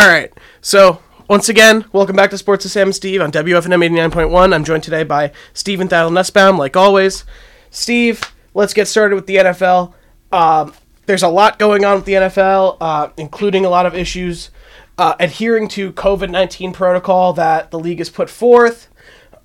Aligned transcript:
All 0.00 0.08
right. 0.08 0.32
So 0.62 1.02
once 1.28 1.50
again, 1.50 1.84
welcome 1.92 2.16
back 2.16 2.30
to 2.30 2.38
Sports 2.38 2.64
with 2.64 2.72
Sam 2.72 2.88
and 2.88 2.94
Steve 2.94 3.20
on 3.20 3.30
WFNM 3.30 3.86
89.1. 4.10 4.54
I'm 4.54 4.64
joined 4.64 4.82
today 4.82 5.04
by 5.04 5.30
Steven 5.52 5.88
Thaddeus 5.88 6.10
Nussbaum, 6.10 6.56
like 6.56 6.74
always. 6.74 7.26
Steve, 7.68 8.22
let's 8.54 8.72
get 8.72 8.88
started 8.88 9.14
with 9.14 9.26
the 9.26 9.36
NFL. 9.36 9.92
Um, 10.32 10.72
there's 11.04 11.22
a 11.22 11.28
lot 11.28 11.58
going 11.58 11.84
on 11.84 11.96
with 11.96 12.06
the 12.06 12.14
NFL, 12.14 12.78
uh, 12.80 13.10
including 13.18 13.66
a 13.66 13.68
lot 13.68 13.84
of 13.84 13.94
issues 13.94 14.48
uh, 14.96 15.16
adhering 15.20 15.68
to 15.68 15.92
COVID 15.92 16.30
19 16.30 16.72
protocol 16.72 17.34
that 17.34 17.70
the 17.70 17.78
league 17.78 17.98
has 17.98 18.08
put 18.08 18.30
forth. 18.30 18.88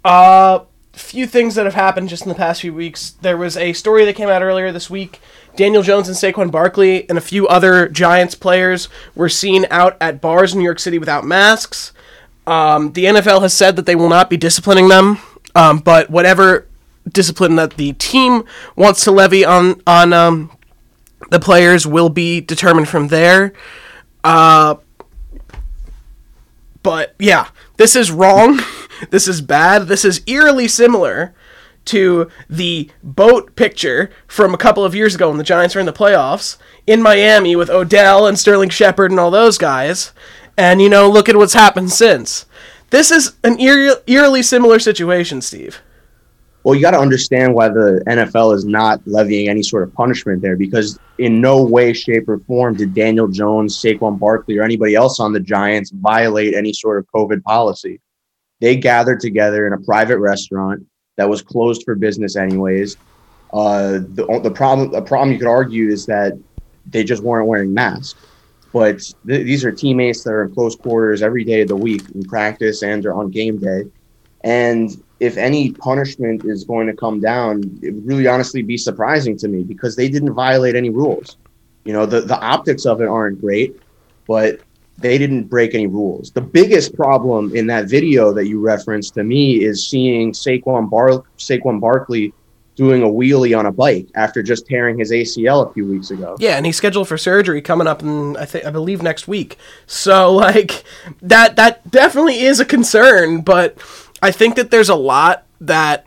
A 0.06 0.08
uh, 0.08 0.66
few 0.94 1.28
things 1.28 1.56
that 1.56 1.66
have 1.66 1.76
happened 1.76 2.08
just 2.08 2.24
in 2.24 2.30
the 2.30 2.36
past 2.36 2.62
few 2.62 2.74
weeks. 2.74 3.12
There 3.22 3.36
was 3.36 3.58
a 3.58 3.74
story 3.74 4.06
that 4.06 4.16
came 4.16 4.30
out 4.30 4.42
earlier 4.42 4.72
this 4.72 4.90
week. 4.90 5.20
Daniel 5.56 5.84
Jones 5.84 6.08
and 6.08 6.18
Saquon 6.18 6.52
Barkley 6.52 7.08
and 7.10 7.18
a 7.18 7.22
few 7.22 7.48
other 7.48 7.88
Giants 7.88 8.36
players 8.36 8.90
were 9.16 9.30
seen 9.30 9.66
out 9.70 9.98
at 10.02 10.22
bars 10.22 10.54
in 10.54 10.60
New 10.60 10.66
York 10.66 10.80
City 10.80 11.00
without 11.00 11.26
masks. 11.26 11.94
Um, 12.46 12.94
the 12.94 13.06
NFL 13.06 13.42
has 13.42 13.54
said 13.54 13.76
that 13.76 13.86
they 13.86 13.96
will 13.96 14.10
not 14.10 14.30
be 14.30 14.38
disciplining 14.38 14.90
them, 14.90 15.20
um, 15.56 15.80
but 15.80 16.10
whatever 16.10 16.68
discipline 17.08 17.56
that 17.56 17.78
the 17.78 17.94
team 17.94 18.44
wants 18.76 19.04
to 19.04 19.12
levy 19.12 19.46
on 19.46 19.82
on 19.88 20.14
um, 20.14 20.52
the 21.32 21.40
players 21.40 21.88
will 21.88 22.10
be 22.10 22.42
determined 22.42 22.90
from 22.90 23.08
there. 23.08 23.54
Uh, 24.24 24.76
but 26.84 27.16
yeah, 27.18 27.50
this 27.78 27.96
is 27.96 28.12
wrong. 28.12 28.60
this 29.10 29.28
is 29.28 29.42
bad. 29.42 29.88
This 29.88 30.06
is 30.06 30.22
eerily 30.28 30.68
similar 30.68 31.34
to 31.86 32.30
the 32.50 32.90
boat 33.04 33.56
picture 33.56 34.12
from 34.28 34.54
a 34.54 34.58
couple 34.58 34.84
of 34.84 34.96
years 34.96 35.16
ago 35.16 35.30
when 35.30 35.38
the 35.38 35.44
Giants 35.44 35.76
were 35.76 35.80
in 35.82 35.86
the 35.86 35.94
playoffs 35.94 36.58
in 36.88 37.02
Miami 37.02 37.56
with 37.56 37.70
Odell 37.70 38.28
and 38.28 38.38
Sterling 38.38 38.70
Shepard 38.70 39.12
and 39.12 39.20
all 39.20 39.32
those 39.32 39.58
guys. 39.58 40.12
And, 40.58 40.82
you 40.82 40.90
know, 40.90 41.10
look 41.10 41.28
at 41.28 41.36
what's 41.36 41.54
happened 41.54 41.92
since. 41.92 42.46
This 42.90 43.12
is 43.12 43.36
an 43.44 43.60
eerily 43.60 44.42
similar 44.42 44.80
situation, 44.80 45.42
Steve. 45.42 45.82
Well, 46.64 46.74
you 46.74 46.82
got 46.82 46.92
to 46.92 47.00
understand 47.00 47.54
why 47.54 47.70
the 47.70 48.02
NFL 48.08 48.56
is 48.56 48.66
not 48.66 49.00
levying 49.06 49.50
any 49.50 49.62
sort 49.62 49.84
of 49.84 49.94
punishment 49.94 50.42
there 50.42 50.56
because 50.56 50.98
in 51.20 51.40
no 51.40 51.64
way, 51.64 51.94
shape, 51.94 52.28
or 52.28 52.40
form 52.40 52.76
did 52.76 52.94
Daniel 52.94 53.28
Jones, 53.28 53.80
Saquon 53.80 54.18
Barkley, 54.18 54.58
or 54.58 54.64
anybody 54.64 54.96
else 54.96 55.20
on 55.20 55.32
the 55.32 55.40
Giants 55.40 55.92
violate 55.92 56.56
any 56.56 56.74
sort 56.74 56.98
of 56.98 57.06
COVID 57.14 57.44
policy. 57.44 58.02
They 58.62 58.78
gathered 58.78 59.20
together 59.20 59.68
in 59.68 59.74
a 59.74 59.80
private 59.80 60.18
restaurant 60.18 60.84
that 61.16 61.30
was 61.30 61.42
closed 61.42 61.84
for 61.84 61.96
business 61.96 62.36
anyways. 62.36 62.98
Uh, 63.54 64.00
the 64.10 64.40
the 64.44 64.52
problem 64.52 64.92
the 64.92 65.02
problem 65.02 65.32
you 65.32 65.38
could 65.38 65.48
argue 65.48 65.90
is 65.90 66.06
that 66.06 66.38
they 66.88 67.04
just 67.04 67.24
weren't 67.24 67.48
wearing 67.48 67.74
masks. 67.74 68.20
But 68.74 69.00
th- 69.26 69.46
these 69.46 69.64
are 69.64 69.72
teammates 69.72 70.24
that 70.24 70.32
are 70.32 70.44
in 70.44 70.54
close 70.54 70.76
quarters 70.76 71.22
every 71.22 71.46
day 71.46 71.62
of 71.62 71.70
the 71.70 71.76
week 71.78 72.02
in 72.14 72.24
practice 72.26 72.84
and 72.84 73.06
on 73.06 73.32
game 73.32 73.58
day. 73.58 73.84
And 74.44 75.02
if 75.22 75.38
any 75.38 75.72
punishment 75.72 76.44
is 76.46 76.66
going 76.66 76.88
to 76.88 76.94
come 76.94 77.22
down, 77.22 77.80
it 77.82 77.92
would 77.92 78.06
really 78.06 78.28
honestly 78.28 78.62
be 78.62 78.78
surprising 78.78 79.38
to 79.38 79.48
me 79.48 79.64
because 79.64 79.96
they 79.96 80.10
didn't 80.10 80.34
violate 80.34 80.76
any 80.76 80.90
rules. 80.90 81.38
You 81.86 81.94
know, 81.94 82.06
the, 82.06 82.22
the 82.22 82.38
optics 82.40 82.86
of 82.86 83.00
it 83.02 83.08
aren't 83.08 83.40
great, 83.40 83.80
but 84.28 84.60
they 84.98 85.18
didn't 85.18 85.44
break 85.44 85.76
any 85.76 85.88
rules. 85.88 86.32
The 86.32 86.42
biggest 86.42 86.96
problem 86.96 87.56
in 87.56 87.68
that 87.68 87.90
video 87.90 88.34
that 88.34 88.48
you 88.48 88.60
referenced 88.60 89.14
to 89.16 89.24
me 89.24 89.64
is 89.64 89.88
seeing 89.88 90.32
Saquon 90.32 90.90
Bar 90.90 91.24
Saquon 91.38 91.80
Barkley 91.80 92.34
doing 92.76 93.04
a 93.04 93.08
wheelie 93.08 93.58
on 93.58 93.66
a 93.66 93.72
bike 93.72 94.08
after 94.16 94.44
just 94.44 94.68
tearing 94.68 94.98
his 95.00 95.12
ACL 95.12 95.70
a 95.70 95.74
few 95.74 95.86
weeks 95.86 96.12
ago. 96.12 96.36
Yeah, 96.40 96.58
and 96.58 96.66
he's 96.66 96.76
scheduled 96.76 97.08
for 97.08 97.18
surgery 97.18 97.62
coming 97.62 97.88
up 97.88 98.02
in 98.02 98.38
I 98.38 98.46
think 98.46 98.66
I 98.66 98.70
believe 98.70 99.02
next 99.02 99.28
week. 99.28 99.58
So 99.86 100.32
like 100.34 100.84
that 101.22 101.56
that 101.56 101.90
definitely 101.90 102.42
is 102.42 102.60
a 102.60 102.66
concern, 102.66 103.42
but 103.42 103.78
I 104.22 104.32
think 104.32 104.56
that 104.56 104.72
there's 104.72 104.90
a 104.90 104.96
lot 104.96 105.46
that 105.60 106.06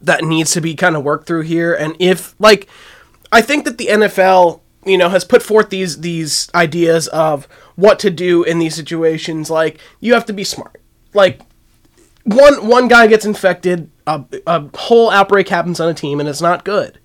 that 0.00 0.24
needs 0.24 0.52
to 0.52 0.60
be 0.60 0.74
kind 0.74 0.94
of 0.94 1.02
worked 1.02 1.26
through 1.26 1.42
here 1.42 1.74
and 1.74 1.96
if 1.98 2.34
like 2.38 2.68
I 3.32 3.42
think 3.42 3.64
that 3.64 3.78
the 3.78 3.86
NFL 3.86 4.60
you 4.88 4.98
know 4.98 5.08
has 5.08 5.24
put 5.24 5.42
forth 5.42 5.70
these 5.70 6.00
these 6.00 6.48
ideas 6.54 7.08
of 7.08 7.46
what 7.76 7.98
to 7.98 8.10
do 8.10 8.42
in 8.42 8.58
these 8.58 8.74
situations 8.74 9.50
like 9.50 9.80
you 10.00 10.14
have 10.14 10.24
to 10.24 10.32
be 10.32 10.44
smart 10.44 10.80
like 11.14 11.40
one 12.24 12.66
one 12.66 12.88
guy 12.88 13.06
gets 13.06 13.24
infected 13.24 13.90
a, 14.06 14.24
a 14.46 14.64
whole 14.76 15.10
outbreak 15.10 15.48
happens 15.48 15.80
on 15.80 15.88
a 15.88 15.94
team 15.94 16.20
and 16.20 16.28
it's 16.28 16.42
not 16.42 16.64
good 16.64 16.98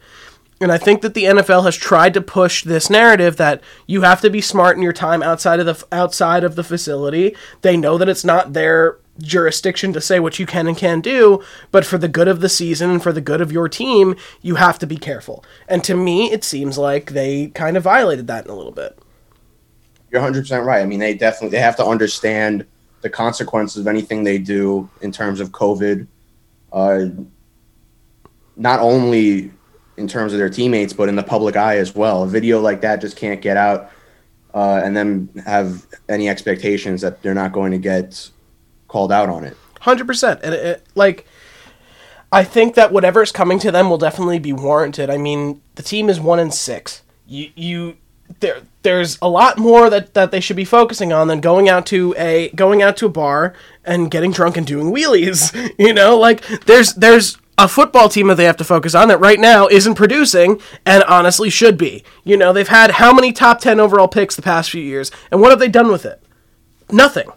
and 0.64 0.72
I 0.72 0.78
think 0.78 1.02
that 1.02 1.14
the 1.14 1.26
NFL 1.26 1.66
has 1.66 1.76
tried 1.76 2.14
to 2.14 2.22
push 2.22 2.64
this 2.64 2.90
narrative 2.90 3.36
that 3.36 3.62
you 3.86 4.02
have 4.04 4.22
to 4.22 4.30
be 4.30 4.40
smart 4.40 4.78
in 4.78 4.84
your 4.84 4.94
time 4.94 5.22
outside 5.22 5.60
of 5.60 5.66
the 5.66 5.86
outside 5.92 6.46
of 6.46 6.56
the 6.56 6.64
facility. 6.64 7.36
They 7.62 7.76
know 7.76 7.98
that 7.98 8.08
it's 8.08 8.24
not 8.24 8.54
their 8.54 8.98
jurisdiction 9.20 9.94
to 9.94 10.02
say 10.02 10.20
what 10.20 10.40
you 10.40 10.46
can 10.46 10.68
and 10.68 10.78
can't 10.78 11.04
do, 11.04 11.44
but 11.72 11.86
for 11.86 11.98
the 11.98 12.08
good 12.08 12.28
of 12.28 12.42
the 12.42 12.50
season 12.50 12.90
and 12.90 13.04
for 13.04 13.12
the 13.12 13.22
good 13.22 13.42
of 13.42 13.52
your 13.52 13.70
team, 13.70 14.16
you 14.42 14.56
have 14.56 14.80
to 14.80 14.88
be 14.88 14.98
careful. 14.98 15.44
And 15.68 15.84
to 15.84 15.96
me, 15.96 16.32
it 16.32 16.44
seems 16.44 16.78
like 16.78 17.12
they 17.12 17.48
kind 17.48 17.78
of 17.78 17.84
violated 17.84 18.28
that 18.28 18.46
in 18.46 18.52
a 18.52 18.56
little 18.56 18.72
bit. 18.72 18.98
You're 20.12 20.22
100% 20.22 20.66
right. 20.66 20.82
I 20.82 20.86
mean, 20.86 21.00
they 21.00 21.14
definitely 21.14 21.50
they 21.50 21.62
have 21.62 21.76
to 21.78 21.86
understand 21.86 22.66
the 23.02 23.10
consequences 23.10 23.82
of 23.82 23.88
anything 23.88 24.24
they 24.24 24.38
do 24.38 24.90
in 25.02 25.12
terms 25.12 25.40
of 25.40 25.52
COVID. 25.52 26.08
Uh, 26.72 27.06
not 28.56 28.80
only 28.80 29.52
in 29.98 30.08
terms 30.08 30.34
of 30.34 30.40
their 30.40 30.50
teammates, 30.50 30.94
but 30.94 31.10
in 31.10 31.16
the 31.16 31.24
public 31.24 31.56
eye 31.56 31.78
as 31.78 31.96
well. 31.96 32.24
A 32.24 32.28
video 32.28 32.60
like 32.60 32.82
that 32.82 33.02
just 33.02 33.18
can't 33.18 33.42
get 33.42 33.58
out 33.58 33.92
uh, 34.54 34.82
and 34.84 34.96
then 34.96 35.30
have 35.46 35.86
any 36.10 36.30
expectations 36.30 37.02
that 37.02 37.22
they're 37.22 37.34
not 37.34 37.52
going 37.52 37.72
to 37.72 37.78
get 37.78 38.30
called 38.94 39.12
out 39.12 39.28
on 39.28 39.44
it. 39.44 39.58
Hundred 39.82 40.06
percent, 40.06 40.40
and 40.44 40.54
it, 40.54 40.66
it, 40.66 40.88
like, 40.94 41.26
I 42.32 42.44
think 42.44 42.76
that 42.76 42.94
whatever 42.94 43.24
is 43.24 43.32
coming 43.32 43.58
to 43.60 43.72
them 43.72 43.90
will 43.90 43.98
definitely 43.98 44.38
be 44.38 44.54
warranted. 44.54 45.10
I 45.10 45.18
mean, 45.18 45.62
the 45.76 45.84
team 45.84 46.10
is 46.10 46.20
one 46.20 46.40
in 46.40 46.52
six. 46.52 47.02
You 47.28 47.50
you 47.56 47.98
there 48.40 48.62
there's 48.84 49.18
a 49.22 49.28
lot 49.28 49.58
more 49.58 49.90
that, 49.90 50.14
that 50.14 50.30
they 50.30 50.40
should 50.40 50.56
be 50.56 50.64
focusing 50.64 51.12
on 51.12 51.28
than 51.28 51.42
going 51.42 51.68
out 51.68 51.88
to 51.88 52.14
a 52.18 52.50
going 52.50 52.84
out 52.84 52.96
to 52.98 53.08
a 53.08 53.10
bar 53.10 53.56
and 53.84 54.12
getting 54.12 54.32
drunk 54.32 54.58
and 54.58 54.68
doing 54.68 54.94
wheelies. 54.94 55.52
You 55.80 55.92
know, 55.92 56.18
like 56.18 56.46
there's 56.66 56.94
there's 56.94 57.38
a 57.58 57.68
football 57.68 58.10
team 58.10 58.28
that 58.28 58.36
they 58.36 58.46
have 58.46 58.58
to 58.58 58.64
focus 58.64 58.94
on 58.94 59.08
that 59.08 59.20
right 59.20 59.40
now 59.40 59.68
isn't 59.68 59.96
producing 59.96 60.62
and 60.86 61.04
honestly 61.06 61.50
should 61.50 61.80
be. 61.80 62.04
You 62.24 62.38
know, 62.38 62.54
they've 62.54 62.68
had 62.68 62.92
how 62.92 63.12
many 63.12 63.32
top 63.32 63.60
10 63.60 63.80
overall 63.80 64.08
picks 64.08 64.36
the 64.36 64.44
past 64.44 64.70
few 64.70 64.84
years 64.84 65.12
and 65.32 65.42
what 65.42 65.50
have 65.50 65.60
they 65.60 65.68
done 65.68 65.92
with 65.92 66.06
it? 66.06 66.22
Nothing. 66.92 67.30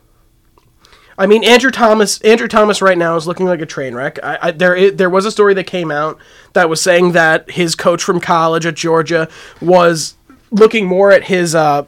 I 1.19 1.27
mean, 1.27 1.45
Andrew 1.45 1.71
Thomas. 1.71 2.21
Andrew 2.21 2.49
Thomas 2.49 2.83
right 2.83 2.99
now 2.99 3.17
is 3.17 3.27
looking 3.27 3.47
like 3.47 3.61
a 3.61 3.67
train 3.67 3.95
wreck. 3.95 4.19
I, 4.23 4.39
I, 4.43 4.51
there, 4.51 4.91
there 4.91 5.11
was 5.11 5.25
a 5.25 5.31
story 5.31 5.55
that 5.55 5.65
came 5.65 5.91
out 5.91 6.19
that 6.53 6.69
was 6.69 6.81
saying 6.81 7.13
that 7.13 7.51
his 7.51 7.75
coach 7.75 8.03
from 8.03 8.21
college 8.21 8.67
at 8.67 8.75
Georgia 8.75 9.29
was 9.61 10.15
looking 10.51 10.87
more 10.87 11.11
at 11.11 11.25
his 11.25 11.55
uh, 11.55 11.87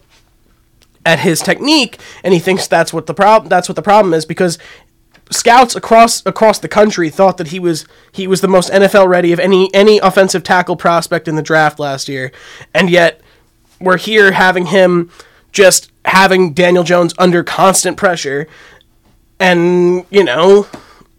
at 1.05 1.21
his 1.21 1.41
technique, 1.41 1.99
and 2.23 2.33
he 2.33 2.41
thinks 2.41 2.67
that's 2.67 2.93
what 2.93 3.07
the 3.07 3.15
problem. 3.15 3.49
That's 3.49 3.69
what 3.69 3.77
the 3.77 3.83
problem 3.83 4.15
is 4.15 4.25
because 4.25 4.59
scouts 5.31 5.77
across 5.77 6.25
across 6.25 6.59
the 6.59 6.69
country 6.69 7.11
thought 7.11 7.37
that 7.37 7.49
he 7.49 7.59
was 7.59 7.87
he 8.13 8.27
was 8.27 8.41
the 8.41 8.49
most 8.49 8.71
NFL 8.71 9.09
ready 9.09 9.33
of 9.33 9.39
any 9.39 9.73
any 9.75 9.99
offensive 9.99 10.43
tackle 10.43 10.77
prospect 10.77 11.29
in 11.29 11.37
the 11.37 11.43
draft 11.43 11.79
last 11.79 12.09
year, 12.09 12.33
and 12.75 12.89
yet 12.89 13.21
we're 13.81 13.99
here 13.99 14.33
having 14.33 14.67
him 14.67 15.11
just 15.53 15.91
having 16.05 16.53
Daniel 16.53 16.85
Jones 16.85 17.15
under 17.19 17.45
constant 17.45 17.97
pressure 17.97 18.47
and 19.41 20.05
you 20.11 20.25
know, 20.25 20.67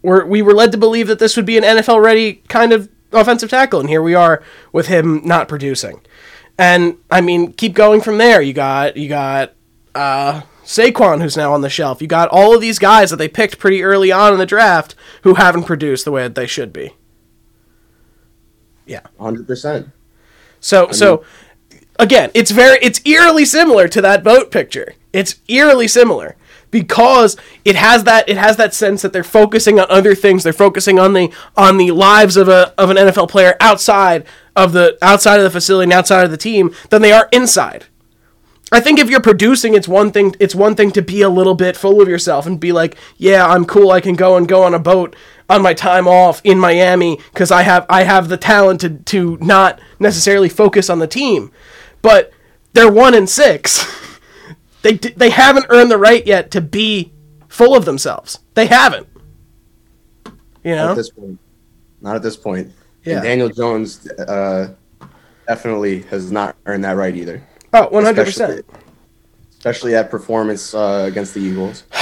we're, 0.02 0.24
we 0.24 0.42
were 0.42 0.54
led 0.54 0.72
to 0.72 0.78
believe 0.78 1.06
that 1.08 1.18
this 1.18 1.36
would 1.36 1.46
be 1.46 1.58
an 1.58 1.64
NFL 1.64 2.02
ready 2.02 2.34
kind 2.48 2.72
of 2.72 2.88
offensive 3.12 3.50
tackle, 3.50 3.80
and 3.80 3.88
here 3.88 4.02
we 4.02 4.14
are 4.14 4.42
with 4.72 4.86
him 4.86 5.20
not 5.24 5.48
producing. 5.48 6.00
And 6.58 6.98
I 7.10 7.20
mean, 7.20 7.52
keep 7.52 7.74
going 7.74 8.00
from 8.00 8.18
there. 8.18 8.42
You 8.42 8.52
got 8.52 8.96
you 8.96 9.08
got 9.08 9.54
uh, 9.94 10.42
Saquon, 10.64 11.22
who's 11.22 11.36
now 11.36 11.52
on 11.52 11.62
the 11.62 11.70
shelf. 11.70 12.02
You 12.02 12.08
got 12.08 12.28
all 12.28 12.54
of 12.54 12.60
these 12.60 12.78
guys 12.78 13.10
that 13.10 13.16
they 13.16 13.28
picked 13.28 13.58
pretty 13.58 13.82
early 13.82 14.12
on 14.12 14.32
in 14.32 14.38
the 14.38 14.46
draft 14.46 14.94
who 15.22 15.34
haven't 15.34 15.64
produced 15.64 16.04
the 16.04 16.12
way 16.12 16.22
that 16.22 16.34
they 16.34 16.46
should 16.46 16.72
be. 16.72 16.94
Yeah, 18.86 19.02
hundred 19.18 19.46
percent. 19.46 19.88
So 20.60 20.88
I 20.88 20.92
so 20.92 21.24
again, 21.98 22.30
it's 22.34 22.50
very 22.50 22.78
it's 22.82 23.00
eerily 23.06 23.44
similar 23.44 23.88
to 23.88 24.00
that 24.02 24.22
boat 24.22 24.50
picture. 24.50 24.94
It's 25.12 25.40
eerily 25.48 25.88
similar 25.88 26.36
because 26.70 27.36
it 27.64 27.76
has 27.76 28.04
that 28.04 28.28
it 28.28 28.36
has 28.36 28.56
that 28.56 28.74
sense 28.74 29.02
that 29.02 29.12
they're 29.12 29.24
focusing 29.24 29.78
on 29.78 29.86
other 29.88 30.14
things. 30.14 30.42
They're 30.42 30.52
focusing 30.52 30.98
on 30.98 31.12
the 31.12 31.32
on 31.56 31.76
the 31.76 31.90
lives 31.90 32.36
of 32.36 32.48
a 32.48 32.74
of 32.78 32.90
an 32.90 32.96
NFL 32.96 33.28
player 33.28 33.56
outside 33.60 34.24
of 34.56 34.72
the 34.72 34.98
outside 35.02 35.38
of 35.38 35.44
the 35.44 35.50
facility 35.50 35.84
and 35.84 35.92
outside 35.92 36.24
of 36.24 36.30
the 36.30 36.36
team 36.36 36.74
than 36.90 37.02
they 37.02 37.12
are 37.12 37.28
inside. 37.32 37.86
I 38.72 38.78
think 38.78 39.00
if 39.00 39.10
you're 39.10 39.20
producing, 39.20 39.74
it's 39.74 39.88
one 39.88 40.12
thing. 40.12 40.34
It's 40.38 40.54
one 40.54 40.76
thing 40.76 40.92
to 40.92 41.02
be 41.02 41.22
a 41.22 41.28
little 41.28 41.54
bit 41.54 41.76
full 41.76 42.00
of 42.00 42.08
yourself 42.08 42.46
and 42.46 42.60
be 42.60 42.70
like, 42.70 42.96
"Yeah, 43.16 43.46
I'm 43.46 43.64
cool. 43.64 43.90
I 43.90 44.00
can 44.00 44.14
go 44.14 44.36
and 44.36 44.46
go 44.46 44.62
on 44.62 44.74
a 44.74 44.78
boat 44.78 45.16
on 45.48 45.62
my 45.62 45.74
time 45.74 46.06
off 46.06 46.40
in 46.44 46.58
Miami 46.58 47.18
because 47.32 47.50
I 47.50 47.62
have 47.62 47.84
I 47.88 48.04
have 48.04 48.28
the 48.28 48.36
talent 48.36 48.80
to 48.82 48.90
to 48.90 49.38
not 49.40 49.80
necessarily 49.98 50.48
focus 50.48 50.88
on 50.88 51.00
the 51.00 51.08
team." 51.08 51.50
But 52.00 52.32
they're 52.72 52.90
one 52.90 53.14
in 53.14 53.26
six. 53.26 53.84
They 54.82 54.94
they 54.94 55.30
haven't 55.30 55.66
earned 55.68 55.90
the 55.90 55.98
right 55.98 56.26
yet 56.26 56.50
to 56.52 56.60
be 56.60 57.12
full 57.48 57.74
of 57.74 57.84
themselves. 57.84 58.38
They 58.54 58.66
haven't. 58.66 59.06
You 60.64 60.76
Not 60.76 60.84
know? 60.84 60.90
at 60.90 60.96
this 60.96 61.10
point. 61.10 61.38
Not 62.00 62.16
at 62.16 62.22
this 62.22 62.36
point. 62.36 62.72
Yeah. 63.04 63.14
And 63.14 63.22
Daniel 63.24 63.48
Jones 63.48 64.06
uh, 64.10 64.74
definitely 65.46 66.02
has 66.02 66.30
not 66.30 66.56
earned 66.66 66.84
that 66.84 66.92
right 66.96 67.14
either. 67.14 67.42
oh, 67.72 67.88
100%. 67.88 68.18
Especially, 68.18 68.62
especially 69.50 69.92
that 69.92 70.10
performance 70.10 70.74
uh, 70.74 71.06
against 71.08 71.34
the 71.34 71.40
Eagles. 71.40 71.84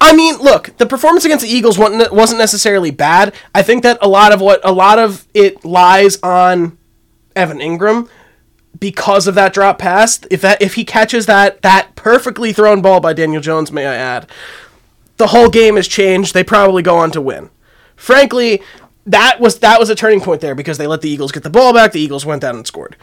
I 0.00 0.14
mean, 0.14 0.36
look, 0.38 0.76
the 0.76 0.86
performance 0.86 1.24
against 1.24 1.44
the 1.44 1.50
Eagles 1.50 1.78
wasn't 1.78 2.12
wasn't 2.12 2.38
necessarily 2.38 2.90
bad. 2.90 3.34
I 3.54 3.62
think 3.62 3.82
that 3.84 3.98
a 4.02 4.08
lot 4.08 4.32
of 4.32 4.40
what 4.40 4.60
a 4.62 4.72
lot 4.72 4.98
of 4.98 5.26
it 5.32 5.64
lies 5.64 6.18
on 6.22 6.76
Evan 7.34 7.58
Engram 7.58 8.08
because 8.78 9.26
of 9.26 9.34
that 9.34 9.52
drop 9.52 9.78
pass. 9.78 10.20
If 10.30 10.40
that 10.42 10.60
if 10.62 10.74
he 10.74 10.84
catches 10.84 11.26
that 11.26 11.62
that 11.62 11.94
perfectly 11.96 12.52
thrown 12.52 12.82
ball 12.82 13.00
by 13.00 13.12
Daniel 13.12 13.42
Jones, 13.42 13.72
may 13.72 13.86
I 13.86 13.94
add, 13.94 14.30
the 15.16 15.28
whole 15.28 15.50
game 15.50 15.76
has 15.76 15.88
changed. 15.88 16.34
They 16.34 16.44
probably 16.44 16.82
go 16.82 16.96
on 16.96 17.10
to 17.12 17.20
win. 17.20 17.50
Frankly, 17.96 18.62
that 19.06 19.40
was 19.40 19.58
that 19.58 19.78
was 19.78 19.90
a 19.90 19.94
turning 19.94 20.20
point 20.20 20.40
there 20.40 20.54
because 20.54 20.78
they 20.78 20.86
let 20.86 21.00
the 21.00 21.10
Eagles 21.10 21.32
get 21.32 21.42
the 21.42 21.50
ball 21.50 21.72
back. 21.72 21.92
The 21.92 22.00
Eagles 22.00 22.26
went 22.26 22.42
down 22.42 22.56
and 22.56 22.66
scored. 22.66 22.96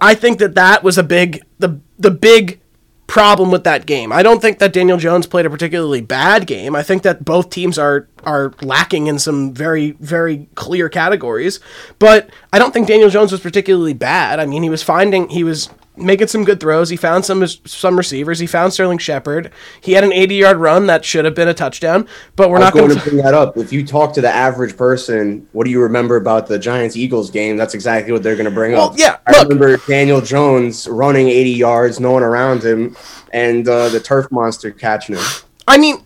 I 0.00 0.14
think 0.14 0.38
that 0.38 0.54
that 0.54 0.82
was 0.82 0.98
a 0.98 1.02
big 1.02 1.42
the 1.58 1.80
the 1.98 2.10
big 2.10 2.60
problem 3.06 3.50
with 3.50 3.64
that 3.64 3.86
game. 3.86 4.12
I 4.12 4.22
don't 4.22 4.40
think 4.40 4.58
that 4.58 4.72
Daniel 4.72 4.96
Jones 4.96 5.26
played 5.26 5.46
a 5.46 5.50
particularly 5.50 6.00
bad 6.00 6.46
game. 6.46 6.74
I 6.74 6.82
think 6.82 7.02
that 7.02 7.24
both 7.24 7.50
teams 7.50 7.78
are 7.78 8.08
are 8.24 8.54
lacking 8.62 9.06
in 9.06 9.18
some 9.18 9.52
very 9.52 9.92
very 10.00 10.48
clear 10.54 10.88
categories, 10.88 11.60
but 11.98 12.30
I 12.52 12.58
don't 12.58 12.72
think 12.72 12.88
Daniel 12.88 13.10
Jones 13.10 13.32
was 13.32 13.40
particularly 13.40 13.94
bad. 13.94 14.40
I 14.40 14.46
mean, 14.46 14.62
he 14.62 14.70
was 14.70 14.82
finding 14.82 15.28
he 15.28 15.44
was 15.44 15.68
making 15.96 16.26
some 16.26 16.44
good 16.44 16.58
throws. 16.60 16.88
He 16.88 16.96
found 16.96 17.24
some 17.24 17.46
some 17.46 17.96
receivers. 17.96 18.38
He 18.38 18.46
found 18.46 18.72
Sterling 18.72 18.98
Shepard. 18.98 19.50
He 19.80 19.92
had 19.92 20.02
an 20.04 20.10
80-yard 20.10 20.56
run 20.56 20.86
that 20.86 21.04
should 21.04 21.24
have 21.24 21.34
been 21.34 21.48
a 21.48 21.54
touchdown, 21.54 22.08
but 22.36 22.50
we're 22.50 22.58
not 22.58 22.72
going 22.72 22.88
going 22.88 22.98
to 22.98 23.04
bring 23.10 23.16
that 23.22 23.34
up. 23.34 23.56
If 23.56 23.72
you 23.72 23.86
talk 23.86 24.12
to 24.14 24.20
the 24.20 24.28
average 24.30 24.76
person, 24.76 25.46
what 25.52 25.64
do 25.64 25.70
you 25.70 25.80
remember 25.80 26.16
about 26.16 26.46
the 26.46 26.58
Giants 26.58 26.96
Eagles 26.96 27.30
game? 27.30 27.56
That's 27.56 27.74
exactly 27.74 28.12
what 28.12 28.22
they're 28.22 28.36
going 28.36 28.44
to 28.46 28.50
bring 28.50 28.72
Well, 28.72 28.90
up. 28.90 28.98
yeah, 28.98 29.18
I 29.26 29.32
look. 29.32 29.48
remember 29.48 29.76
Daniel 29.86 30.20
Jones 30.20 30.88
running 30.88 31.28
80 31.28 31.50
yards, 31.50 32.00
no 32.00 32.10
one 32.12 32.22
around 32.22 32.62
him, 32.64 32.96
and 33.32 33.66
uh, 33.68 33.88
the 33.88 34.00
turf 34.00 34.30
monster 34.32 34.70
catching 34.72 35.14
him. 35.16 35.24
I 35.66 35.78
mean, 35.78 36.02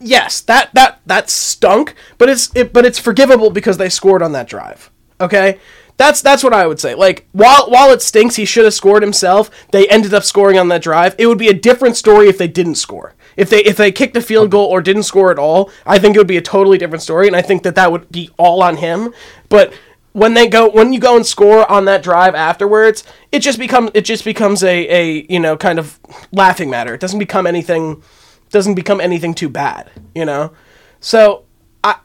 yes, 0.00 0.40
that 0.42 0.72
that 0.74 1.00
that 1.06 1.30
stunk, 1.30 1.94
but 2.18 2.28
it's 2.28 2.50
it, 2.56 2.72
but 2.72 2.84
it's 2.84 2.98
forgivable 2.98 3.50
because 3.50 3.76
they 3.78 3.88
scored 3.88 4.22
on 4.22 4.32
that 4.32 4.48
drive. 4.48 4.90
Okay, 5.20 5.58
that's 5.96 6.20
that's 6.20 6.44
what 6.44 6.52
I 6.52 6.66
would 6.66 6.80
say. 6.80 6.94
Like 6.94 7.26
while 7.32 7.70
while 7.70 7.90
it 7.90 8.02
stinks, 8.02 8.36
he 8.36 8.44
should 8.44 8.64
have 8.64 8.74
scored 8.74 9.02
himself. 9.02 9.50
They 9.70 9.88
ended 9.88 10.12
up 10.12 10.24
scoring 10.24 10.58
on 10.58 10.68
that 10.68 10.82
drive. 10.82 11.14
It 11.18 11.26
would 11.26 11.38
be 11.38 11.48
a 11.48 11.54
different 11.54 11.96
story 11.96 12.28
if 12.28 12.38
they 12.38 12.48
didn't 12.48 12.76
score. 12.76 13.14
If 13.36 13.50
they 13.50 13.62
if 13.64 13.76
they 13.76 13.92
kicked 13.92 14.16
a 14.16 14.20
field 14.20 14.50
goal 14.50 14.66
or 14.66 14.80
didn't 14.80 15.04
score 15.04 15.30
at 15.30 15.38
all, 15.38 15.70
I 15.84 15.98
think 15.98 16.14
it 16.14 16.18
would 16.18 16.26
be 16.26 16.36
a 16.36 16.42
totally 16.42 16.78
different 16.78 17.02
story, 17.02 17.26
and 17.26 17.36
I 17.36 17.42
think 17.42 17.62
that 17.62 17.74
that 17.74 17.92
would 17.92 18.10
be 18.10 18.30
all 18.38 18.62
on 18.62 18.76
him. 18.76 19.12
But 19.48 19.72
when 20.12 20.32
they 20.32 20.48
go 20.48 20.68
when 20.70 20.94
you 20.94 20.98
go 20.98 21.16
and 21.16 21.26
score 21.26 21.70
on 21.70 21.84
that 21.84 22.02
drive 22.02 22.34
afterwards, 22.34 23.04
it 23.32 23.40
just 23.40 23.58
becomes 23.58 23.90
it 23.92 24.06
just 24.06 24.24
becomes 24.24 24.62
a 24.62 24.88
a 24.88 25.26
you 25.28 25.38
know 25.38 25.56
kind 25.56 25.78
of 25.78 26.00
laughing 26.32 26.70
matter. 26.70 26.94
It 26.94 27.00
doesn't 27.00 27.18
become 27.18 27.46
anything 27.46 28.02
doesn't 28.50 28.74
become 28.74 29.00
anything 29.00 29.34
too 29.34 29.50
bad, 29.50 29.90
you 30.14 30.24
know. 30.24 30.52
So 31.00 31.44
I 31.84 31.96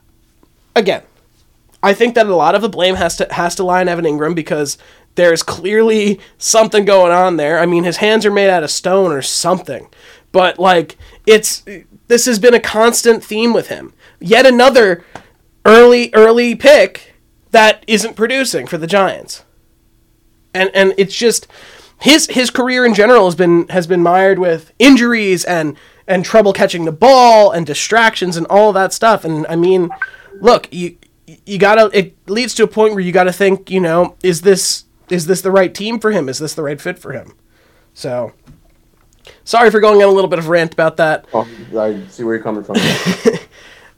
again, 0.75 1.03
I 1.83 1.93
think 1.93 2.15
that 2.15 2.27
a 2.27 2.35
lot 2.35 2.55
of 2.55 2.61
the 2.61 2.69
blame 2.69 2.95
has 2.95 3.17
to 3.17 3.27
has 3.31 3.55
to 3.55 3.63
lie 3.63 3.81
on 3.81 3.87
Evan 3.87 4.05
Engram 4.05 4.35
because 4.35 4.77
there's 5.15 5.43
clearly 5.43 6.19
something 6.37 6.85
going 6.85 7.11
on 7.11 7.37
there. 7.37 7.59
I 7.59 7.65
mean, 7.65 7.83
his 7.83 7.97
hands 7.97 8.25
are 8.25 8.31
made 8.31 8.49
out 8.49 8.63
of 8.63 8.71
stone 8.71 9.11
or 9.11 9.21
something. 9.21 9.87
But 10.31 10.59
like 10.59 10.97
it's 11.25 11.63
this 12.07 12.25
has 12.25 12.39
been 12.39 12.53
a 12.53 12.59
constant 12.59 13.23
theme 13.23 13.53
with 13.53 13.67
him. 13.67 13.93
Yet 14.19 14.45
another 14.45 15.03
early 15.65 16.13
early 16.13 16.55
pick 16.55 17.15
that 17.51 17.83
isn't 17.87 18.15
producing 18.15 18.67
for 18.67 18.77
the 18.77 18.87
Giants. 18.87 19.43
And 20.53 20.69
and 20.73 20.93
it's 20.97 21.15
just 21.15 21.47
his 21.99 22.27
his 22.27 22.49
career 22.49 22.85
in 22.85 22.93
general 22.93 23.25
has 23.25 23.35
been 23.35 23.67
has 23.69 23.87
been 23.87 24.03
mired 24.03 24.39
with 24.39 24.71
injuries 24.79 25.43
and 25.45 25.75
and 26.07 26.25
trouble 26.25 26.53
catching 26.53 26.85
the 26.85 26.91
ball 26.91 27.51
and 27.51 27.65
distractions 27.65 28.37
and 28.37 28.47
all 28.47 28.73
that 28.73 28.93
stuff. 28.93 29.23
And 29.25 29.45
I 29.47 29.55
mean, 29.55 29.89
look, 30.39 30.67
you 30.73 30.97
you 31.45 31.57
gotta 31.57 31.89
it 31.93 32.15
leads 32.29 32.53
to 32.55 32.63
a 32.63 32.67
point 32.67 32.93
where 32.93 33.01
you 33.01 33.11
gotta 33.11 33.33
think, 33.33 33.69
you 33.69 33.79
know, 33.79 34.15
is 34.23 34.41
this 34.41 34.85
is 35.09 35.27
this 35.27 35.41
the 35.41 35.51
right 35.51 35.73
team 35.73 35.99
for 35.99 36.11
him? 36.11 36.29
Is 36.29 36.39
this 36.39 36.53
the 36.53 36.63
right 36.63 36.79
fit 36.79 36.97
for 36.97 37.11
him? 37.11 37.35
So 37.93 38.33
sorry 39.43 39.69
for 39.71 39.79
going 39.79 40.01
on 40.01 40.09
a 40.09 40.11
little 40.11 40.29
bit 40.29 40.39
of 40.39 40.47
rant 40.47 40.73
about 40.73 40.97
that. 40.97 41.25
Oh, 41.33 41.47
I 41.77 42.05
see 42.07 42.23
where 42.23 42.35
you're 42.35 42.43
coming 42.43 42.63
from. 42.63 42.77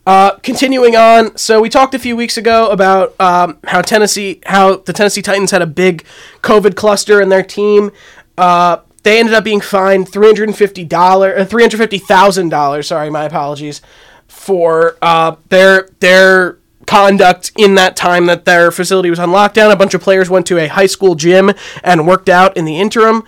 continuing 0.44 0.96
on, 0.96 1.36
so 1.38 1.62
we 1.62 1.70
talked 1.70 1.94
a 1.94 2.00
few 2.00 2.16
weeks 2.16 2.38
ago 2.38 2.70
about 2.70 3.20
um, 3.20 3.58
how 3.66 3.82
Tennessee, 3.82 4.42
how 4.46 4.78
the 4.78 4.94
Tennessee 4.94 5.22
Titans 5.22 5.52
had 5.52 5.62
a 5.62 5.68
big 5.68 6.04
COVID 6.42 6.76
cluster 6.76 7.22
in 7.22 7.30
their 7.30 7.44
team. 7.44 7.92
Uh, 8.38 8.78
they 9.04 9.20
ended 9.20 9.34
up 9.34 9.44
being 9.44 9.62
fined 9.62 10.10
three 10.10 10.28
hundred 10.28 10.50
and 10.50 10.58
fifty 10.58 10.84
dollars, 10.84 11.40
uh, 11.40 11.46
three 11.46 11.64
hundred 11.64 11.78
fifty 11.78 11.98
thousand 11.98 12.50
dollars. 12.50 12.88
Sorry, 12.88 13.10
my 13.10 13.26
apologies 13.26 13.82
for 14.28 14.98
uh, 15.02 15.36
their 15.50 15.90
their 16.00 16.58
conduct 16.86 17.52
in 17.58 17.76
that 17.76 17.96
time 17.96 18.26
that 18.28 18.46
their 18.46 18.72
facility 18.72 19.10
was 19.10 19.20
on 19.20 19.30
lockdown. 19.30 19.72
A 19.72 19.76
bunch 19.76 19.94
of 19.94 20.02
players 20.02 20.30
went 20.30 20.46
to 20.48 20.58
a 20.58 20.68
high 20.68 20.86
school 20.86 21.16
gym 21.16 21.52
and 21.84 22.08
worked 22.08 22.30
out 22.30 22.56
in 22.58 22.66
the 22.66 22.80
interim. 22.80 23.24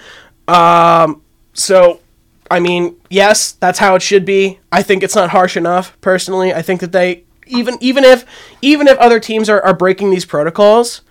Um, 0.48 1.22
so 1.54 2.00
I 2.50 2.60
mean, 2.60 2.96
yes, 3.10 3.54
that's 3.54 3.80
how 3.80 3.96
it 3.96 4.02
should 4.02 4.26
be. 4.26 4.60
I 4.72 4.84
think 4.84 5.04
it's 5.04 5.16
not 5.16 5.32
harsh 5.32 5.58
enough, 5.58 6.00
personally. 6.02 6.54
I 6.54 6.62
think 6.62 6.82
that 6.82 6.92
they 6.92 7.24
even 7.48 7.78
even 7.80 8.04
if 8.04 8.26
even 8.62 8.88
if 8.88 8.98
other 8.98 9.20
teams 9.20 9.50
are, 9.50 9.62
are 9.62 9.74
breaking 9.74 10.12
these 10.12 10.26
protocols, 10.26 11.02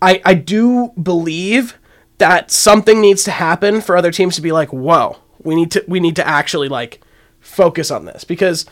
I, 0.00 0.22
I 0.24 0.34
do 0.34 0.92
believe 1.00 1.78
that 2.18 2.50
something 2.50 3.00
needs 3.00 3.22
to 3.24 3.30
happen 3.30 3.80
for 3.80 3.96
other 3.96 4.10
teams 4.10 4.34
to 4.36 4.42
be 4.42 4.52
like, 4.52 4.72
whoa, 4.72 5.18
we 5.42 5.54
need 5.54 5.70
to 5.72 5.84
we 5.86 6.00
need 6.00 6.16
to 6.16 6.26
actually 6.26 6.68
like 6.68 7.00
focus 7.40 7.90
on 7.90 8.06
this. 8.06 8.24
Because 8.24 8.64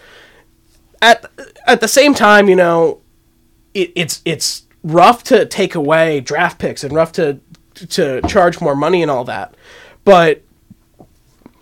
at 1.02 1.30
at 1.66 1.80
the 1.80 1.88
same 1.88 2.14
time, 2.14 2.48
you 2.48 2.56
know, 2.56 3.00
it, 3.76 3.92
it's 3.94 4.22
it's 4.24 4.66
rough 4.82 5.22
to 5.24 5.44
take 5.46 5.74
away 5.74 6.20
draft 6.20 6.58
picks 6.58 6.82
and 6.82 6.94
rough 6.94 7.12
to 7.12 7.40
to 7.74 8.22
charge 8.22 8.60
more 8.60 8.74
money 8.74 9.02
and 9.02 9.10
all 9.10 9.24
that. 9.24 9.54
But 10.04 10.42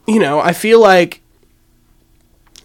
you 0.07 0.21
know, 0.21 0.41
I 0.41 0.53
feel 0.53 0.81
like 0.81 1.23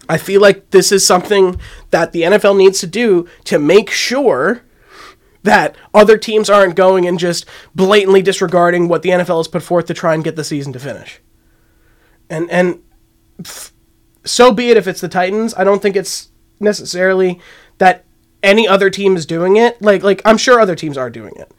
I 0.08 0.18
feel 0.18 0.40
like 0.40 0.70
this 0.70 0.92
is 0.92 1.06
something 1.06 1.60
that 1.90 2.12
the 2.12 2.22
NFL 2.22 2.56
needs 2.56 2.80
to 2.80 2.86
do 2.86 3.28
to 3.44 3.58
make 3.58 3.90
sure 3.90 4.62
that 5.42 5.74
other 5.94 6.18
teams 6.18 6.50
aren't 6.50 6.76
going 6.76 7.06
and 7.06 7.18
just 7.18 7.46
blatantly 7.74 8.20
disregarding 8.20 8.88
what 8.88 9.02
the 9.02 9.08
NFL 9.10 9.38
has 9.38 9.48
put 9.48 9.62
forth 9.62 9.86
to 9.86 9.94
try 9.94 10.14
and 10.14 10.22
get 10.22 10.36
the 10.36 10.44
season 10.44 10.72
to 10.72 10.78
finish. 10.78 11.20
And 12.28 12.50
and 12.50 12.82
so 14.24 14.52
be 14.52 14.70
it 14.70 14.76
if 14.76 14.86
it's 14.86 15.00
the 15.00 15.08
Titans. 15.08 15.54
I 15.54 15.64
don't 15.64 15.80
think 15.80 15.96
it's 15.96 16.28
necessarily 16.60 17.40
that 17.78 18.04
any 18.42 18.66
other 18.66 18.90
team 18.90 19.16
is 19.16 19.26
doing 19.26 19.56
it. 19.56 19.80
Like 19.82 20.02
like 20.02 20.22
I'm 20.24 20.38
sure 20.38 20.60
other 20.60 20.74
teams 20.74 20.96
are 20.96 21.10
doing 21.10 21.34
it. 21.36 21.52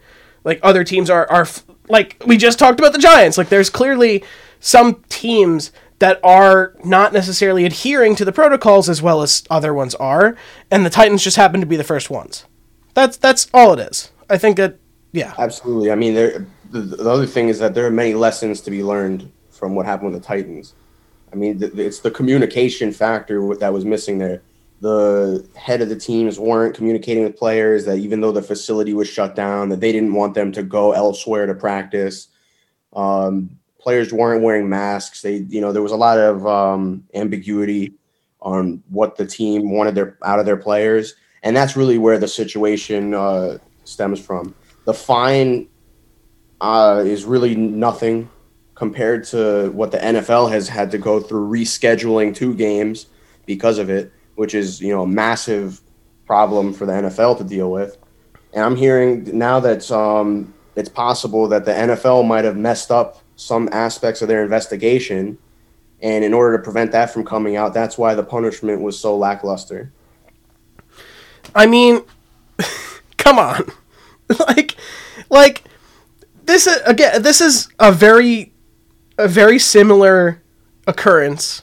Like 0.44 0.60
other 0.62 0.84
teams 0.84 1.10
are 1.10 1.30
are 1.30 1.46
like 1.88 2.22
we 2.26 2.36
just 2.36 2.58
talked 2.58 2.80
about 2.80 2.92
the 2.92 2.98
Giants. 2.98 3.38
Like 3.38 3.48
there's 3.48 3.70
clearly 3.70 4.24
some 4.60 5.02
teams 5.08 5.72
that 5.98 6.18
are 6.24 6.74
not 6.84 7.12
necessarily 7.12 7.64
adhering 7.64 8.16
to 8.16 8.24
the 8.24 8.32
protocols 8.32 8.88
as 8.88 9.00
well 9.00 9.22
as 9.22 9.44
other 9.48 9.72
ones 9.72 9.94
are, 9.96 10.36
and 10.70 10.84
the 10.84 10.90
Titans 10.90 11.22
just 11.22 11.36
happen 11.36 11.60
to 11.60 11.66
be 11.66 11.76
the 11.76 11.84
first 11.84 12.10
ones. 12.10 12.44
That's 12.94 13.16
that's 13.16 13.48
all 13.54 13.72
it 13.72 13.80
is. 13.90 14.10
I 14.28 14.38
think 14.38 14.56
that 14.56 14.78
yeah. 15.12 15.34
Absolutely. 15.38 15.92
I 15.92 15.94
mean, 15.94 16.14
there. 16.14 16.46
The, 16.70 16.80
the 16.80 17.10
other 17.10 17.26
thing 17.26 17.48
is 17.48 17.58
that 17.58 17.74
there 17.74 17.86
are 17.86 17.90
many 17.90 18.14
lessons 18.14 18.62
to 18.62 18.70
be 18.70 18.82
learned 18.82 19.30
from 19.50 19.74
what 19.74 19.84
happened 19.84 20.12
with 20.12 20.22
the 20.22 20.26
Titans. 20.26 20.74
I 21.30 21.36
mean, 21.36 21.58
th- 21.58 21.74
it's 21.74 22.00
the 22.00 22.10
communication 22.10 22.92
factor 22.92 23.54
that 23.56 23.72
was 23.72 23.84
missing 23.84 24.18
there. 24.18 24.42
The 24.82 25.48
head 25.56 25.80
of 25.80 25.88
the 25.88 25.96
teams 25.96 26.38
weren't 26.38 26.74
communicating 26.74 27.22
with 27.22 27.36
players 27.36 27.84
that 27.84 27.98
even 27.98 28.20
though 28.20 28.32
the 28.32 28.42
facility 28.42 28.94
was 28.94 29.08
shut 29.08 29.34
down, 29.34 29.68
that 29.68 29.80
they 29.80 29.92
didn't 29.92 30.12
want 30.12 30.34
them 30.34 30.52
to 30.52 30.62
go 30.62 30.92
elsewhere 30.92 31.46
to 31.46 31.54
practice. 31.54 32.28
Um, 32.92 33.58
players 33.78 34.12
weren't 34.12 34.42
wearing 34.42 34.68
masks. 34.68 35.22
They, 35.22 35.36
you 35.48 35.60
know, 35.60 35.72
there 35.72 35.82
was 35.82 35.92
a 35.92 35.96
lot 35.96 36.18
of 36.18 36.46
um, 36.46 37.04
ambiguity 37.14 37.94
on 38.40 38.82
what 38.88 39.16
the 39.16 39.24
team 39.24 39.70
wanted 39.70 39.94
their 39.94 40.18
out 40.24 40.40
of 40.40 40.46
their 40.46 40.56
players, 40.56 41.14
and 41.44 41.56
that's 41.56 41.76
really 41.76 41.98
where 41.98 42.18
the 42.18 42.28
situation 42.28 43.14
uh, 43.14 43.58
stems 43.84 44.20
from. 44.20 44.54
The 44.84 44.94
fine 44.94 45.68
uh, 46.60 47.04
is 47.06 47.24
really 47.24 47.54
nothing 47.54 48.28
compared 48.74 49.22
to 49.22 49.70
what 49.70 49.92
the 49.92 49.98
NFL 49.98 50.50
has 50.50 50.68
had 50.68 50.90
to 50.90 50.98
go 50.98 51.20
through 51.20 51.48
rescheduling 51.48 52.34
two 52.34 52.54
games 52.54 53.06
because 53.46 53.78
of 53.78 53.90
it, 53.90 54.12
which 54.42 54.56
is 54.56 54.80
you 54.80 54.92
know 54.92 55.02
a 55.02 55.06
massive 55.06 55.80
problem 56.26 56.72
for 56.72 56.84
the 56.84 56.90
NFL 56.92 57.38
to 57.38 57.44
deal 57.44 57.70
with. 57.70 57.96
And 58.52 58.64
I'm 58.64 58.74
hearing 58.74 59.38
now 59.38 59.60
that 59.60 59.88
um, 59.92 60.52
it's 60.74 60.88
possible 60.88 61.46
that 61.46 61.64
the 61.64 61.70
NFL 61.70 62.26
might 62.26 62.44
have 62.44 62.56
messed 62.56 62.90
up 62.90 63.22
some 63.36 63.68
aspects 63.70 64.20
of 64.20 64.26
their 64.26 64.42
investigation. 64.42 65.38
And 66.00 66.24
in 66.24 66.34
order 66.34 66.56
to 66.56 66.62
prevent 66.64 66.90
that 66.90 67.12
from 67.12 67.24
coming 67.24 67.54
out, 67.54 67.72
that's 67.72 67.96
why 67.96 68.16
the 68.16 68.24
punishment 68.24 68.82
was 68.82 68.98
so 68.98 69.16
lackluster. 69.16 69.92
I 71.54 71.66
mean, 71.66 72.02
come 73.18 73.38
on, 73.38 73.70
like, 74.48 74.74
like 75.30 75.62
this 76.46 76.66
is 76.66 76.80
again. 76.84 77.22
This 77.22 77.40
is 77.40 77.68
a 77.78 77.92
very, 77.92 78.52
a 79.18 79.28
very 79.28 79.60
similar 79.60 80.42
occurrence 80.88 81.62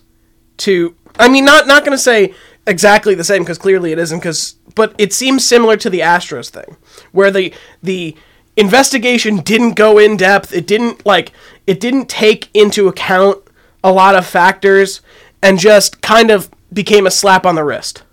to. 0.59 0.95
I 1.17 1.27
mean, 1.27 1.43
not 1.43 1.67
not 1.67 1.83
going 1.83 1.97
to 1.97 2.01
say 2.01 2.33
exactly 2.69 3.15
the 3.15 3.23
same 3.23 3.41
because 3.41 3.57
clearly 3.57 3.91
it 3.91 3.99
isn't. 3.99 4.19
Because, 4.19 4.55
but 4.75 4.93
it 4.97 5.11
seems 5.11 5.45
similar 5.45 5.75
to 5.77 5.89
the 5.89 5.99
Astros 5.99 6.49
thing, 6.49 6.77
where 7.11 7.31
the 7.31 7.53
the 7.83 8.15
investigation 8.55 9.37
didn't 9.37 9.73
go 9.73 9.97
in 9.97 10.17
depth. 10.17 10.53
It 10.53 10.67
didn't 10.67 11.05
like 11.05 11.31
it 11.67 11.79
didn't 11.79 12.07
take 12.07 12.49
into 12.53 12.87
account 12.87 13.43
a 13.83 13.91
lot 13.91 14.15
of 14.15 14.25
factors 14.25 15.01
and 15.41 15.57
just 15.57 16.01
kind 16.01 16.29
of 16.31 16.49
became 16.71 17.07
a 17.07 17.11
slap 17.11 17.45
on 17.45 17.55
the 17.55 17.63
wrist. 17.63 18.03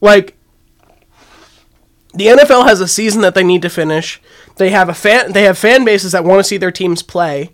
Like 0.00 0.36
the 2.14 2.26
NFL 2.26 2.66
has 2.66 2.80
a 2.80 2.88
season 2.88 3.22
that 3.22 3.34
they 3.34 3.44
need 3.44 3.62
to 3.62 3.70
finish. 3.70 4.20
They 4.56 4.70
have 4.70 4.88
a 4.88 4.94
fan 4.94 5.32
they 5.32 5.42
have 5.42 5.58
fan 5.58 5.84
bases 5.84 6.12
that 6.12 6.24
want 6.24 6.40
to 6.40 6.44
see 6.44 6.56
their 6.56 6.70
teams 6.70 7.02
play. 7.02 7.52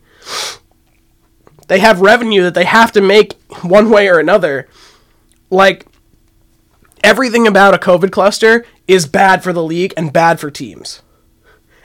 They 1.69 1.79
have 1.79 2.01
revenue 2.01 2.43
that 2.43 2.55
they 2.55 2.65
have 2.65 2.93
to 2.93 3.01
make 3.01 3.35
one 3.63 3.89
way 3.91 4.09
or 4.09 4.19
another. 4.19 4.69
Like 5.51 5.87
everything 7.03 7.47
about 7.47 7.75
a 7.75 7.79
COVID 7.79 8.11
cluster 8.11 8.65
is 8.87 9.07
bad 9.07 9.43
for 9.43 9.53
the 9.53 9.63
league 9.63 9.95
and 9.97 10.13
bad 10.13 10.41
for 10.41 10.51
teams. 10.51 11.03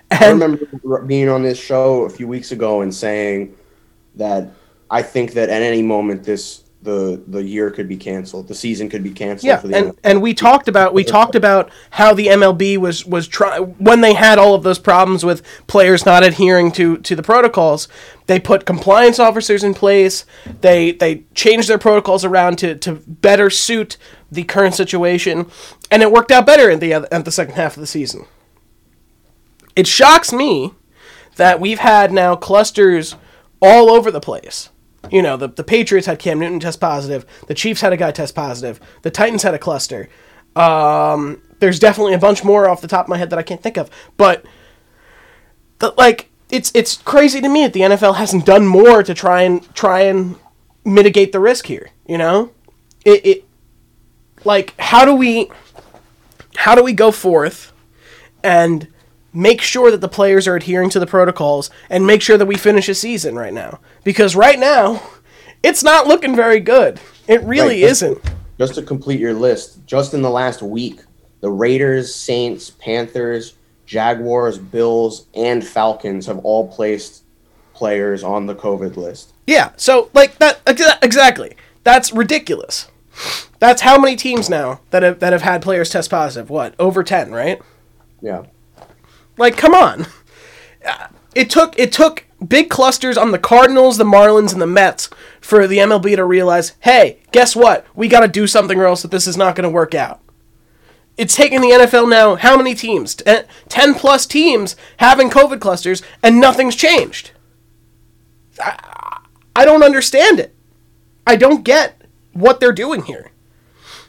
And 0.10 0.24
I 0.24 0.46
remember 0.46 1.02
being 1.06 1.30
on 1.30 1.44
this 1.44 1.60
show 1.60 2.04
a 2.04 2.10
few 2.10 2.28
weeks 2.28 2.52
ago 2.52 2.82
and 2.82 2.94
saying 2.94 3.56
that 4.16 4.50
I 4.90 5.02
think 5.02 5.34
that 5.34 5.50
at 5.50 5.62
any 5.62 5.82
moment 5.82 6.24
this 6.24 6.64
the 6.88 7.22
the 7.28 7.44
year 7.44 7.70
could 7.70 7.90
be 7.90 7.98
canceled. 7.98 8.48
The 8.48 8.56
season 8.56 8.90
could 8.90 9.04
be 9.04 9.12
canceled. 9.12 9.70
Yeah, 9.70 9.78
and 9.78 10.00
and 10.06 10.22
we 10.22 10.34
talked 10.34 10.70
about 10.70 10.94
we 10.94 11.04
talked 11.04 11.36
about 11.36 11.70
how 11.92 12.14
the 12.14 12.28
MLB 12.28 12.78
was 12.78 13.06
was 13.06 13.28
try 13.28 13.60
when 13.60 14.00
they 14.00 14.14
had 14.14 14.40
all 14.40 14.56
of 14.56 14.64
those 14.64 14.80
problems 14.80 15.26
with 15.26 15.44
players 15.68 16.06
not 16.06 16.24
adhering 16.24 16.72
to 16.72 16.98
to 17.00 17.14
the 17.14 17.22
protocols. 17.22 17.90
They 18.28 18.40
put 18.40 18.66
compliance 18.66 19.20
officers 19.20 19.66
in 19.66 19.74
place. 19.74 20.26
They 20.62 20.94
they 20.94 21.26
changed 21.36 21.68
their 21.68 21.78
protocols 21.78 22.24
around 22.24 22.58
to 22.60 22.76
to 22.76 22.94
better 23.06 23.50
suit 23.50 23.98
the 24.32 24.46
current 24.46 24.74
situation, 24.74 25.52
and 25.92 26.02
it 26.02 26.12
worked 26.12 26.32
out 26.32 26.46
better 26.46 26.72
at 26.72 26.80
the 26.80 26.94
at 26.94 27.26
the 27.26 27.32
second 27.32 27.56
half 27.56 27.76
of 27.76 27.82
the 27.82 27.88
season. 27.88 28.26
It 29.76 29.88
shocks 29.88 30.32
me 30.32 30.74
that 31.36 31.60
we've 31.60 31.80
had 31.80 32.14
now 32.14 32.38
clusters 32.38 33.16
all 33.62 33.92
over 33.92 34.10
the 34.10 34.22
place 34.22 34.70
you 35.12 35.22
know, 35.22 35.38
the, 35.38 35.48
the 35.48 35.64
Patriots 35.64 36.08
had 36.08 36.20
Cam 36.20 36.40
Newton 36.40 36.60
test 36.60 36.80
positive. 36.80 37.26
The 37.48 37.54
Chiefs 37.54 37.82
had 37.82 37.94
a 37.94 37.98
guy 37.98 38.12
test 38.12 38.36
positive. 38.36 38.80
The 39.02 39.12
Titans 39.12 39.44
had 39.44 39.54
a 39.54 39.60
cluster. 39.60 40.10
Um, 40.56 41.42
there's 41.60 41.80
definitely 41.80 42.14
a 42.14 42.20
bunch 42.20 42.44
more 42.44 42.70
off 42.70 42.82
the 42.82 42.88
top 42.88 43.06
of 43.06 43.10
my 43.10 43.18
head 43.18 43.30
that 43.30 43.40
I 43.40 43.44
can't 43.44 43.62
think 43.62 43.78
of. 43.78 43.90
But, 44.18 44.46
the, 45.80 45.94
like, 45.98 46.30
it's 46.50 46.72
it's 46.74 46.98
crazy 46.98 47.42
to 47.42 47.50
me 47.50 47.64
that 47.64 47.74
the 47.74 47.82
NFL 47.82 48.16
hasn't 48.16 48.46
done 48.46 48.66
more 48.66 49.04
to 49.04 49.14
try 49.14 49.42
and 49.42 49.76
try 49.76 50.02
and 50.02 50.36
mitigate 50.86 51.32
the 51.32 51.40
risk 51.40 51.66
here. 51.66 51.90
You 52.08 52.18
know, 52.18 52.52
it, 53.06 53.26
it 53.26 53.46
like 54.46 54.74
how 54.80 55.06
do 55.06 55.14
we 55.14 55.50
how 56.56 56.74
do 56.76 56.84
we 56.84 56.94
go 56.94 57.12
forth 57.12 57.74
and 58.44 58.88
make 59.38 59.62
sure 59.62 59.92
that 59.92 60.02
the 60.02 60.08
players 60.08 60.48
are 60.48 60.56
adhering 60.56 60.90
to 60.90 61.00
the 61.00 61.06
protocols 61.06 61.70
and 61.90 62.08
make 62.08 62.22
sure 62.24 62.38
that 62.38 62.48
we 62.48 62.56
finish 62.56 62.90
a 62.90 62.96
season 62.96 63.36
right 63.36 63.54
now. 63.54 63.80
Because 64.04 64.36
right 64.36 64.58
now, 64.58 65.02
it's 65.62 65.84
not 65.84 66.08
looking 66.08 66.36
very 66.36 66.60
good. 66.60 67.00
It 67.28 67.44
really 67.44 67.82
right, 67.82 67.90
just, 67.90 68.02
isn't. 68.02 68.22
Just 68.58 68.76
to 68.76 68.82
complete 68.82 69.20
your 69.20 69.36
list, 69.36 69.86
just 69.86 70.14
in 70.16 70.24
the 70.24 70.30
last 70.30 70.64
week, 70.64 71.02
the 71.42 71.52
Raiders, 71.52 72.14
Saints, 72.16 72.72
Panthers, 72.72 73.54
Jaguars, 73.86 74.58
Bills, 74.58 75.28
and 75.36 75.66
Falcons 75.66 76.26
have 76.26 76.40
all 76.40 76.68
placed 76.68 77.24
players 77.74 78.24
on 78.24 78.48
the 78.48 78.56
COVID 78.56 78.98
list. 78.98 79.34
Yeah, 79.46 79.72
so 79.78 80.10
like 80.14 80.40
that 80.40 80.62
exactly. 80.66 81.56
That's 81.84 82.12
ridiculous. 82.12 82.88
That's 83.60 83.82
how 83.82 84.00
many 84.00 84.16
teams 84.16 84.50
now 84.50 84.82
that 84.90 85.04
have 85.04 85.20
that 85.20 85.32
have 85.32 85.44
had 85.44 85.62
players 85.62 85.92
test 85.92 86.10
positive. 86.10 86.50
What 86.50 86.74
over 86.80 87.04
ten, 87.04 87.32
right? 87.32 87.62
Yeah. 88.20 88.46
Like, 89.38 89.58
come 89.58 89.74
on. 89.74 90.08
It 91.36 91.50
took 91.50 91.78
it 91.78 91.92
took 91.92 92.26
big 92.46 92.70
clusters 92.70 93.18
on 93.18 93.32
the 93.32 93.40
Cardinals, 93.40 93.98
the 93.98 94.04
Marlins, 94.04 94.54
and 94.54 94.62
the 94.62 94.68
Mets 94.68 95.10
for 95.42 95.68
the 95.68 95.78
MLB 95.78 96.16
to 96.16 96.26
realize, 96.26 96.74
hey, 96.82 97.20
guess 97.32 97.56
what? 97.56 97.86
We 97.96 98.08
got 98.08 98.22
to 98.22 98.28
do 98.28 98.48
something 98.48 98.80
or 98.80 98.86
else 98.86 99.02
that 99.02 99.12
this 99.12 99.28
is 99.28 99.38
not 99.38 99.56
going 99.56 99.64
to 99.64 99.70
work 99.70 99.94
out. 99.94 100.22
It's 101.18 101.36
taking 101.36 101.62
the 101.62 101.70
NFL 101.70 102.10
now 102.10 102.36
how 102.36 102.58
many 102.58 102.76
teams? 102.76 103.16
Ten 103.16 103.96
plus 103.96 104.26
teams 104.26 104.76
having 104.98 105.30
COVID 105.30 105.60
clusters, 105.60 106.04
and 106.22 106.40
nothing's 106.40 106.76
changed. 106.76 107.32
I, 108.60 109.22
I 109.56 109.66
don't 109.66 109.84
understand 109.84 110.40
it. 110.40 110.56
I 111.26 111.36
don't 111.36 111.64
get 111.64 112.02
what 112.34 112.60
they're 112.60 112.72
doing 112.72 113.04
here. 113.04 113.32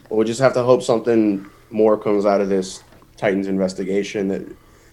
Well, 0.09 0.19
we 0.19 0.25
just 0.25 0.39
have 0.39 0.53
to 0.53 0.63
hope 0.63 0.83
something 0.83 1.49
more 1.71 1.97
comes 1.97 2.25
out 2.25 2.41
of 2.41 2.49
this 2.49 2.83
Titans 3.17 3.47
investigation 3.47 4.27
that 4.29 4.43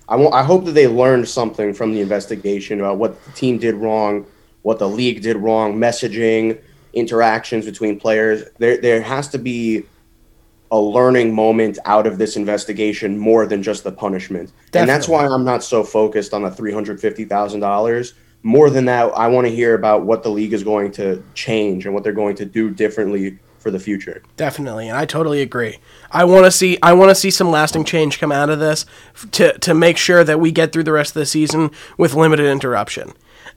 I, 0.09 0.17
want, 0.17 0.35
I 0.35 0.43
hope 0.43 0.65
that 0.67 0.73
they 0.73 0.87
learned 0.87 1.29
something 1.29 1.75
from 1.75 1.93
the 1.93 2.01
investigation 2.01 2.81
about 2.81 2.99
what 2.99 3.23
the 3.25 3.33
team 3.33 3.59
did 3.59 3.75
wrong, 3.75 4.27
what 4.63 4.79
the 4.79 4.89
league 4.89 5.23
did 5.23 5.37
wrong, 5.37 5.77
messaging, 5.77 6.61
interactions 6.93 7.65
between 7.65 7.99
players. 7.99 8.45
There, 8.59 8.77
there 8.77 9.03
has 9.03 9.29
to 9.29 9.39
be 9.39 9.85
a 10.71 10.79
learning 10.79 11.35
moment 11.35 11.79
out 11.85 12.07
of 12.07 12.19
this 12.19 12.37
investigation 12.37 13.19
more 13.19 13.47
than 13.47 13.63
just 13.63 13.85
the 13.85 13.93
punishment. 13.93 14.53
Definitely. 14.71 14.81
And 14.81 14.89
that's 14.89 15.09
why 15.09 15.27
I'm 15.27 15.45
not 15.45 15.63
so 15.63 15.85
focused 15.85 16.35
on 16.35 16.43
the 16.43 16.51
$350,000. 16.51 18.13
More 18.43 18.71
than 18.71 18.85
that, 18.87 19.07
I 19.17 19.29
want 19.29 19.47
to 19.47 19.55
hear 19.55 19.75
about 19.75 20.05
what 20.05 20.23
the 20.23 20.29
league 20.29 20.53
is 20.53 20.63
going 20.63 20.93
to 20.93 21.23
change 21.35 21.85
and 21.85 21.95
what 21.95 22.05
they're 22.05 22.13
going 22.13 22.37
to 22.37 22.45
do 22.45 22.71
differently 22.71 23.39
for 23.67 23.73
the 23.73 23.81
future. 23.81 24.23
Definitely, 24.37 24.89
and 24.89 24.97
I 24.97 25.07
totally 25.07 25.43
agree. 25.43 25.79
I 26.13 26.25
want 26.25 26.45
to 26.45 26.53
see 26.53 26.79
I 26.83 26.93
want 26.93 27.09
to 27.11 27.17
see 27.17 27.33
some 27.33 27.51
lasting 27.51 27.85
change 27.85 28.21
come 28.21 28.31
out 28.31 28.49
of 28.49 28.61
this 28.61 28.87
to 29.33 29.59
to 29.59 29.75
make 29.75 29.97
sure 29.97 30.23
that 30.23 30.39
we 30.39 30.53
get 30.53 30.73
through 30.73 30.85
the 30.85 30.93
rest 30.93 31.17
of 31.17 31.21
the 31.21 31.27
season 31.27 31.73
with 31.99 32.15
limited 32.15 32.47
interruption. 32.47 33.13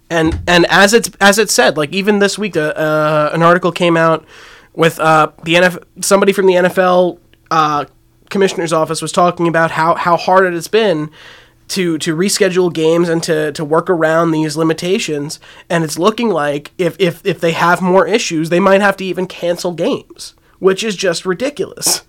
And 0.09 0.41
and 0.47 0.65
as 0.65 0.95
it's 0.95 1.11
as 1.21 1.37
it 1.37 1.51
said, 1.51 1.77
like 1.77 1.93
even 1.93 2.17
this 2.17 2.39
week, 2.39 2.57
uh, 2.57 2.73
uh, 2.75 3.29
an 3.35 3.43
article 3.43 3.71
came 3.71 3.95
out 3.95 4.25
with 4.73 4.99
uh, 4.99 5.31
the 5.43 5.53
NFL, 5.53 5.83
somebody 6.01 6.33
from 6.33 6.47
the 6.47 6.55
NFL 6.55 7.19
uh, 7.51 7.85
commissioner's 8.31 8.73
office 8.73 9.03
was 9.03 9.11
talking 9.11 9.47
about 9.47 9.69
how 9.69 9.93
how 9.93 10.17
hard 10.17 10.43
it 10.47 10.53
has 10.53 10.67
been 10.67 11.11
to 11.69 11.97
to 11.99 12.15
reschedule 12.15 12.73
games 12.73 13.09
and 13.09 13.21
to 13.23 13.51
to 13.53 13.65
work 13.65 13.89
around 13.89 14.31
these 14.31 14.57
limitations. 14.57 15.39
And 15.69 15.83
it's 15.83 15.99
looking 15.99 16.29
like 16.29 16.71
if 16.77 16.95
if 16.99 17.25
if 17.25 17.39
they 17.39 17.51
have 17.51 17.81
more 17.81 18.07
issues 18.07 18.49
they 18.49 18.59
might 18.59 18.81
have 18.81 18.97
to 18.97 19.05
even 19.05 19.27
cancel 19.27 19.73
games 19.73 20.35
which 20.59 20.83
is 20.83 20.95
just 20.95 21.25
ridiculous. 21.25 22.03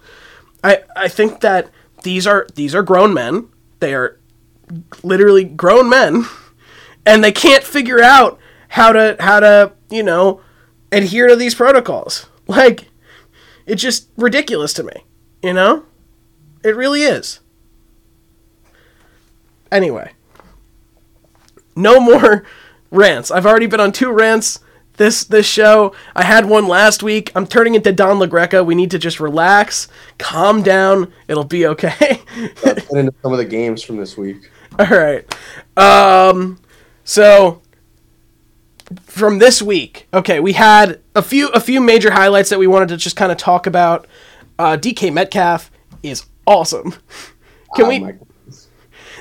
I 0.65 0.83
i 0.97 1.09
think 1.09 1.41
that 1.41 1.71
these 2.03 2.27
are 2.27 2.47
these 2.55 2.75
are 2.75 2.83
grown 2.83 3.15
men. 3.15 3.49
They 3.81 3.95
are 3.95 4.19
literally 5.03 5.45
grown 5.45 5.89
men. 5.89 6.27
And 7.07 7.25
they 7.25 7.33
can't 7.33 7.65
figure 7.65 8.03
out 8.03 8.39
how 8.69 8.93
to 8.93 9.17
how 9.19 9.41
to 9.41 9.73
you 9.91 10.03
know 10.03 10.41
adhere 10.93 11.29
to 11.29 11.37
these 11.37 11.55
protocols. 11.55 12.27
Like 12.47 12.89
it's 13.65 13.83
just 13.83 14.09
ridiculous 14.17 14.73
to 14.75 14.83
me 14.83 15.05
you 15.43 15.53
know? 15.53 15.85
It 16.63 16.77
really 16.77 17.03
is 17.03 17.41
Anyway, 19.73 20.13
no 21.77 22.01
more 22.01 22.45
rants. 22.91 23.31
I've 23.31 23.47
already 23.47 23.67
been 23.67 23.81
on 23.81 23.93
two 23.93 24.11
rants 24.11 24.61
this 25.01 25.25
this 25.25 25.47
show. 25.47 25.95
I 26.15 26.25
had 26.25 26.45
one 26.45 26.69
last 26.69 27.03
week. 27.03 27.33
I'm 27.35 27.47
turning 27.47 27.75
into 27.75 27.91
Don 27.91 28.19
LaGreca. 28.19 28.65
We 28.65 28.75
need 28.75 28.91
to 28.91 28.99
just 28.99 29.19
relax, 29.19 29.89
calm 30.19 30.63
down. 30.63 31.11
It'll 31.27 31.43
be 31.43 31.67
okay. 31.69 32.21
Let's 32.63 32.87
get 32.87 32.91
into 32.91 33.15
some 33.23 33.33
of 33.33 33.39
the 33.39 33.47
games 33.47 33.83
from 33.83 33.97
this 33.97 34.19
week. 34.19 34.51
All 34.79 34.87
right. 34.87 35.25
Um, 35.77 36.61
so 37.03 37.63
from 39.05 39.39
this 39.39 39.63
week, 39.63 40.07
okay, 40.13 40.39
we 40.39 40.53
had 40.53 41.01
a 41.17 41.23
few 41.23 41.49
a 41.49 41.61
few 41.61 41.81
major 41.81 42.11
highlights 42.11 42.51
that 42.51 42.59
we 42.59 42.67
wanted 42.67 42.91
to 42.91 42.99
just 42.99 43.17
kind 43.17 43.33
of 43.33 43.39
talk 43.39 43.67
about. 43.67 44.07
Uh, 44.59 44.77
DK 44.77 45.13
Metcalf 45.15 45.71
is 46.03 46.27
awesome. 46.47 46.93
Can 47.75 47.87
oh 47.87 47.89
we? 47.89 48.13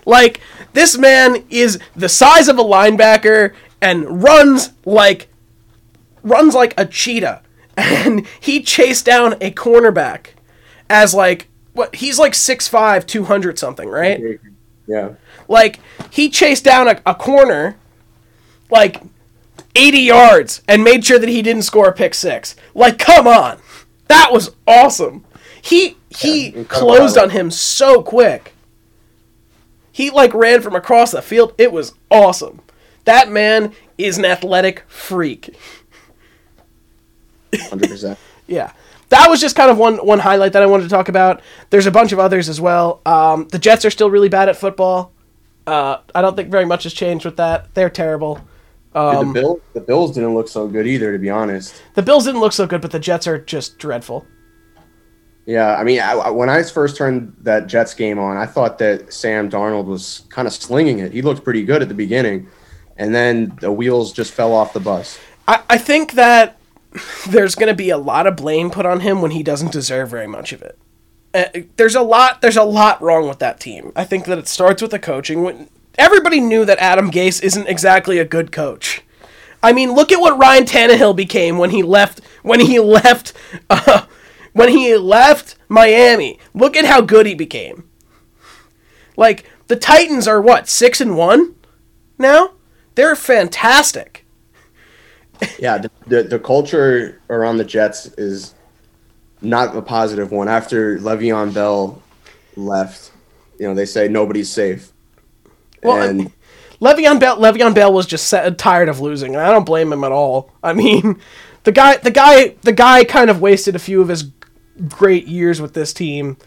Like, 0.05 0.41
this 0.73 0.97
man 0.97 1.43
is 1.49 1.79
the 1.95 2.09
size 2.09 2.47
of 2.47 2.59
a 2.59 2.63
linebacker 2.63 3.53
and 3.81 4.23
runs 4.23 4.71
like 4.85 5.29
runs 6.23 6.53
like 6.55 6.73
a 6.77 6.85
cheetah. 6.85 7.41
And 7.77 8.27
he 8.41 8.61
chased 8.61 9.05
down 9.05 9.33
a 9.39 9.51
cornerback 9.51 10.31
as 10.89 11.13
like 11.13 11.47
what 11.71 11.95
he's 11.95 12.19
like 12.19 12.33
6'5, 12.33 13.05
200 13.07 13.57
something, 13.57 13.87
right? 13.87 14.25
Yeah. 14.87 15.11
Like 15.47 15.79
he 16.11 16.29
chased 16.29 16.65
down 16.65 16.89
a, 16.89 17.01
a 17.05 17.15
corner 17.15 17.77
like 18.69 19.01
80 19.75 19.99
yards 19.99 20.61
and 20.67 20.83
made 20.83 21.05
sure 21.05 21.19
that 21.19 21.29
he 21.29 21.41
didn't 21.41 21.63
score 21.63 21.87
a 21.89 21.93
pick 21.93 22.13
six. 22.13 22.55
Like, 22.73 22.97
come 22.99 23.27
on. 23.27 23.59
That 24.07 24.31
was 24.31 24.51
awesome. 24.67 25.25
He 25.61 25.97
he 26.09 26.51
Yeah, 26.51 26.63
closed 26.63 27.17
on 27.17 27.29
him 27.31 27.51
so 27.51 28.01
quick. 28.01 28.53
He 29.99 30.11
like 30.11 30.33
ran 30.33 30.61
from 30.61 30.77
across 30.77 31.11
the 31.11 31.21
field. 31.21 31.53
It 31.57 31.73
was 31.73 31.93
awesome. 32.09 32.61
That 33.03 33.29
man 33.29 33.73
is 33.97 34.17
an 34.17 34.23
athletic 34.23 34.85
freak. 34.87 35.53
Hundred 37.53 37.89
percent. 37.89 38.17
Yeah. 38.47 38.71
That 39.09 39.29
was 39.29 39.41
just 39.41 39.57
kind 39.57 39.69
of 39.69 39.77
one 39.77 39.97
one 39.97 40.19
highlight 40.19 40.53
that 40.53 40.63
I 40.63 40.67
wanted 40.67 40.83
to 40.83 40.89
talk 40.89 41.09
about. 41.09 41.41
There's 41.69 41.85
a 41.85 41.91
bunch 41.91 42.13
of 42.13 42.19
others 42.19 42.47
as 42.47 42.61
well. 42.61 43.01
Um, 43.05 43.49
the 43.49 43.59
Jets 43.59 43.83
are 43.83 43.91
still 43.91 44.09
really 44.09 44.29
bad 44.29 44.47
at 44.47 44.55
football. 44.55 45.11
Uh, 45.67 45.97
I 46.15 46.21
don't 46.21 46.37
think 46.37 46.49
very 46.49 46.65
much 46.65 46.83
has 46.83 46.93
changed 46.93 47.25
with 47.25 47.35
that. 47.35 47.73
They're 47.73 47.89
terrible. 47.89 48.39
Um, 48.95 49.33
the 49.33 49.41
Bill, 49.41 49.59
the 49.73 49.81
Bills 49.81 50.13
didn't 50.13 50.33
look 50.33 50.47
so 50.47 50.65
good 50.69 50.87
either, 50.87 51.11
to 51.11 51.19
be 51.19 51.29
honest. 51.29 51.83
The 51.95 52.03
Bills 52.03 52.23
didn't 52.23 52.39
look 52.39 52.53
so 52.53 52.65
good, 52.65 52.79
but 52.79 52.91
the 52.91 52.99
Jets 52.99 53.27
are 53.27 53.37
just 53.37 53.77
dreadful. 53.77 54.25
Yeah, 55.49 55.75
I 55.75 55.83
mean, 55.83 55.99
I, 55.99 56.29
when 56.29 56.47
I 56.47 56.61
first 56.61 56.95
turned 56.95 57.35
that 57.41 57.65
Jets 57.65 57.95
game 57.95 58.19
on, 58.19 58.37
I 58.37 58.45
thought 58.45 58.77
that 58.77 59.11
Sam 59.11 59.49
Darnold 59.49 59.85
was 59.85 60.27
kind 60.29 60.47
of 60.47 60.53
slinging 60.53 60.99
it. 60.99 61.11
He 61.11 61.23
looked 61.23 61.43
pretty 61.43 61.65
good 61.65 61.81
at 61.81 61.87
the 61.87 61.95
beginning, 61.95 62.47
and 62.97 63.15
then 63.15 63.57
the 63.59 63.71
wheels 63.71 64.13
just 64.13 64.31
fell 64.31 64.53
off 64.53 64.73
the 64.73 64.79
bus. 64.79 65.17
I, 65.47 65.63
I 65.67 65.79
think 65.79 66.11
that 66.11 66.59
there's 67.27 67.55
going 67.55 67.67
to 67.67 67.73
be 67.73 67.89
a 67.89 67.97
lot 67.97 68.27
of 68.27 68.35
blame 68.35 68.69
put 68.69 68.85
on 68.85 68.99
him 68.99 69.23
when 69.23 69.31
he 69.31 69.41
doesn't 69.41 69.71
deserve 69.71 70.11
very 70.11 70.27
much 70.27 70.53
of 70.53 70.61
it. 70.61 70.77
Uh, 71.33 71.61
there's 71.77 71.95
a 71.95 72.03
lot. 72.03 72.41
There's 72.41 72.55
a 72.55 72.63
lot 72.63 73.01
wrong 73.01 73.27
with 73.27 73.39
that 73.39 73.59
team. 73.59 73.91
I 73.95 74.03
think 74.03 74.25
that 74.25 74.37
it 74.37 74.47
starts 74.47 74.83
with 74.83 74.91
the 74.91 74.99
coaching. 74.99 75.41
When 75.41 75.67
everybody 75.97 76.41
knew 76.41 76.63
that 76.65 76.77
Adam 76.77 77.09
Gase 77.09 77.41
isn't 77.41 77.67
exactly 77.67 78.19
a 78.19 78.25
good 78.25 78.51
coach. 78.51 79.01
I 79.63 79.73
mean, 79.73 79.93
look 79.93 80.11
at 80.11 80.21
what 80.21 80.37
Ryan 80.37 80.65
Tannehill 80.65 81.15
became 81.15 81.57
when 81.57 81.71
he 81.71 81.81
left. 81.81 82.21
When 82.43 82.59
he 82.59 82.79
left. 82.79 83.33
Uh, 83.67 84.05
when 84.53 84.69
he 84.69 84.95
left 84.97 85.55
Miami. 85.67 86.39
Look 86.53 86.75
at 86.75 86.85
how 86.85 87.01
good 87.01 87.25
he 87.25 87.35
became. 87.35 87.89
Like 89.17 89.45
the 89.67 89.75
Titans 89.75 90.27
are 90.27 90.41
what 90.41 90.67
six 90.67 91.01
and 91.01 91.15
one 91.15 91.55
now. 92.17 92.53
They're 92.95 93.15
fantastic. 93.15 94.25
Yeah, 95.57 95.77
the, 95.77 95.91
the, 96.07 96.23
the 96.23 96.39
culture 96.39 97.21
around 97.29 97.57
the 97.57 97.63
Jets 97.63 98.07
is 98.17 98.53
not 99.41 99.75
a 99.75 99.81
positive 99.81 100.31
one. 100.31 100.49
After 100.49 100.97
Le'Veon 100.97 101.53
Bell 101.53 102.01
left, 102.57 103.11
you 103.57 103.67
know, 103.67 103.73
they 103.73 103.85
say 103.85 104.07
nobody's 104.07 104.49
safe. 104.49 104.91
Well, 105.81 106.09
and 106.09 106.31
Le'Veon 106.81 107.19
Bell, 107.19 107.37
Le'Veon 107.37 107.73
Bell 107.73 107.93
was 107.93 108.05
just 108.05 108.27
set, 108.27 108.57
tired 108.57 108.89
of 108.89 108.99
losing, 108.99 109.35
and 109.35 109.43
I 109.43 109.51
don't 109.51 109.65
blame 109.65 109.93
him 109.93 110.03
at 110.03 110.11
all. 110.11 110.51
I 110.61 110.73
mean, 110.73 111.19
the 111.63 111.71
guy, 111.71 111.97
the 111.97 112.11
guy, 112.11 112.55
the 112.61 112.73
guy 112.73 113.03
kind 113.03 113.29
of 113.29 113.41
wasted 113.41 113.75
a 113.75 113.79
few 113.79 114.01
of 114.01 114.09
his 114.09 114.23
great 114.87 115.27
years 115.27 115.61
with 115.61 115.73
this 115.73 115.93
team. 115.93 116.37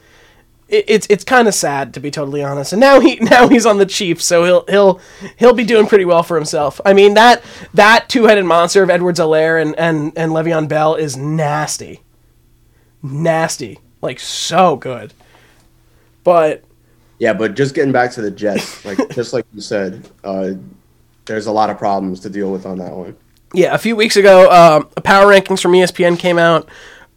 It, 0.68 0.84
it's 0.88 1.06
it's 1.10 1.24
kind 1.24 1.48
of 1.48 1.54
sad 1.54 1.94
to 1.94 2.00
be 2.00 2.10
totally 2.10 2.42
honest. 2.42 2.72
And 2.72 2.80
now 2.80 3.00
he 3.00 3.16
now 3.20 3.48
he's 3.48 3.66
on 3.66 3.78
the 3.78 3.86
Chiefs, 3.86 4.24
so 4.24 4.44
he'll 4.44 4.64
he'll 4.66 5.00
he'll 5.36 5.54
be 5.54 5.64
doing 5.64 5.86
pretty 5.86 6.04
well 6.04 6.22
for 6.22 6.36
himself. 6.36 6.80
I 6.84 6.92
mean 6.92 7.14
that 7.14 7.42
that 7.74 8.08
two 8.08 8.24
headed 8.24 8.44
monster 8.44 8.82
of 8.82 8.90
Edwards-Helaire 8.90 9.60
and 9.60 9.78
and 9.78 10.12
and 10.16 10.32
Le'Veon 10.32 10.68
Bell 10.68 10.94
is 10.94 11.16
nasty, 11.16 12.00
nasty, 13.02 13.78
like 14.00 14.18
so 14.18 14.76
good. 14.76 15.14
But 16.24 16.64
yeah, 17.18 17.32
but 17.32 17.54
just 17.54 17.74
getting 17.74 17.92
back 17.92 18.10
to 18.12 18.20
the 18.20 18.30
Jets, 18.30 18.84
like 18.84 18.98
just 19.14 19.32
like 19.32 19.46
you 19.54 19.60
said, 19.60 20.08
uh, 20.24 20.52
there's 21.24 21.46
a 21.46 21.52
lot 21.52 21.70
of 21.70 21.78
problems 21.78 22.20
to 22.20 22.30
deal 22.30 22.50
with 22.50 22.66
on 22.66 22.78
that 22.78 22.92
one. 22.92 23.16
Yeah, 23.54 23.74
a 23.74 23.78
few 23.78 23.94
weeks 23.94 24.16
ago, 24.16 24.50
um, 24.50 24.88
power 25.02 25.26
rankings 25.26 25.60
from 25.60 25.72
ESPN 25.72 26.18
came 26.18 26.38
out. 26.38 26.68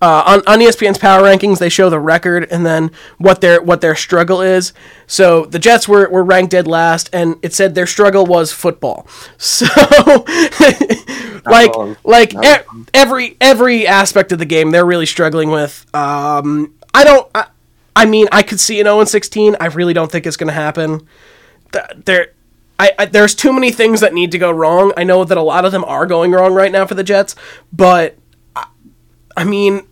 Uh, 0.06 0.22
on, 0.28 0.40
on 0.46 0.60
ESPN's 0.60 1.00
power 1.00 1.24
rankings, 1.24 1.58
they 1.58 1.68
show 1.68 1.90
the 1.90 2.00
record 2.00 2.48
and 2.52 2.64
then 2.64 2.92
what 3.18 3.42
their 3.42 3.60
what 3.60 3.82
their 3.82 3.96
struggle 3.96 4.40
is. 4.40 4.72
So 5.08 5.46
the 5.46 5.58
Jets 5.58 5.88
were, 5.88 6.08
were 6.10 6.24
ranked 6.24 6.52
dead 6.52 6.68
last, 6.68 7.10
and 7.12 7.38
it 7.42 7.56
said 7.56 7.74
their 7.74 7.88
struggle 7.88 8.24
was 8.24 8.52
football. 8.52 9.08
So, 9.38 9.66
like 11.46 11.72
like 12.04 12.34
e- 12.36 12.86
every 12.94 13.36
every 13.42 13.88
aspect 13.88 14.32
of 14.32 14.38
the 14.38 14.46
game, 14.46 14.70
they're 14.70 14.86
really 14.86 15.08
struggling 15.08 15.50
with. 15.50 15.88
Um, 15.96 16.76
I 16.94 17.04
don't. 17.04 17.28
I, 17.34 17.48
I 17.96 18.06
mean, 18.06 18.28
I 18.32 18.44
could 18.44 18.60
see 18.60 18.80
an 18.80 18.86
0 18.86 19.06
16. 19.06 19.56
I 19.60 19.66
really 19.68 19.94
don't 19.94 20.12
think 20.12 20.28
it's 20.28 20.38
going 20.38 20.50
to 20.50 20.54
happen. 20.54 21.08
There, 22.06 22.34
I, 22.80 22.92
I 23.00 23.06
there's 23.06 23.34
too 23.34 23.54
many 23.54 23.72
things 23.72 24.02
that 24.02 24.14
need 24.14 24.32
to 24.34 24.38
go 24.38 24.52
wrong. 24.52 24.94
I 24.98 25.04
know 25.04 25.24
that 25.24 25.38
a 25.38 25.42
lot 25.42 25.66
of 25.66 25.72
them 25.72 25.84
are 25.84 26.06
going 26.06 26.32
wrong 26.32 26.54
right 26.54 26.72
now 26.72 26.86
for 26.86 26.94
the 26.94 27.04
Jets, 27.04 27.36
but 27.74 28.18
I, 28.56 28.68
I 29.38 29.44
mean, 29.44 29.88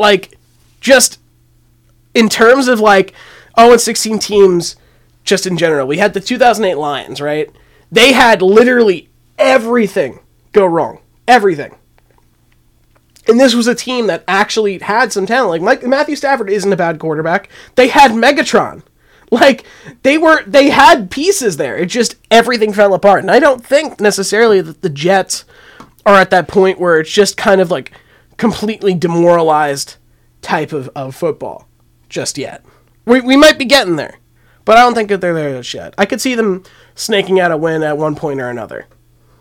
like, 0.00 0.36
just 0.80 1.20
in 2.14 2.28
terms 2.28 2.66
of 2.66 2.80
like 2.80 3.14
0 3.58 3.72
and 3.72 3.80
16 3.80 4.18
teams, 4.18 4.76
just 5.24 5.46
in 5.46 5.56
general, 5.56 5.86
we 5.86 5.98
had 5.98 6.14
the 6.14 6.20
2008 6.20 6.74
Lions, 6.74 7.20
right? 7.20 7.50
They 7.92 8.12
had 8.12 8.42
literally 8.42 9.08
everything 9.38 10.20
go 10.52 10.66
wrong, 10.66 11.00
everything. 11.28 11.76
And 13.28 13.38
this 13.38 13.54
was 13.54 13.68
a 13.68 13.74
team 13.74 14.06
that 14.08 14.24
actually 14.26 14.78
had 14.78 15.12
some 15.12 15.26
talent. 15.26 15.62
Like 15.62 15.62
Mike, 15.62 15.88
Matthew 15.88 16.16
Stafford 16.16 16.50
isn't 16.50 16.72
a 16.72 16.76
bad 16.76 16.98
quarterback. 16.98 17.48
They 17.76 17.88
had 17.88 18.12
Megatron. 18.12 18.82
Like 19.30 19.64
they 20.02 20.18
were 20.18 20.42
they 20.44 20.70
had 20.70 21.10
pieces 21.10 21.56
there. 21.56 21.76
It 21.76 21.86
just 21.86 22.16
everything 22.30 22.72
fell 22.72 22.94
apart. 22.94 23.20
And 23.20 23.30
I 23.30 23.38
don't 23.38 23.64
think 23.64 24.00
necessarily 24.00 24.60
that 24.60 24.82
the 24.82 24.88
Jets 24.88 25.44
are 26.04 26.16
at 26.16 26.30
that 26.30 26.48
point 26.48 26.80
where 26.80 26.98
it's 26.98 27.12
just 27.12 27.36
kind 27.36 27.60
of 27.60 27.70
like 27.70 27.92
completely 28.40 28.94
demoralized 28.94 29.96
type 30.40 30.72
of, 30.72 30.88
of 30.96 31.14
football 31.14 31.68
just 32.08 32.38
yet. 32.38 32.64
We, 33.04 33.20
we 33.20 33.36
might 33.36 33.58
be 33.58 33.66
getting 33.66 33.96
there, 33.96 34.18
but 34.64 34.78
I 34.78 34.80
don't 34.80 34.94
think 34.94 35.10
that 35.10 35.20
they're 35.20 35.34
there 35.34 35.58
just 35.58 35.74
yet. 35.74 35.94
I 35.98 36.06
could 36.06 36.22
see 36.22 36.34
them 36.34 36.64
snaking 36.94 37.38
out 37.38 37.52
a 37.52 37.56
win 37.58 37.82
at 37.82 37.98
one 37.98 38.16
point 38.16 38.40
or 38.40 38.48
another. 38.48 38.86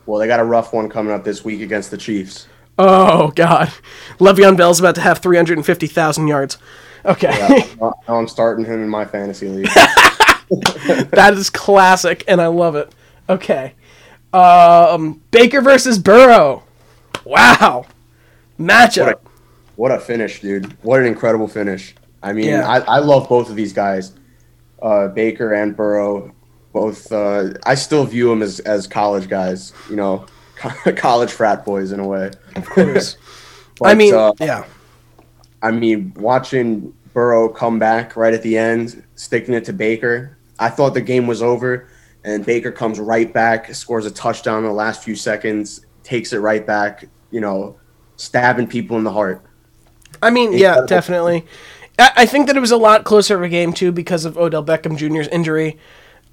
Well, 0.05 0.19
they 0.19 0.27
got 0.27 0.41
a 0.41 0.43
rough 0.43 0.73
one 0.73 0.89
coming 0.89 1.13
up 1.13 1.23
this 1.23 1.45
week 1.45 1.61
against 1.61 1.91
the 1.91 1.97
Chiefs. 1.97 2.47
Oh 2.77 3.31
God, 3.31 3.71
Le'Veon 4.19 4.57
Bell's 4.57 4.79
about 4.79 4.95
to 4.95 5.01
have 5.01 5.19
three 5.19 5.37
hundred 5.37 5.57
and 5.57 5.65
fifty 5.65 5.87
thousand 5.87 6.27
yards. 6.27 6.57
Okay, 7.05 7.65
Now 7.79 7.93
I'm 8.07 8.27
starting 8.27 8.65
him 8.65 8.81
in 8.81 8.89
my 8.89 9.05
fantasy 9.05 9.47
league. 9.47 9.65
that 11.11 11.31
is 11.35 11.49
classic, 11.49 12.25
and 12.27 12.41
I 12.41 12.47
love 12.47 12.75
it. 12.75 12.93
Okay, 13.29 13.75
um, 14.33 15.21
Baker 15.31 15.61
versus 15.61 15.99
Burrow. 15.99 16.63
Wow, 17.25 17.85
matchup. 18.59 19.05
What 19.05 19.21
What 19.75 19.91
a 19.91 19.99
finish, 19.99 20.41
dude! 20.41 20.77
What 20.83 20.99
an 20.99 21.05
incredible 21.05 21.47
finish. 21.47 21.95
I 22.21 22.33
mean, 22.33 22.47
Yeah. 22.47 22.67
I, 22.67 22.79
I 22.79 22.99
love 22.99 23.29
both 23.29 23.49
of 23.49 23.55
these 23.55 23.73
guys, 23.73 24.13
uh, 24.81 25.07
Baker 25.07 25.53
and 25.53 25.75
Burrow. 25.75 26.33
Both, 26.71 27.11
uh, 27.11 27.53
I 27.65 27.73
still 27.75 28.05
view 28.05 28.29
them 28.29 28.43
as, 28.43 28.59
as 28.59 28.85
college 28.85 29.27
guys. 29.27 29.73
You 29.89 29.95
know, 29.95 30.25
college 30.95 31.31
frat 31.31 31.65
boys 31.65 31.91
in 31.91 31.99
a 31.99 32.07
way. 32.07 32.31
Of 32.55 32.65
course. 32.65 33.17
But, 33.79 33.91
I 33.91 33.93
mean, 33.93 34.13
uh, 34.13 34.33
yeah, 34.41 34.65
I 35.61 35.71
mean, 35.71 36.13
watching 36.17 36.93
Burrow 37.13 37.47
come 37.47 37.79
back 37.79 38.17
right 38.17 38.33
at 38.33 38.43
the 38.43 38.57
end, 38.57 39.01
sticking 39.15 39.53
it 39.53 39.63
to 39.65 39.73
Baker. 39.73 40.37
I 40.59 40.69
thought 40.69 40.93
the 40.93 41.01
game 41.01 41.27
was 41.27 41.41
over, 41.41 41.87
and 42.25 42.45
Baker 42.45 42.73
comes 42.73 42.99
right 42.99 43.33
back, 43.33 43.73
scores 43.73 44.05
a 44.05 44.11
touchdown 44.11 44.59
in 44.59 44.65
the 44.65 44.73
last 44.73 45.01
few 45.01 45.15
seconds, 45.15 45.85
takes 46.03 46.33
it 46.33 46.39
right 46.39 46.67
back. 46.67 47.05
You 47.31 47.39
know, 47.39 47.78
stabbing 48.19 48.67
people 48.67 48.97
in 48.97 49.03
the 49.03 49.11
heart. 49.11 49.41
I 50.21 50.29
mean, 50.29 50.51
yeah, 50.53 50.69
Incredible. 50.69 50.87
definitely. 50.87 51.45
I, 51.97 52.11
I 52.17 52.25
think 52.25 52.47
that 52.47 52.57
it 52.57 52.59
was 52.59 52.71
a 52.71 52.77
lot 52.77 53.05
closer 53.05 53.35
of 53.35 53.43
a 53.43 53.49
game 53.49 53.73
too 53.73 53.91
because 53.91 54.25
of 54.25 54.37
Odell 54.37 54.63
Beckham 54.63 54.97
Jr.'s 54.97 55.27
injury. 55.29 55.77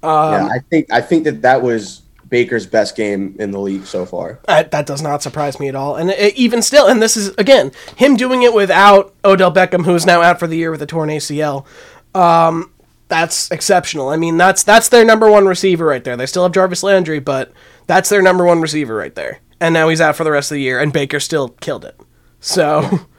Um, 0.03 0.33
yeah, 0.33 0.49
I 0.51 0.59
think 0.69 0.91
I 0.91 1.01
think 1.01 1.23
that 1.23 1.41
that 1.41 1.61
was 1.61 2.01
Baker's 2.29 2.65
best 2.65 2.95
game 2.95 3.35
in 3.39 3.51
the 3.51 3.59
league 3.59 3.85
so 3.85 4.05
far. 4.05 4.39
Uh, 4.47 4.63
that 4.63 4.85
does 4.85 5.01
not 5.01 5.23
surprise 5.23 5.59
me 5.59 5.69
at 5.69 5.75
all. 5.75 5.95
And 5.95 6.09
uh 6.11 6.29
even 6.35 6.61
still, 6.61 6.87
and 6.87 7.01
this 7.01 7.15
is 7.15 7.29
again 7.37 7.71
him 7.95 8.15
doing 8.17 8.43
it 8.43 8.53
without 8.53 9.13
Odell 9.23 9.51
Beckham, 9.51 9.85
who 9.85 9.95
is 9.95 10.05
now 10.05 10.21
out 10.21 10.39
for 10.39 10.47
the 10.47 10.57
year 10.57 10.71
with 10.71 10.81
a 10.81 10.85
torn 10.85 11.09
ACL. 11.09 11.65
Um, 12.13 12.71
that's 13.07 13.49
exceptional. 13.51 14.09
I 14.09 14.17
mean, 14.17 14.37
that's 14.37 14.63
that's 14.63 14.89
their 14.89 15.05
number 15.05 15.31
one 15.31 15.45
receiver 15.45 15.85
right 15.85 16.03
there. 16.03 16.17
They 16.17 16.25
still 16.25 16.43
have 16.43 16.51
Jarvis 16.51 16.83
Landry, 16.83 17.19
but 17.19 17.51
that's 17.87 18.09
their 18.09 18.21
number 18.21 18.45
one 18.45 18.59
receiver 18.59 18.95
right 18.95 19.15
there. 19.15 19.39
And 19.59 19.73
now 19.73 19.89
he's 19.89 20.01
out 20.01 20.15
for 20.15 20.23
the 20.23 20.31
rest 20.31 20.51
of 20.51 20.55
the 20.55 20.61
year, 20.61 20.79
and 20.79 20.93
Baker 20.93 21.19
still 21.19 21.49
killed 21.49 21.85
it. 21.85 21.99
So. 22.39 22.99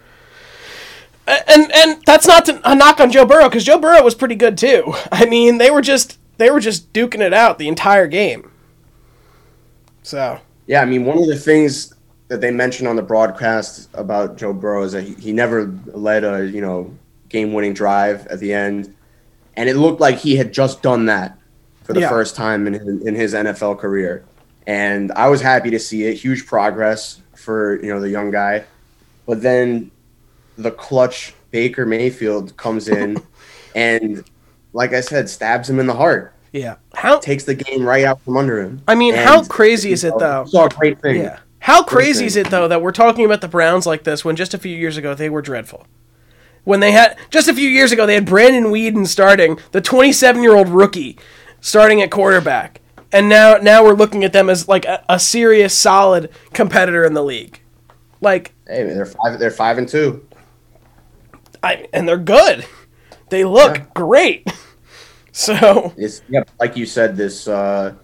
And 1.46 1.70
and 1.74 2.03
that's 2.07 2.27
not 2.27 2.46
to, 2.46 2.59
a 2.64 2.74
knock 2.74 3.01
on 3.01 3.11
Joe 3.11 3.27
Burrow 3.27 3.51
because 3.51 3.62
Joe 3.62 3.79
Burrow 3.79 4.03
was 4.03 4.14
pretty 4.14 4.35
good 4.35 4.57
too. 4.57 4.94
I 5.12 5.27
mean, 5.27 5.59
they 5.59 5.70
were 5.70 5.83
just 5.83 6.18
they 6.38 6.51
were 6.51 6.59
just 6.59 6.90
duking 6.94 7.20
it 7.20 7.35
out 7.35 7.59
the 7.59 7.68
entire 7.68 8.07
game. 8.07 8.51
So 10.03 10.40
Yeah, 10.66 10.81
I 10.81 10.87
mean, 10.87 11.05
one 11.05 11.18
of 11.18 11.27
the 11.27 11.37
things 11.37 11.92
that 12.29 12.40
they 12.40 12.51
mentioned 12.51 12.88
on 12.88 12.96
the 12.96 13.03
broadcast 13.03 13.90
about 13.92 14.38
Joe 14.38 14.55
Burrow 14.55 14.85
is 14.85 14.92
that 14.92 15.03
he, 15.03 15.12
he 15.16 15.33
never 15.33 15.66
led 15.87 16.24
a 16.24 16.46
you 16.46 16.62
know 16.62 16.96
game-winning 17.29 17.74
drive 17.74 18.27
at 18.29 18.40
the 18.40 18.55
end, 18.55 18.94
and 19.55 19.68
it 19.68 19.77
looked 19.77 20.01
like 20.01 20.16
he 20.16 20.37
had 20.37 20.51
just 20.51 20.81
done 20.81 21.05
that 21.07 21.37
for 21.85 21.92
the 21.92 22.01
Yeah. 22.01 22.09
first 22.09 22.37
time 22.37 22.66
in 22.66 22.72
his, 22.72 23.07
in 23.07 23.14
his 23.14 23.35
NFL 23.35 23.79
career. 23.79 24.24
And 24.68 25.11
I 25.12 25.28
was 25.28 25.40
happy 25.40 25.70
to 25.70 25.78
see 25.78 26.04
it. 26.04 26.14
Huge 26.14 26.46
progress 26.46 27.22
for 27.35 27.83
you 27.83 27.92
know 27.92 28.00
the 28.00 28.11
young 28.11 28.31
guy, 28.31 28.64
but 29.26 29.42
then 29.42 29.90
the 30.59 30.70
clutch 30.70 31.35
Baker 31.50 31.87
Mayfield 31.87 32.57
comes 32.57 32.88
in, 32.88 33.16
and 33.74 34.22
like 34.74 34.92
I 34.92 35.00
said, 35.00 35.28
stabs 35.28 35.68
him 35.68 35.81
in 35.81 35.87
the 35.87 35.94
heart. 35.94 36.35
Yeah. 36.52 36.76
How 36.94 37.18
takes 37.18 37.44
the 37.44 37.54
game 37.54 37.83
right 37.83 38.04
out 38.04 38.20
from 38.22 38.37
under 38.37 38.61
him. 38.61 38.83
I 38.87 38.94
mean, 38.94 39.14
And, 39.14 39.22
how 39.26 39.44
crazy 39.44 39.92
is 39.92 40.04
it 40.04 40.14
though? 40.18 40.44
Saw 40.46 40.66
a 40.66 40.68
great 40.68 41.00
thing. 41.00 41.22
Yeah. 41.22 41.38
How 41.61 41.83
crazy 41.83 42.26
is 42.26 42.37
it 42.37 42.50
though 42.50 42.68
that 42.68 42.83
we're 42.83 42.92
talking 42.92 43.24
about 43.24 43.40
the 43.40 43.48
Browns 43.48 43.87
like 43.87 44.04
this 44.04 44.24
when 44.24 44.37
just 44.37 44.54
a 44.54 44.59
few 44.59 44.76
years 44.76 44.96
ago 44.96 45.14
they 45.14 45.31
were 45.31 45.42
dreadful? 45.42 45.87
When 46.64 46.81
they 46.81 46.92
had 46.92 47.16
just 47.31 47.48
a 47.48 47.54
few 47.54 47.68
years 47.68 47.92
ago 47.92 48.07
they 48.07 48.14
had 48.14 48.26
Brandon 48.26 48.64
Weeden 48.64 49.07
starting, 49.07 49.59
the 49.72 49.81
27-year-old 49.81 50.68
rookie 50.68 51.18
starting 51.61 52.02
at 52.02 52.11
quarterback. 52.11 52.81
And 53.12 53.29
now 53.29 53.57
now 53.57 53.85
we're 53.85 53.94
looking 53.94 54.25
at 54.25 54.33
them 54.33 54.51
as 54.51 54.68
like 54.68 54.85
a, 54.85 55.05
a 55.09 55.18
serious 55.18 55.77
solid 55.77 56.31
competitor 56.53 57.05
in 57.05 57.14
the 57.14 57.23
league. 57.25 57.61
Like 58.21 58.53
Hey, 58.66 58.85
they're 58.85 59.07
five. 59.07 59.38
They're 59.38 59.51
five 59.51 59.79
and 59.79 59.88
two. 59.88 60.27
I 61.62 61.87
and 61.92 62.09
they're 62.09 62.18
good. 62.18 62.64
They 63.31 63.44
look 63.44 63.77
Yeah. 63.79 63.85
great. 63.94 64.47
So, 65.31 65.92
It's 65.97 66.21
yep. 66.29 66.51
Like 66.59 66.77
you 66.77 66.85
said, 66.85 67.16
this 67.16 67.47
uh, 67.47 67.94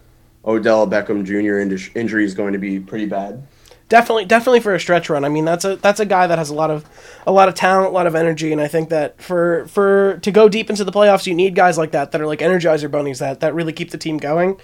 Odell 0.45 0.87
Beckham 0.87 1.25
Jr. 1.25 1.59
injury 1.99 2.25
is 2.25 2.33
going 2.33 2.53
to 2.53 2.61
be 2.61 2.79
pretty 2.79 3.07
bad. 3.07 3.45
definitely 3.89 4.25
definitely 4.25 4.61
for 4.61 4.73
a 4.73 4.79
stretch 4.79 5.11
run. 5.11 5.25
I 5.25 5.29
mean, 5.29 5.45
that's 5.45 5.65
a 5.65 5.75
that's 5.75 5.99
a 5.99 6.07
guy 6.07 6.29
that 6.29 6.39
has 6.39 6.51
a 6.51 6.55
lot 6.55 6.71
of 6.71 6.85
a 7.27 7.33
lot 7.33 7.49
of 7.49 7.55
talent, 7.57 7.89
a 7.91 7.93
lot 7.93 8.07
of 8.07 8.15
energy, 8.15 8.53
and 8.53 8.61
I 8.61 8.69
think 8.69 8.89
that 8.91 9.21
for 9.21 9.67
for 9.67 10.19
to 10.19 10.31
go 10.31 10.49
deep 10.49 10.71
into 10.71 10.85
the 10.85 10.93
playoffs, 10.93 11.27
you 11.27 11.35
need 11.35 11.57
guys 11.57 11.77
like 11.77 11.91
that 11.91 12.13
that 12.13 12.21
are 12.21 12.27
like 12.29 12.39
energizer 12.39 12.89
bunnies 12.89 13.19
that 13.19 13.41
that 13.41 13.53
really 13.53 13.73
keep 13.73 13.91
the 13.91 13.99
team 13.99 14.19
going. 14.19 14.61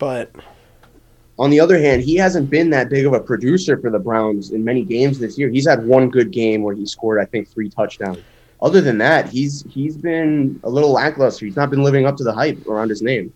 But 0.00 0.32
On 1.38 1.48
the 1.50 1.60
other 1.60 1.78
hand, 1.78 2.02
he 2.02 2.16
hasn't 2.16 2.50
been 2.50 2.70
that 2.70 2.90
big 2.90 3.06
of 3.06 3.12
a 3.12 3.20
producer 3.20 3.78
for 3.78 3.90
the 3.90 3.98
Browns 3.98 4.50
in 4.50 4.64
many 4.64 4.82
games 4.82 5.18
this 5.20 5.38
year. 5.38 5.48
He's 5.48 5.68
had 5.68 5.86
one 5.86 6.10
good 6.10 6.32
game 6.32 6.62
where 6.62 6.74
he 6.74 6.84
scored, 6.84 7.20
I 7.20 7.24
think, 7.26 7.48
three 7.48 7.70
touchdowns. 7.70 8.18
Other 8.60 8.80
than 8.82 8.98
that, 8.98 9.28
he's 9.28 9.64
he's 9.70 9.96
been 9.96 10.60
a 10.64 10.68
little 10.68 10.90
lackluster. 10.92 11.46
He's 11.46 11.56
not 11.56 11.70
been 11.70 11.82
living 11.82 12.04
up 12.06 12.16
to 12.18 12.24
the 12.24 12.32
hype 12.32 12.66
around 12.66 12.88
his 12.90 13.00
name. 13.00 13.32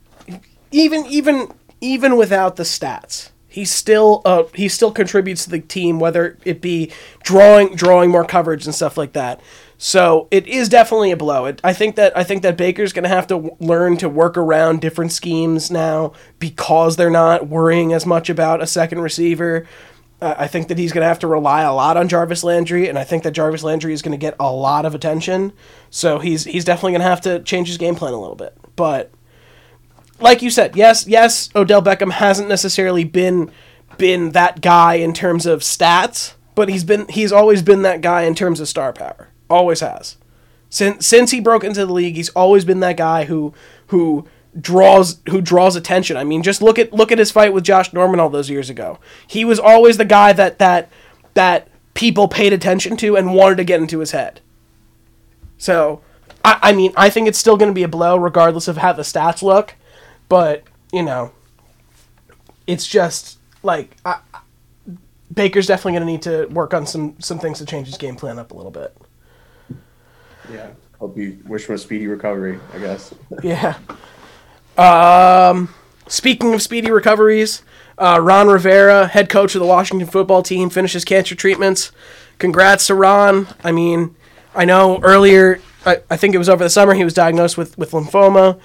even 0.73 1.07
even 1.07 1.51
even 1.81 2.17
without 2.17 2.57
the 2.57 2.63
stats, 2.65 3.31
he 3.49 3.65
still 3.65 4.21
uh 4.27 4.45
he 4.55 4.69
still 4.69 4.91
contributes 4.93 5.45
to 5.45 5.51
the 5.51 5.61
team, 5.61 5.99
whether 5.99 6.37
it 6.45 6.61
be 6.61 6.91
drawing 7.23 7.75
drawing 7.75 8.11
more 8.11 8.25
coverage 8.25 8.67
and 8.67 8.75
stuff 8.75 8.99
like 8.99 9.13
that. 9.15 9.41
So 9.87 10.29
it 10.31 10.47
is 10.47 10.71
definitely 10.71 11.11
a 11.11 11.17
blow. 11.17 11.45
It, 11.45 11.61
I 11.63 11.75
think 11.75 11.97
that 11.97 12.17
I 12.17 12.25
think 12.25 12.41
that 12.41 12.57
Baker's 12.57 12.95
going 12.95 13.03
to 13.03 13.11
have 13.11 13.27
to 13.27 13.35
w- 13.35 13.57
learn 13.61 13.99
to 13.99 14.09
work 14.09 14.39
around 14.39 14.81
different 14.81 15.13
schemes 15.13 15.71
now 15.71 16.15
because 16.39 16.97
they're 16.97 17.11
not 17.11 17.49
worrying 17.49 17.93
as 17.93 18.07
much 18.07 18.31
about 18.31 18.63
a 18.63 18.67
second 18.67 19.03
receiver. 19.03 19.67
Uh, 20.23 20.37
I 20.39 20.47
think 20.47 20.69
that 20.69 20.79
he's 20.79 20.91
going 20.91 21.03
to 21.03 21.09
have 21.09 21.19
to 21.19 21.27
rely 21.27 21.65
a 21.65 21.75
lot 21.75 21.99
on 21.99 22.09
Jarvis 22.09 22.43
Landry, 22.43 22.89
and 22.89 22.99
I 22.99 23.05
think 23.05 23.25
that 23.25 23.33
Jarvis 23.33 23.63
Landry 23.63 23.93
is 23.93 24.01
going 24.01 24.13
to 24.13 24.17
get 24.17 24.35
a 24.41 24.51
lot 24.51 24.87
of 24.87 24.95
attention. 24.95 25.53
So 25.91 26.19
he's 26.19 26.45
he's 26.45 26.65
definitely 26.65 26.93
going 26.93 27.03
to 27.03 27.09
have 27.09 27.21
to 27.21 27.43
change 27.43 27.69
his 27.69 27.77
game 27.77 27.95
plan 27.95 28.15
a 28.15 28.19
little 28.21 28.37
bit. 28.37 28.57
But 28.77 29.13
like 30.19 30.41
you 30.41 30.49
said, 30.49 30.77
yes, 30.77 31.07
yes, 31.07 31.51
Odell 31.55 31.83
Beckham 31.83 32.13
hasn't 32.13 32.49
necessarily 32.49 33.05
been 33.05 33.51
been 33.99 34.31
that 34.31 34.63
guy 34.63 34.95
in 34.95 35.13
terms 35.13 35.45
of 35.45 35.61
stats, 35.61 36.33
but 36.55 36.71
he's 36.71 36.85
been 36.85 37.07
he's 37.09 37.33
always 37.33 37.61
been 37.61 37.83
that 37.83 38.01
guy 38.01 38.23
in 38.23 38.35
terms 38.35 38.61
of 38.61 38.69
star 38.69 38.91
power. 38.91 39.29
Always 39.55 39.79
has. 39.79 40.17
Since 40.69 41.07
since 41.07 41.31
he 41.31 41.39
broke 41.39 41.63
into 41.63 41.87
the 41.87 41.93
league, 41.93 42.17
he's 42.17 42.31
always 42.31 42.65
been 42.65 42.81
that 42.81 42.97
guy 42.97 43.27
who 43.27 43.55
who 43.87 44.27
draws 44.61 45.21
who 45.29 45.41
draws 45.41 45.77
attention. 45.77 46.17
I 46.17 46.25
mean, 46.25 46.43
just 46.43 46.61
look 46.61 46.77
at 46.77 46.93
look 46.93 47.13
at 47.13 47.19
his 47.21 47.31
fight 47.31 47.53
with 47.53 47.63
Josh 47.63 47.93
Norman 47.93 48.19
all 48.19 48.31
those 48.31 48.51
years 48.51 48.69
ago. 48.69 48.99
He 49.29 49.45
was 49.45 49.61
always 49.61 49.97
the 49.97 50.05
guy 50.05 50.33
that 50.33 50.59
that 50.59 50.91
that 51.35 51.69
people 51.95 52.27
paid 52.27 52.53
attention 52.53 52.97
to 52.97 53.17
and 53.17 53.35
wanted 53.35 53.57
to 53.59 53.65
get 53.65 53.81
into 53.81 54.01
his 54.01 54.11
head. 54.11 54.41
So, 55.59 56.03
I, 56.45 56.59
I 56.61 56.73
mean, 56.73 56.93
I 56.97 57.09
think 57.09 57.29
it's 57.29 57.39
still 57.39 57.57
going 57.57 57.71
to 57.71 57.75
be 57.75 57.85
a 57.85 57.89
blow 57.89 58.17
regardless 58.17 58.67
of 58.67 58.79
how 58.79 58.93
the 58.93 59.03
stats 59.03 59.43
look, 59.43 59.77
but 60.29 60.65
you 60.93 61.05
know, 61.05 61.31
it's 62.67 62.87
just 62.87 63.39
like 63.63 63.97
I, 64.05 64.19
Baker's 65.33 65.69
definitely 65.69 65.93
going 65.93 66.07
to 66.07 66.13
need 66.13 66.23
to 66.23 66.53
work 66.53 66.75
on 66.75 66.85
some 66.87 67.15
some 67.21 67.39
things 67.39 67.59
to 67.59 67.65
change 67.65 67.87
his 67.87 67.97
game 67.97 68.17
plan 68.17 68.39
up 68.39 68.51
a 68.51 68.57
little 68.57 68.73
bit. 68.73 68.97
Yeah. 70.53 70.71
Hope 70.99 71.17
you 71.17 71.39
wish 71.47 71.69
him 71.69 71.75
a 71.75 71.79
speedy 71.79 72.07
recovery. 72.07 72.59
I 72.73 72.79
guess. 72.79 73.15
Yeah. 73.43 73.79
Um, 74.77 75.73
speaking 76.09 76.55
of 76.55 76.63
speedy 76.63 76.91
recoveries, 76.91 77.63
uh, 77.99 78.19
Ron 78.21 78.49
Rivera, 78.49 79.07
head 79.07 79.29
coach 79.29 79.55
of 79.55 79.61
the 79.61 79.67
Washington 79.67 80.09
football 80.09 80.43
team, 80.43 80.71
finishes 80.71 81.05
cancer 81.05 81.35
treatments. 81.35 81.93
Congrats 82.39 82.89
to 82.89 82.95
Ron. 82.95 83.47
I 83.63 83.71
mean, 83.71 84.17
I 84.55 84.65
know 84.65 84.99
earlier, 85.03 85.61
I, 85.87 85.99
I 86.11 86.17
think 86.17 86.35
it 86.35 86.39
was 86.39 86.49
over 86.49 86.65
the 86.65 86.71
summer, 86.71 86.95
he 86.95 87.05
was 87.05 87.15
diagnosed 87.15 87.57
with, 87.57 87.79
with 87.79 87.93
lymphoma, 87.93 88.59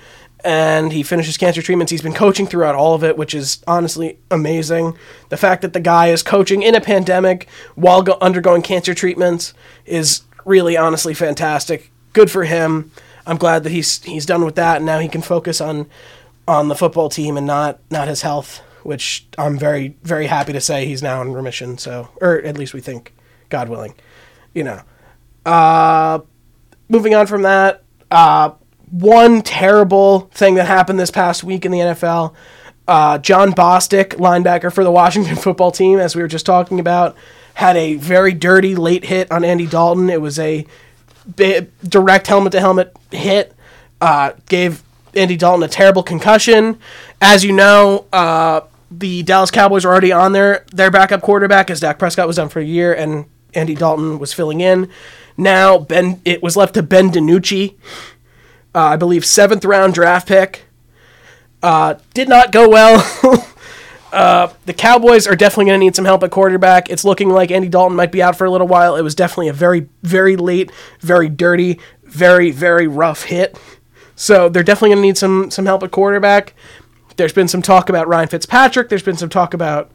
and 0.44 0.92
he 0.94 1.04
finishes 1.04 1.38
cancer 1.38 1.62
treatments. 1.62 1.92
He's 1.92 2.02
been 2.02 2.14
coaching 2.14 2.48
throughout 2.48 2.74
all 2.74 2.96
of 2.96 3.04
it, 3.04 3.18
which 3.18 3.36
is 3.36 3.62
honestly 3.68 4.18
amazing. 4.32 4.98
The 5.30 5.38
fact 5.38 5.62
that 5.62 5.74
the 5.74 5.80
guy 5.80 6.08
is 6.08 6.24
coaching 6.24 6.64
in 6.64 6.74
a 6.74 6.82
pandemic 6.82 7.48
while 7.76 8.02
go- 8.02 8.18
undergoing 8.22 8.62
cancer 8.62 8.94
treatments 8.96 9.54
is 9.86 10.22
really 10.46 10.78
honestly 10.78 11.14
fantastic. 11.14 11.92
Good 12.14 12.32
for 12.32 12.44
him. 12.44 12.92
I'm 13.26 13.38
glad 13.38 13.64
that 13.64 13.72
he's 13.72 14.04
he's 14.04 14.26
done 14.26 14.44
with 14.44 14.56
that, 14.56 14.78
and 14.78 14.86
now 14.86 15.00
he 15.00 15.08
can 15.08 15.22
focus 15.22 15.62
on 15.62 15.88
on 16.48 16.68
the 16.68 16.76
football 16.76 17.10
team 17.10 17.38
and 17.38 17.46
not 17.46 17.80
not 17.92 18.08
his 18.08 18.24
health, 18.24 18.62
which 18.84 19.28
I'm 19.38 19.58
very 19.58 19.96
very 20.04 20.28
happy 20.28 20.54
to 20.54 20.62
say 20.62 20.86
he's 20.86 21.04
now 21.04 21.22
in 21.22 21.34
remission. 21.34 21.78
So, 21.78 22.10
or 22.22 22.40
at 22.42 22.58
least 22.58 22.74
we 22.74 22.82
think, 22.82 23.14
God 23.50 23.70
willing, 23.70 23.94
you 24.54 24.64
know. 24.64 24.82
Uh, 25.46 26.20
moving 26.90 27.16
on 27.16 27.28
from 27.28 27.44
that, 27.44 27.84
uh, 28.12 28.52
one 28.92 29.42
terrible 29.42 30.22
thing 30.34 30.56
that 30.56 30.66
happened 30.66 31.00
this 31.00 31.12
past 31.12 31.44
week 31.44 31.66
in 31.66 31.72
the 31.72 31.80
NFL. 31.80 32.34
Uh, 32.88 33.20
Jon 33.20 33.52
Bostic, 33.52 34.16
linebacker 34.16 34.74
for 34.74 34.84
the 34.84 34.92
Washington 34.92 35.36
football 35.38 35.72
team, 35.72 36.00
as 36.00 36.16
we 36.16 36.24
were 36.24 36.28
just 36.28 36.46
talking 36.46 36.80
about, 36.80 37.16
had 37.60 37.76
a 37.76 37.96
very 37.96 38.34
dirty 38.34 38.74
late 38.74 39.04
hit 39.04 39.30
on 39.30 39.44
Andy 39.44 39.68
Dalton. 39.68 40.10
It 40.10 40.22
was 40.22 40.40
a 40.40 40.66
direct 41.84 42.28
helmet 42.28 42.54
to 42.54 42.62
helmet 42.62 42.96
hit. 43.12 43.54
Uh, 44.00 44.32
gave 44.48 44.82
Andy 45.14 45.36
Dalton 45.36 45.64
a 45.64 45.68
terrible 45.68 46.02
concussion. 46.02 46.80
As 47.20 47.44
you 47.44 47.52
know, 47.52 48.06
uh, 48.14 48.62
the 48.90 49.24
Dallas 49.24 49.52
Cowboys 49.52 49.84
are 49.84 49.90
already 49.90 50.14
on 50.14 50.32
their 50.32 50.64
their 50.72 50.90
backup 50.90 51.20
quarterback, 51.20 51.70
as 51.70 51.82
Dak 51.82 52.00
Prescott 52.00 52.28
was 52.28 52.38
done 52.38 52.48
for 52.48 52.62
a 52.62 52.64
year, 52.64 52.94
and 52.94 53.26
Andy 53.54 53.76
Dalton 53.76 54.20
was 54.20 54.32
filling 54.32 54.62
in. 54.62 54.90
Now 55.36 55.78
Ben, 55.78 56.22
it 56.24 56.42
was 56.42 56.56
left 56.56 56.76
to 56.76 56.82
Ben 56.82 57.12
DiNucci, 57.12 57.76
uh, 58.74 58.80
I 58.80 58.96
believe 58.96 59.26
seventh 59.26 59.66
round 59.66 59.94
draft 59.94 60.30
pick. 60.30 60.64
Uh, 61.62 61.96
did 62.14 62.30
not 62.30 62.54
go 62.54 62.70
well. 62.70 63.04
uh, 64.12 64.52
the 64.66 64.74
Cowboys 64.74 65.28
are 65.28 65.36
definitely 65.36 65.66
going 65.66 65.80
to 65.80 65.86
need 65.86 65.96
some 65.96 66.06
help 66.06 66.24
at 66.24 66.32
quarterback. 66.32 66.90
It's 66.90 67.04
looking 67.04 67.30
like 67.30 67.52
Andy 67.52 67.70
Dalton 67.70 67.96
might 67.96 68.12
be 68.12 68.22
out 68.22 68.36
for 68.36 68.46
a 68.46 68.52
little 68.52 68.68
while. 68.68 68.96
It 68.96 69.02
was 69.02 69.16
definitely 69.16 69.50
a 69.50 69.54
very, 69.54 69.88
very 70.04 70.36
late, 70.36 70.72
very 71.00 71.30
dirty, 71.30 71.80
very, 72.04 72.52
very 72.52 72.88
rough 72.88 73.24
hit. 73.24 73.60
So 74.16 74.50
they're 74.50 74.64
definitely 74.64 74.90
going 74.90 75.02
to 75.04 75.08
need 75.08 75.18
some 75.18 75.52
some 75.52 75.66
help 75.66 75.84
at 75.84 75.92
quarterback. 75.92 76.54
There's 77.16 77.34
been 77.34 77.48
some 77.48 77.62
talk 77.62 77.90
about 77.90 78.08
Ryan 78.08 78.28
Fitzpatrick. 78.28 78.90
There's 78.90 79.04
been 79.04 79.18
some 79.18 79.30
talk 79.30 79.54
about 79.54 79.92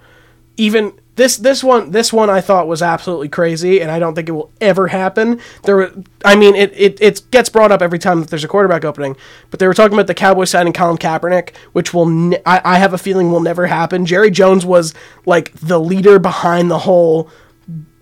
even 0.56 0.92
this 1.16 1.36
this 1.36 1.62
one 1.62 1.92
this 1.92 2.12
one 2.12 2.28
I 2.28 2.40
thought 2.40 2.66
was 2.66 2.82
absolutely 2.82 3.28
crazy, 3.28 3.80
and 3.80 3.90
I 3.90 3.98
don't 3.98 4.14
think 4.14 4.28
it 4.28 4.32
will 4.32 4.50
ever 4.60 4.88
happen. 4.88 5.40
There, 5.62 5.76
were, 5.76 5.92
I 6.24 6.34
mean, 6.34 6.54
it, 6.56 6.72
it 6.74 7.00
it 7.00 7.22
gets 7.30 7.48
brought 7.48 7.70
up 7.70 7.82
every 7.82 7.98
time 7.98 8.20
that 8.20 8.30
there's 8.30 8.44
a 8.44 8.48
quarterback 8.48 8.84
opening, 8.84 9.16
but 9.50 9.60
they 9.60 9.66
were 9.66 9.74
talking 9.74 9.94
about 9.94 10.08
the 10.08 10.14
Cowboys 10.14 10.50
signing 10.50 10.72
Colin 10.72 10.96
Kaepernick, 10.96 11.54
which 11.72 11.94
will 11.94 12.06
ne- 12.06 12.42
I, 12.44 12.60
I 12.64 12.78
have 12.78 12.92
a 12.92 12.98
feeling 12.98 13.30
will 13.30 13.40
never 13.40 13.66
happen. 13.66 14.06
Jerry 14.06 14.30
Jones 14.30 14.66
was 14.66 14.92
like 15.24 15.52
the 15.54 15.80
leader 15.80 16.18
behind 16.18 16.70
the 16.70 16.80
whole 16.80 17.30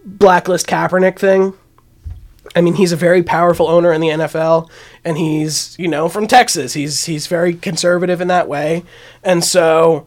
blacklist 0.05 0.67
Kaepernick 0.67 1.19
thing. 1.19 1.55
I 2.57 2.61
mean, 2.61 2.75
he's 2.75 2.93
a 2.93 2.97
very 2.97 3.23
powerful 3.23 3.69
owner 3.69 3.93
in 3.93 4.01
the 4.01 4.09
NFL, 4.09 4.71
and 5.05 5.19
he's 5.19 5.79
you 5.79 5.89
know 5.89 6.09
from 6.09 6.27
Texas. 6.27 6.73
He's 6.73 7.05
he's 7.05 7.27
very 7.27 7.55
conservative 7.55 8.23
in 8.23 8.29
that 8.29 8.49
way, 8.49 8.85
and 9.23 9.45
so 9.45 10.07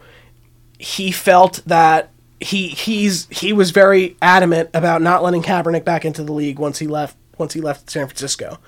he 0.79 1.12
felt 1.12 1.62
that 1.67 2.12
he 2.39 2.67
he's 2.69 3.28
he 3.30 3.54
was 3.54 3.71
very 3.71 4.17
adamant 4.21 4.69
about 4.74 5.02
not 5.02 5.24
letting 5.24 5.41
Kaepernick 5.41 5.86
back 5.86 6.06
into 6.06 6.24
the 6.24 6.34
league 6.34 6.60
once 6.60 6.80
he 6.80 6.88
left 6.88 7.17
once 7.38 7.54
he 7.54 7.62
left 7.62 7.89
San 7.89 8.08
Francisco. 8.08 8.60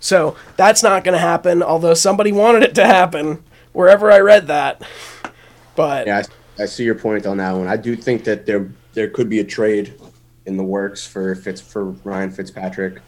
So 0.00 0.36
that's 0.56 0.82
not 0.82 1.04
going 1.04 1.14
to 1.14 1.20
happen. 1.20 1.62
Although 1.62 1.94
somebody 1.94 2.32
wanted 2.32 2.64
it 2.64 2.74
to 2.74 2.84
happen 2.84 3.42
wherever 3.72 4.10
I 4.10 4.18
read 4.20 4.48
that, 4.48 4.82
but 5.76 6.06
Yeah, 6.06 6.22
I, 6.58 6.62
I 6.64 6.66
see 6.66 6.84
your 6.84 6.96
point 6.96 7.26
on 7.26 7.36
that 7.38 7.52
one. 7.52 7.68
I 7.68 7.76
do 7.76 7.94
think 7.96 8.24
that 8.24 8.46
there 8.46 8.70
there 8.94 9.08
could 9.08 9.28
be 9.28 9.40
a 9.40 9.44
trade 9.44 9.94
in 10.46 10.56
the 10.56 10.64
works 10.64 11.06
for 11.06 11.34
Fitz 11.34 11.60
for 11.60 11.90
Ryan 12.04 12.30
Fitzpatrick. 12.30 13.00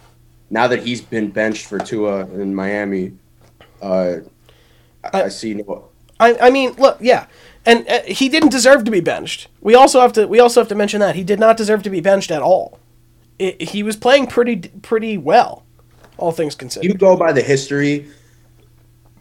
Now 0.50 0.68
that 0.68 0.82
he's 0.82 1.00
been 1.00 1.30
benched 1.30 1.66
for 1.66 1.78
Tua 1.78 2.26
in 2.26 2.54
Miami, 2.54 3.14
uh, 3.82 4.18
I, 5.12 5.22
I 5.24 5.28
see 5.28 5.54
no. 5.54 5.88
I, 6.20 6.36
I 6.38 6.50
mean, 6.50 6.74
look, 6.74 6.98
yeah, 7.00 7.26
and 7.66 7.88
uh, 7.88 8.02
he 8.02 8.28
didn't 8.28 8.50
deserve 8.50 8.84
to 8.84 8.90
be 8.90 9.00
benched. 9.00 9.48
We 9.60 9.74
also 9.74 10.00
have 10.00 10.12
to 10.14 10.26
we 10.26 10.40
also 10.40 10.60
have 10.60 10.68
to 10.68 10.74
mention 10.74 11.00
that 11.00 11.14
he 11.14 11.24
did 11.24 11.40
not 11.40 11.56
deserve 11.56 11.82
to 11.84 11.90
be 11.90 12.00
benched 12.00 12.30
at 12.30 12.42
all. 12.42 12.78
It, 13.38 13.60
he 13.60 13.82
was 13.82 13.96
playing 13.96 14.28
pretty 14.28 14.56
pretty 14.82 15.18
well, 15.18 15.64
all 16.18 16.32
things 16.32 16.54
considered. 16.54 16.86
You 16.86 16.94
go 16.94 17.16
by 17.16 17.32
the 17.32 17.42
history. 17.42 18.08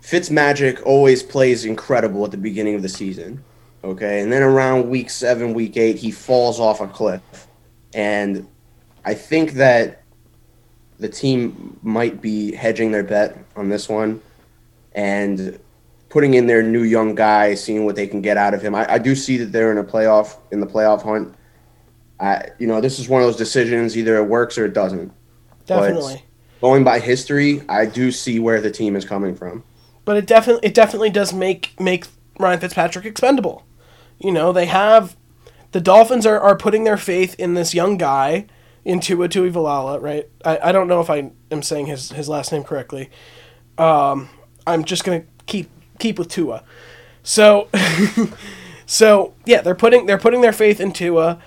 Fitzmagic 0.01 0.86
always 0.86 1.23
plays 1.23 1.63
incredible 1.63 2.25
at 2.25 2.32
the 2.32 2.38
beginning 2.38 2.75
of 2.75 2.82
the 2.82 2.89
season. 2.89 3.43
Okay, 3.84 4.21
and 4.21 4.32
then 4.32 4.41
around 4.41 4.89
week 4.89 5.10
seven, 5.10 5.53
week 5.53 5.75
eight, 5.77 5.97
he 5.97 6.12
falls 6.12 6.60
off 6.60 6.79
a 6.79 6.88
cliff, 6.88 7.21
and 7.93 8.47
I 9.03 9.13
think 9.13 9.53
that 9.53 10.03
the 10.99 11.10
team 11.10 11.77
might 11.84 12.21
be 12.21 12.53
hedging 12.53 12.91
their 12.91 13.03
bet 13.03 13.38
on 13.58 13.67
this 13.67 13.89
one, 13.89 14.21
and 14.93 15.60
putting 16.13 16.36
in 16.36 16.45
their 16.45 16.62
new 16.62 16.84
young 16.84 17.15
guy, 17.15 17.56
seeing 17.56 17.86
what 17.86 17.95
they 17.95 18.06
can 18.06 18.21
get 18.21 18.38
out 18.38 18.54
of 18.54 18.62
him. 18.62 18.76
I, 18.76 18.93
I 18.93 18.97
do 18.99 19.15
see 19.15 19.36
that 19.38 19.52
they're 19.52 19.71
in 19.71 19.80
a 19.80 19.84
playoff 19.84 20.38
in 20.52 20.60
the 20.60 20.67
playoff 20.67 21.02
hunt. 21.02 21.34
I, 22.19 22.49
you 22.60 22.67
know, 22.67 22.80
this 22.80 22.99
is 22.99 23.10
one 23.10 23.23
of 23.23 23.28
those 23.28 23.36
decisions. 23.36 23.97
Either 23.97 24.17
it 24.17 24.26
works 24.26 24.56
or 24.60 24.65
it 24.65 24.76
doesn't. 24.76 25.12
Definitely. 25.65 26.23
But 26.62 26.67
going 26.67 26.84
by 26.84 26.99
history, 26.99 27.63
I 27.67 27.88
do 27.88 28.12
see 28.12 28.39
where 28.39 28.62
the 28.62 28.69
team 28.69 28.95
is 28.95 29.06
coming 29.06 29.36
from. 29.36 29.63
But 30.06 30.17
it 30.17 30.28
definitely 30.28 30.67
it 30.67 30.76
definitely 30.76 31.10
does 31.10 31.34
make 31.34 31.80
make 31.80 32.06
Ryan 32.38 32.60
Fitzpatrick 32.60 33.06
expendable. 33.06 33.65
You 34.19 34.32
know, 34.32 34.54
they 34.54 34.67
have 34.67 35.17
the 35.71 35.82
Dolphins 35.82 36.28
are, 36.28 36.39
are 36.39 36.56
putting 36.56 36.84
their 36.84 36.97
faith 36.97 37.34
in 37.39 37.56
this 37.56 37.73
young 37.73 37.97
guy, 37.97 38.45
in 38.86 38.99
Tua 38.99 39.30
Tuivailala, 39.30 39.99
right? 39.99 40.30
I, 40.45 40.69
I 40.69 40.71
don't 40.71 40.88
know 40.88 40.99
if 40.99 41.10
I 41.10 41.32
am 41.49 41.63
saying 41.63 41.88
his, 41.88 42.12
his 42.12 42.30
last 42.30 42.52
name 42.52 42.63
correctly. 42.63 43.10
Um, 43.80 44.30
I'm 44.67 44.84
just 44.84 45.04
gonna 45.04 45.21
keep 45.21 45.32
keep 46.03 46.19
with 46.19 46.27
Tua. 46.27 46.63
So, 47.23 47.69
so 48.85 49.33
yeah, 49.45 49.61
they're 49.61 49.73
putting 49.73 50.05
they're 50.05 50.19
putting 50.19 50.41
their 50.41 50.53
faith 50.53 50.79
in 50.79 50.91
Tua, 50.91 51.39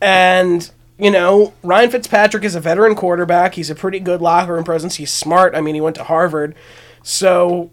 and 0.00 0.70
you 0.98 1.10
know 1.10 1.54
Ryan 1.62 1.90
Fitzpatrick 1.90 2.44
is 2.44 2.54
a 2.54 2.60
veteran 2.60 2.94
quarterback. 2.94 3.54
He's 3.54 3.70
a 3.70 3.74
pretty 3.74 3.98
good 3.98 4.20
locker 4.20 4.54
room 4.54 4.64
presence. 4.64 4.96
He's 4.96 5.10
smart. 5.10 5.54
I 5.54 5.60
mean, 5.60 5.74
he 5.74 5.80
went 5.80 5.96
to 5.96 6.04
Harvard, 6.04 6.54
so 7.02 7.70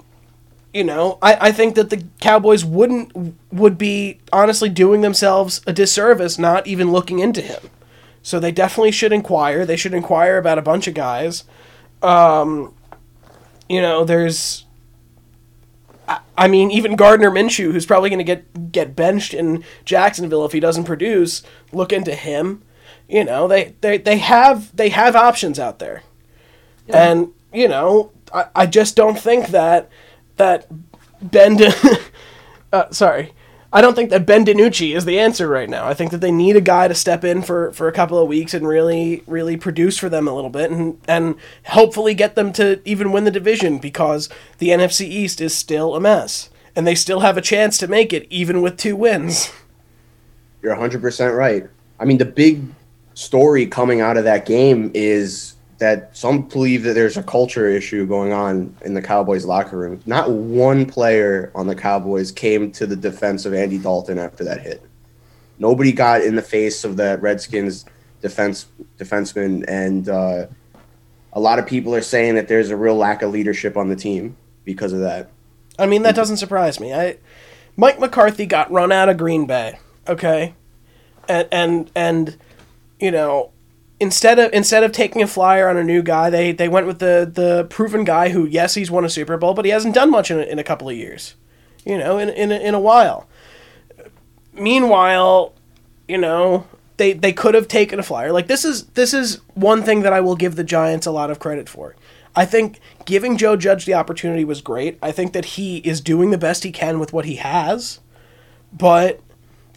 you 0.73 0.84
know 0.84 1.17
I, 1.21 1.49
I 1.49 1.52
think 1.52 1.75
that 1.75 1.89
the 1.89 2.06
Cowboys 2.21 2.63
wouldn't 2.63 3.36
would 3.52 3.78
be 3.78 4.19
honestly 4.32 4.69
doing 4.69 5.02
themselves 5.02 5.62
a 5.67 5.73
disservice 5.73 6.39
not 6.39 6.65
even 6.65 6.91
looking 6.91 7.19
into 7.19 7.41
him. 7.41 7.69
So 8.21 8.39
they 8.39 8.52
definitely 8.52 8.91
should 8.91 9.13
inquire. 9.13 9.65
They 9.65 9.78
should 9.78 9.93
inquire 9.93 10.38
about 10.38 10.58
a 10.58 10.62
bunch 10.62 10.88
of 10.88 10.93
guys. 10.93 11.45
Um, 12.02 12.73
you 13.69 13.82
know, 13.82 14.04
there's 14.04 14.65
I 16.39 16.47
mean, 16.47 16.71
even 16.71 16.95
Gardner 16.95 17.30
Minshew, 17.30 17.73
who's 17.73 17.86
probably 17.86 18.10
going 18.10 18.19
to 18.19 18.23
get 18.23 18.71
get 18.71 18.95
benched 18.95 19.34
in 19.34 19.65
Jacksonville 19.84 20.45
if 20.45 20.54
he 20.54 20.62
doesn't 20.62 20.86
produce, 20.86 21.43
look 21.73 21.91
into 21.91 22.15
him. 22.15 22.63
You 23.10 23.25
know, 23.25 23.45
they 23.47 23.75
they, 23.82 23.97
they 23.97 24.19
have 24.19 24.73
they 24.75 24.88
have 24.88 25.17
options 25.17 25.60
out 25.60 25.80
there, 25.80 26.02
yeah. 26.88 27.12
and 27.12 27.34
you 27.52 27.67
know, 27.67 28.12
I, 28.34 28.45
I 28.56 28.65
just 28.67 28.95
don't 28.95 29.19
think 29.19 29.47
that 29.47 29.89
that 30.38 30.65
Ben. 31.21 31.60
uh, 32.71 32.89
sorry, 32.91 33.34
I 33.71 33.82
don't 33.82 33.93
think 33.93 34.10
that 34.10 34.25
Ben 34.25 34.45
DiNucci 34.45 34.95
is 34.95 35.05
the 35.05 35.19
answer 35.19 35.47
right 35.47 35.69
now. 35.69 35.88
I 35.88 35.93
think 35.93 36.10
that 36.10 36.21
they 36.21 36.32
need 36.32 36.55
a 36.55 36.62
guy 36.62 36.88
to 36.88 36.95
step 36.95 37.23
in 37.23 37.43
for, 37.43 37.71
for 37.71 37.88
a 37.88 37.91
couple 37.91 38.17
of 38.17 38.27
weeks 38.27 38.55
and 38.55 38.67
really 38.67 39.23
really 39.27 39.58
produce 39.58 39.97
for 39.97 40.10
them 40.10 40.27
a 40.27 40.34
little 40.34 40.49
bit 40.49 40.71
and 40.71 40.99
and 41.08 41.36
hopefully 41.65 42.15
get 42.15 42.36
them 42.36 42.51
to 42.53 42.82
even 42.84 43.12
win 43.12 43.25
the 43.25 43.32
division 43.32 43.77
because 43.77 44.27
the 44.58 44.69
NFC 44.69 45.01
East 45.01 45.39
is 45.39 45.55
still 45.55 45.95
a 45.95 45.99
mess 45.99 46.49
and 46.75 46.88
they 46.88 46.95
still 46.95 47.19
have 47.19 47.38
a 47.38 47.41
chance 47.41 47.77
to 47.77 47.88
make 47.88 48.12
it 48.12 48.25
even 48.32 48.62
with 48.62 48.75
two 48.75 48.95
wins. 48.95 49.51
You're 50.62 50.75
100% 50.75 51.38
right. 51.38 51.67
I 51.99 52.05
mean 52.05 52.17
the 52.17 52.25
big 52.25 52.63
story 53.13 53.67
coming 53.67 54.01
out 54.01 54.17
of 54.17 54.23
that 54.23 54.47
game 54.47 54.89
is 54.95 55.55
that 55.80 56.15
some 56.15 56.42
believe 56.44 56.84
that 56.84 56.94
there's 56.94 57.18
a 57.18 57.24
culture 57.24 57.68
issue 57.68 58.06
going 58.06 58.34
on 58.34 58.76
in 58.84 58.94
the 58.94 59.02
Cowboys 59.02 59.46
locker 59.46 59.78
room. 59.78 60.02
Not 60.06 60.30
one 60.30 60.86
player 60.86 61.52
on 61.56 61.68
the 61.68 61.76
Cowboys 61.76 62.32
came 62.32 62.72
to 62.74 62.86
the 62.86 62.96
defense 62.96 63.46
of 63.46 63.54
Andy 63.54 63.78
Dalton 63.78 64.20
after 64.20 64.44
that 64.44 64.62
hit. 64.62 64.84
Nobody 65.58 65.92
got 65.92 66.22
in 66.22 66.36
the 66.36 66.42
face 66.42 66.84
of 66.84 66.98
the 66.98 67.18
Redskins 67.20 67.86
defense 68.22 68.68
defenseman, 68.98 69.65
and 69.68 70.08
uh, 70.10 70.48
a 71.34 71.39
lot 71.39 71.60
of 71.60 71.65
people 71.65 71.96
are 71.96 72.02
saying 72.02 72.36
that 72.36 72.48
there's 72.48 72.70
a 72.70 72.78
real 72.78 72.96
lack 72.96 73.22
of 73.22 73.32
leadership 73.32 73.78
on 73.78 73.89
the 73.89 73.96
team 73.96 74.36
because 74.65 74.94
of 74.94 75.00
that. 75.00 75.30
I 75.78 75.86
mean, 75.86 76.04
that 76.04 76.15
doesn't 76.15 76.38
surprise 76.38 76.80
me. 76.80 76.94
I 76.94 77.18
Mike 77.78 78.00
McCarthy 78.00 78.46
got 78.46 78.70
run 78.70 78.92
out 78.92 79.08
of 79.08 79.18
Green 79.18 79.46
Bay, 79.46 79.80
okay, 80.08 80.54
and 81.30 81.48
and 81.52 81.92
and 81.96 82.38
you 83.00 83.12
know 83.12 83.52
instead 84.00 84.40
of 84.40 84.52
instead 84.54 84.84
of 84.84 84.92
taking 84.92 85.22
a 85.22 85.28
flyer 85.28 85.68
on 85.68 85.78
a 85.78 85.84
new 85.84 86.02
guy, 86.02 86.30
they 86.30 86.52
they 86.52 86.70
went 86.70 86.88
with 86.88 87.00
the 87.00 87.30
the 87.32 87.66
proven 87.70 88.04
guy 88.04 88.30
who 88.30 88.46
yes 88.46 88.76
he's 88.76 88.92
won 88.92 89.06
a 89.06 89.10
Super 89.10 89.38
Bowl, 89.38 89.54
but 89.54 89.66
he 89.66 89.72
hasn't 89.72 89.96
done 89.96 90.10
much 90.10 90.32
in 90.32 90.40
a, 90.40 90.44
in 90.44 90.60
a 90.60 90.64
couple 90.64 90.90
of 90.90 90.96
years, 90.96 91.36
you 91.86 91.98
know, 91.98 92.18
in 92.18 92.30
in 92.30 92.52
a, 92.52 92.56
in 92.56 92.74
a 92.74 92.80
while. 92.80 93.28
Meanwhile, 94.54 95.54
you 96.08 96.18
know 96.18 96.66
they 96.98 97.14
they 97.14 97.34
could 97.34 97.56
have 97.56 97.68
taken 97.68 98.00
a 98.00 98.04
flyer. 98.04 98.32
Like 98.32 98.48
this 98.48 98.64
is 98.64 98.86
this 98.88 99.14
is 99.14 99.42
one 99.56 99.84
thing 99.84 100.02
that 100.02 100.14
I 100.14 100.22
will 100.22 100.36
give 100.36 100.56
the 100.56 100.64
Giants 100.64 101.06
a 101.08 101.12
lot 101.12 101.32
of 101.32 101.40
credit 101.40 101.68
for. 101.68 101.96
I 102.36 102.46
think 102.46 102.80
giving 103.06 103.38
Joe 103.38 103.56
Judge 103.56 103.86
the 103.86 103.96
opportunity 103.96 104.46
was 104.46 104.62
great. 104.62 105.00
I 105.02 105.12
think 105.12 105.34
that 105.34 105.46
he 105.46 105.78
is 105.78 106.00
doing 106.00 106.30
the 106.30 106.38
best 106.38 106.64
he 106.64 106.72
can 106.72 107.00
with 107.00 107.12
what 107.12 107.26
he 107.26 107.38
has, 107.38 108.00
but 108.72 109.20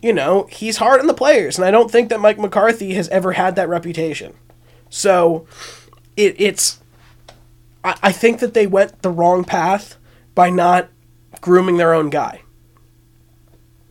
you 0.02 0.12
know, 0.12 0.48
he's 0.50 0.78
hard 0.78 1.00
on 1.00 1.06
the 1.06 1.14
players, 1.14 1.56
and 1.56 1.64
I 1.64 1.70
don't 1.70 1.90
think 1.90 2.08
that 2.08 2.20
Mike 2.20 2.38
McCarthy 2.38 2.94
has 2.94 3.08
ever 3.10 3.32
had 3.32 3.54
that 3.56 3.68
reputation. 3.68 4.34
So, 4.90 5.46
it, 6.16 6.34
it's. 6.38 6.80
I, 7.84 7.96
I 8.02 8.12
think 8.12 8.40
that 8.40 8.52
they 8.52 8.66
went 8.66 9.02
the 9.02 9.10
wrong 9.10 9.44
path 9.44 9.96
by 10.34 10.50
not 10.50 10.88
grooming 11.40 11.76
their 11.76 11.94
own 11.94 12.10
guy. 12.10 12.42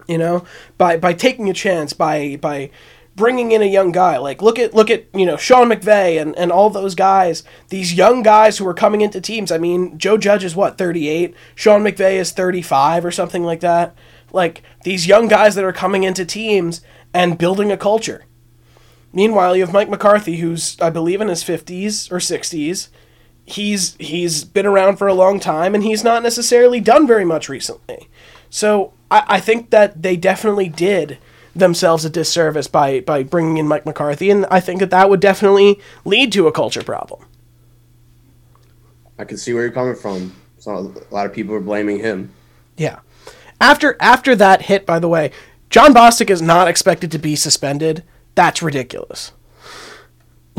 You 0.07 0.17
know, 0.17 0.43
by 0.77 0.97
by 0.97 1.13
taking 1.13 1.49
a 1.49 1.53
chance, 1.53 1.93
by 1.93 2.35
by 2.41 2.71
bringing 3.15 3.53
in 3.53 3.61
a 3.61 3.65
young 3.65 3.93
guy. 3.93 4.17
Like 4.17 4.41
look 4.41 4.59
at 4.59 4.73
look 4.73 4.89
at 4.89 5.05
you 5.13 5.25
know 5.25 5.37
Sean 5.37 5.69
McVay 5.69 6.21
and 6.21 6.37
and 6.37 6.51
all 6.51 6.69
those 6.69 6.93
guys. 6.93 7.43
These 7.69 7.93
young 7.93 8.21
guys 8.21 8.57
who 8.57 8.67
are 8.67 8.73
coming 8.73 8.99
into 8.99 9.21
teams. 9.21 9.49
I 9.49 9.57
mean, 9.57 9.97
Joe 9.97 10.17
Judge 10.17 10.43
is 10.43 10.57
what 10.57 10.77
thirty 10.77 11.07
eight. 11.07 11.33
Sean 11.55 11.83
McVay 11.83 12.15
is 12.15 12.31
thirty 12.33 12.61
five 12.61 13.05
or 13.05 13.11
something 13.11 13.45
like 13.45 13.61
that 13.61 13.95
like 14.33 14.61
these 14.83 15.07
young 15.07 15.27
guys 15.27 15.55
that 15.55 15.63
are 15.63 15.73
coming 15.73 16.03
into 16.03 16.25
teams 16.25 16.81
and 17.13 17.37
building 17.37 17.71
a 17.71 17.77
culture. 17.77 18.25
Meanwhile, 19.13 19.55
you 19.55 19.63
have 19.63 19.73
Mike 19.73 19.89
McCarthy, 19.89 20.37
who's 20.37 20.79
I 20.79 20.89
believe 20.89 21.21
in 21.21 21.27
his 21.27 21.43
fifties 21.43 22.11
or 22.11 22.19
sixties. 22.19 22.89
He's 23.45 23.95
he's 23.95 24.43
been 24.43 24.65
around 24.65 24.97
for 24.97 25.07
a 25.07 25.13
long 25.13 25.39
time, 25.39 25.75
and 25.75 25.83
he's 25.83 26.03
not 26.03 26.23
necessarily 26.23 26.79
done 26.79 27.05
very 27.05 27.25
much 27.25 27.49
recently. 27.49 28.07
So 28.49 28.93
I, 29.09 29.23
I 29.27 29.39
think 29.39 29.69
that 29.71 30.01
they 30.01 30.15
definitely 30.15 30.69
did 30.69 31.17
themselves 31.53 32.05
a 32.05 32.09
disservice 32.09 32.67
by 32.67 33.01
by 33.01 33.23
bringing 33.23 33.57
in 33.57 33.67
Mike 33.67 33.85
McCarthy, 33.85 34.29
and 34.29 34.45
I 34.49 34.61
think 34.61 34.79
that 34.79 34.91
that 34.91 35.09
would 35.09 35.19
definitely 35.19 35.79
lead 36.05 36.31
to 36.33 36.47
a 36.47 36.51
culture 36.51 36.83
problem. 36.83 37.25
I 39.19 39.25
can 39.25 39.37
see 39.37 39.53
where 39.53 39.63
you're 39.63 39.71
coming 39.71 39.95
from. 39.95 40.33
So 40.59 40.71
a 40.71 41.13
lot 41.13 41.25
of 41.25 41.33
people 41.33 41.53
are 41.55 41.59
blaming 41.59 41.99
him. 41.99 42.31
Yeah. 42.77 42.99
After 43.61 43.95
after 43.99 44.35
that 44.35 44.63
hit, 44.63 44.85
by 44.85 44.99
the 44.99 45.07
way, 45.07 45.31
Jon 45.69 45.93
Bostic 45.93 46.29
is 46.29 46.41
not 46.41 46.67
expected 46.67 47.11
to 47.11 47.19
be 47.19 47.35
suspended. 47.35 48.03
That's 48.35 48.61
ridiculous. 48.61 49.31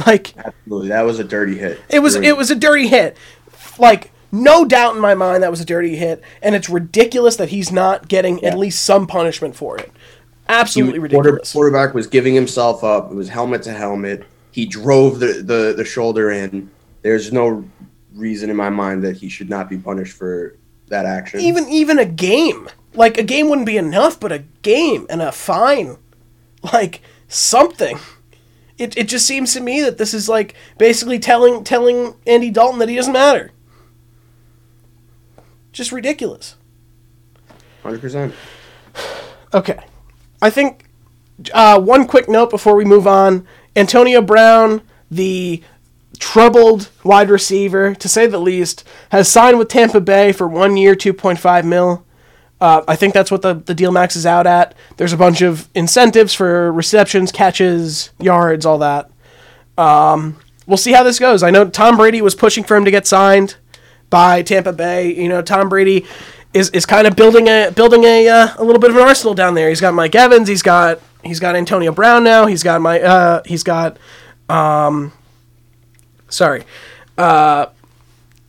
Like 0.07 0.35
absolutely, 0.38 0.88
that 0.88 1.03
was 1.03 1.19
a 1.19 1.25
dirty 1.25 1.59
hit. 1.59 1.81
It 1.91 1.99
was 1.99 2.15
it 2.15 2.37
was 2.37 2.51
a 2.51 2.55
dirty 2.55 2.88
hit. 2.88 3.17
Like 3.79 4.11
no 4.31 4.65
doubt 4.65 4.95
in 4.95 5.03
my 5.03 5.15
mind 5.15 5.43
that 5.43 5.51
was 5.51 5.61
a 5.61 5.67
dirty 5.67 5.97
hit, 5.97 6.23
and 6.41 6.55
it's 6.55 6.71
ridiculous 6.71 7.37
that 7.37 7.51
he's 7.51 7.71
not 7.71 8.09
getting 8.09 8.38
yeah. 8.38 8.49
at 8.49 8.59
least 8.59 8.83
some 8.85 9.07
punishment 9.07 9.55
for 9.55 9.77
it. 9.77 9.93
Absolutely 10.49 10.99
ridiculous. 10.99 11.53
Quarterback 11.53 11.95
was 11.95 12.07
giving 12.07 12.35
himself 12.35 12.83
up. 12.85 13.11
It 13.11 13.15
was 13.15 13.29
helmet 13.29 13.62
to 13.65 13.73
helmet. 13.73 14.25
He 14.51 14.65
drove 14.65 15.21
the, 15.21 15.43
the, 15.45 15.75
the 15.77 15.85
shoulder 15.85 16.31
in. 16.31 16.71
There's 17.03 17.33
no 17.33 17.65
reason 18.15 18.49
in 18.49 18.57
my 18.57 18.71
mind 18.71 19.03
that 19.05 19.17
he 19.17 19.29
should 19.29 19.51
not 19.51 19.69
be 19.69 19.77
punished 19.77 20.17
for 20.17 20.57
that 20.88 21.05
action. 21.05 21.41
Even 21.41 21.69
even 21.69 21.99
a 21.99 22.05
game. 22.05 22.69
Like 22.94 23.16
a 23.18 23.22
game 23.22 23.48
wouldn't 23.48 23.66
be 23.66 23.76
enough, 23.76 24.20
but 24.20 24.33
a 24.33 24.44
game 24.62 25.07
and 25.09 25.22
a 25.22 25.33
fine, 25.33 25.96
like 26.72 27.00
something. 27.28 27.98
It, 28.78 28.96
it 28.96 29.09
just 29.09 29.26
seems 29.26 29.55
to 29.55 29.61
me 29.61 29.81
that 29.83 29.96
this 29.98 30.12
is 30.12 30.28
like 30.28 30.55
basically 30.76 31.18
telling 31.18 31.64
telling 31.64 32.14
Andy 32.26 32.50
Dalton 32.50 32.78
that 32.81 32.88
he 32.88 32.96
doesn't 32.96 33.12
matter. 33.12 33.52
Just 35.72 35.92
ridiculous. 35.92 36.57
Hundred 37.83 38.00
percent. 38.00 38.35
Okay, 39.55 39.78
I 40.40 40.50
think 40.50 40.85
uh, 41.52 41.81
one 41.81 42.07
quick 42.07 42.28
note 42.28 42.50
before 42.50 42.74
we 42.74 42.85
move 42.85 43.07
on: 43.07 43.46
Antonio 43.74 44.20
Brown, 44.20 44.83
the 45.11 45.62
troubled 46.18 46.90
wide 47.05 47.31
receiver, 47.31 47.94
to 47.94 48.09
say 48.09 48.26
the 48.26 48.38
least, 48.38 48.85
has 49.11 49.28
signed 49.28 49.59
with 49.59 49.68
Tampa 49.68 50.00
Bay 50.00 50.33
for 50.33 50.46
one 50.46 50.76
year, 50.76 50.94
two 50.94 51.12
point 51.12 51.38
five 51.38 51.64
mil. 51.64 52.05
Uh, 52.62 52.85
I 52.87 52.94
think 52.94 53.12
that's 53.12 53.29
what 53.29 53.42
the, 53.42 53.55
the 53.55 53.75
deal 53.75 53.90
max 53.90 54.14
is 54.14 54.25
out 54.25 54.46
at. 54.46 54.77
There's 54.96 55.12
a 55.12 55.16
bunch 55.16 55.42
of 55.42 55.68
incentives 55.75 56.33
for 56.33 56.72
receptions, 56.72 57.33
catches, 57.33 58.11
yards, 58.20 58.64
all 58.64 58.79
that. 58.79 59.11
Um, 59.77 60.38
we'll 60.68 60.77
see 60.77 60.92
how 60.92 61.03
this 61.03 61.18
goes. 61.18 61.42
I 61.42 61.51
know 61.51 61.68
Tom 61.68 61.96
Brady 61.96 62.22
was 62.22 62.37
pushing 62.37 62.62
for 62.62 62.77
him 62.77 62.85
to 62.85 62.92
get 62.92 63.05
signed 63.05 63.57
by 64.11 64.42
Tampa 64.42 64.72
Bay. 64.72 65.12
You 65.12 65.29
know, 65.29 65.42
Tom 65.42 65.68
Brady 65.68 66.07
is, 66.55 66.70
is 66.70 66.87
kind 66.87 67.09
of 67.09 67.16
building 67.16 67.48
a 67.48 67.72
building 67.75 68.05
a 68.05 68.29
uh, 68.29 68.55
a 68.57 68.62
little 68.62 68.81
bit 68.81 68.90
of 68.90 68.96
an 68.96 69.03
arsenal 69.03 69.35
down 69.35 69.55
there. 69.55 69.68
He's 69.68 69.81
got 69.81 69.92
Mike 69.92 70.14
Evans. 70.14 70.46
He's 70.46 70.62
got 70.62 71.01
he's 71.25 71.40
got 71.40 71.57
Antonio 71.57 71.90
Brown 71.90 72.22
now. 72.22 72.46
He's 72.46 72.62
got 72.62 72.81
my 72.81 73.01
uh, 73.01 73.42
he's 73.44 73.64
got 73.64 73.96
um, 74.48 75.12
sorry, 76.29 76.62
uh, 77.18 77.66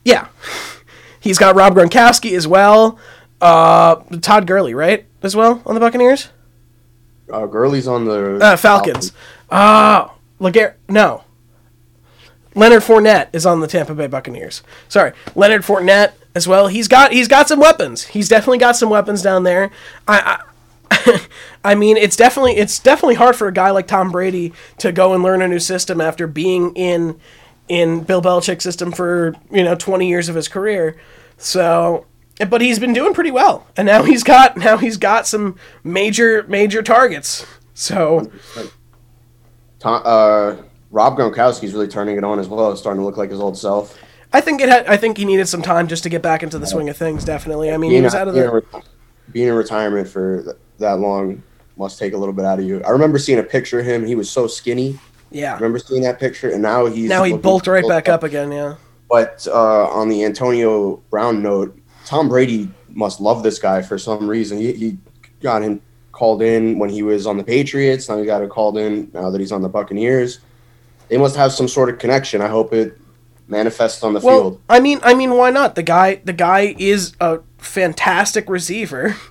yeah, 0.06 0.28
he's 1.19 1.39
got 1.39 1.56
Rob 1.56 1.73
Gronkowski 1.73 2.38
as 2.38 2.47
well. 2.47 2.99
Uh, 3.43 3.95
Todd 4.21 4.47
Gurley, 4.47 4.73
right, 4.73 5.06
as 5.21 5.36
well 5.36 5.62
on 5.65 5.75
the 5.75 5.82
Buccaneers. 5.82 6.29
Uh, 7.32 7.45
Gurley's 7.45 7.88
on 7.88 8.06
the 8.06 8.38
Uh, 8.41 8.56
Falcons. 8.56 9.12
Uh, 9.49 10.08
Laguerre, 10.39 10.77
no. 10.88 11.23
Leonard 12.56 12.84
Fournette 12.84 13.27
is 13.34 13.45
on 13.45 13.60
the 13.60 13.67
Tampa 13.67 13.93
Bay 13.95 14.08
Buccaneers. 14.08 14.62
Sorry, 14.88 15.12
Leonard 15.36 15.63
Fournette 15.63 16.13
as 16.36 16.47
well. 16.47 16.67
He's 16.67 16.88
got 16.88 17.12
he's 17.12 17.27
got 17.27 17.47
some 17.47 17.60
weapons. 17.60 18.03
He's 18.03 18.29
definitely 18.29 18.60
got 18.60 18.75
some 18.75 18.89
weapons 18.89 19.21
down 19.21 19.43
there. 19.43 19.71
I, 20.08 20.39
I, 20.91 21.27
I 21.63 21.75
mean, 21.75 21.97
it's 21.97 22.15
definitely 22.15 22.53
it's 22.58 22.77
definitely 22.79 23.15
hard 23.15 23.36
for 23.36 23.47
a 23.47 23.51
guy 23.53 23.71
like 23.71 23.88
Tom 23.88 24.12
Brady 24.12 24.53
to 24.77 24.91
go 24.91 25.13
and 25.13 25.23
learn 25.23 25.41
a 25.41 25.47
new 25.47 25.60
system 25.60 25.99
after 25.99 26.27
being 26.27 26.73
in 26.75 27.19
in 27.67 28.01
Bill 28.03 28.21
Belichick's 28.21 28.63
system 28.63 28.91
for 28.91 29.36
you 29.51 29.63
know 29.63 29.75
twenty 29.75 30.08
years 30.08 30.29
of 30.29 30.36
his 30.36 30.47
career. 30.47 30.95
So, 31.38 32.06
but 32.50 32.62
he's 32.62 32.80
been 32.80 32.93
doing 32.93 33.13
pretty 33.13 33.32
well, 33.32 33.67
and 33.78 33.86
now 33.86 34.04
he's 34.04 34.24
got 34.24 34.58
now 34.58 34.78
he's 34.78 34.98
got 34.98 35.28
some 35.28 35.58
major 35.84 36.43
major 36.48 36.82
targets. 36.82 37.46
So. 37.74 38.32
Tom, 39.80 40.02
uh, 40.06 40.56
Rob 40.91 41.17
Gronkowski's 41.17 41.74
really 41.74 41.88
turning 41.88 42.17
it 42.17 42.24
on 42.24 42.39
as 42.39 42.48
well. 42.48 42.72
It's 42.72 42.80
starting 42.80 43.02
to 43.02 43.06
look 43.06 43.17
like 43.17 43.30
his 43.30 43.39
old 43.39 43.58
self. 43.58 44.00
I 44.32 44.41
think 44.41 44.62
it. 44.62 44.69
Had, 44.69 44.88
I 44.88 44.96
think 44.98 45.17
he 45.17 45.26
needed 45.26 45.48
some 45.48 45.62
time 45.62 45.88
just 45.88 46.04
to 46.04 46.10
get 46.10 46.22
back 46.22 46.41
into 46.41 46.58
the 46.58 46.67
swing 46.67 46.89
of 46.89 46.98
things. 46.98 47.26
Definitely. 47.26 47.72
I 47.72 47.78
mean, 47.78 47.91
he 47.91 48.02
was 48.02 48.15
out 48.15 48.28
of 48.28 48.34
being, 48.34 48.46
the. 48.46 48.58
in 48.58 48.84
being 49.32 49.48
in 49.50 49.54
retirement 49.56 50.08
for 50.08 50.58
that 50.80 51.00
long 51.00 51.43
must 51.78 52.00
take 52.00 52.13
a 52.13 52.17
little 52.17 52.34
bit 52.34 52.46
out 52.46 52.60
of 52.60 52.65
you. 52.65 52.82
I 52.84 52.89
remember 52.89 53.17
seeing 53.17 53.39
a 53.39 53.43
picture 53.43 53.80
of 53.80 53.86
him. 53.86 54.06
He 54.06 54.15
was 54.15 54.30
so 54.30 54.48
skinny. 54.48 55.00
Yeah. 55.32 55.56
Remember 55.56 55.80
seeing 55.80 56.04
that 56.04 56.19
picture, 56.19 56.52
and 56.52 56.62
now 56.62 56.86
he's 56.86 57.10
Now 57.10 57.24
he 57.24 57.36
bulked 57.36 57.67
right 57.67 57.88
back 57.88 58.08
up 58.08 58.24
again. 58.24 58.52
Yeah. 58.52 58.76
But 59.10 59.48
uh, 59.48 59.88
on 59.88 60.10
the 60.10 60.24
Antonio 60.24 60.98
Brown 61.10 61.41
note, 61.43 61.78
Tom 62.06 62.30
Brady 62.30 62.70
must 62.89 63.20
love 63.20 63.44
this 63.44 63.60
guy 63.60 63.82
for 63.82 63.98
some 63.98 64.28
reason. 64.28 64.58
He, 64.58 64.74
he 64.74 64.98
got 65.42 65.62
him 65.63 65.82
called 66.12 66.42
in 66.42 66.78
when 66.80 66.89
he 66.89 67.04
was 67.04 67.26
on 67.26 67.38
the 67.38 67.44
Patriots. 67.44 68.08
Now 68.08 68.18
he 68.18 68.26
got 68.26 68.42
him 68.42 68.50
called 68.50 68.78
in 68.78 69.10
now 69.13 69.30
that 69.30 69.42
he's 69.42 69.52
on 69.52 69.62
the 69.62 69.70
Buccaneers. 69.70 70.39
They 71.10 71.18
must 71.18 71.36
have 71.36 71.52
some 71.52 71.68
sort 71.68 71.89
of 71.89 72.00
connection. 72.00 72.42
I 72.42 72.48
hope 72.48 72.74
it 72.74 72.98
manifests 73.48 74.04
on 74.04 74.13
the 74.13 74.20
Well, 74.20 74.39
field. 74.39 74.62
I 74.70 74.80
mean, 74.80 75.00
I 75.04 75.13
mean, 75.13 75.32
why 75.36 75.50
not? 75.50 75.76
The 75.76 75.84
guy, 75.84 76.16
the 76.24 76.34
guy 76.34 76.76
is 76.78 77.13
a 77.20 77.39
fantastic 77.58 78.50
receiver. 78.50 79.16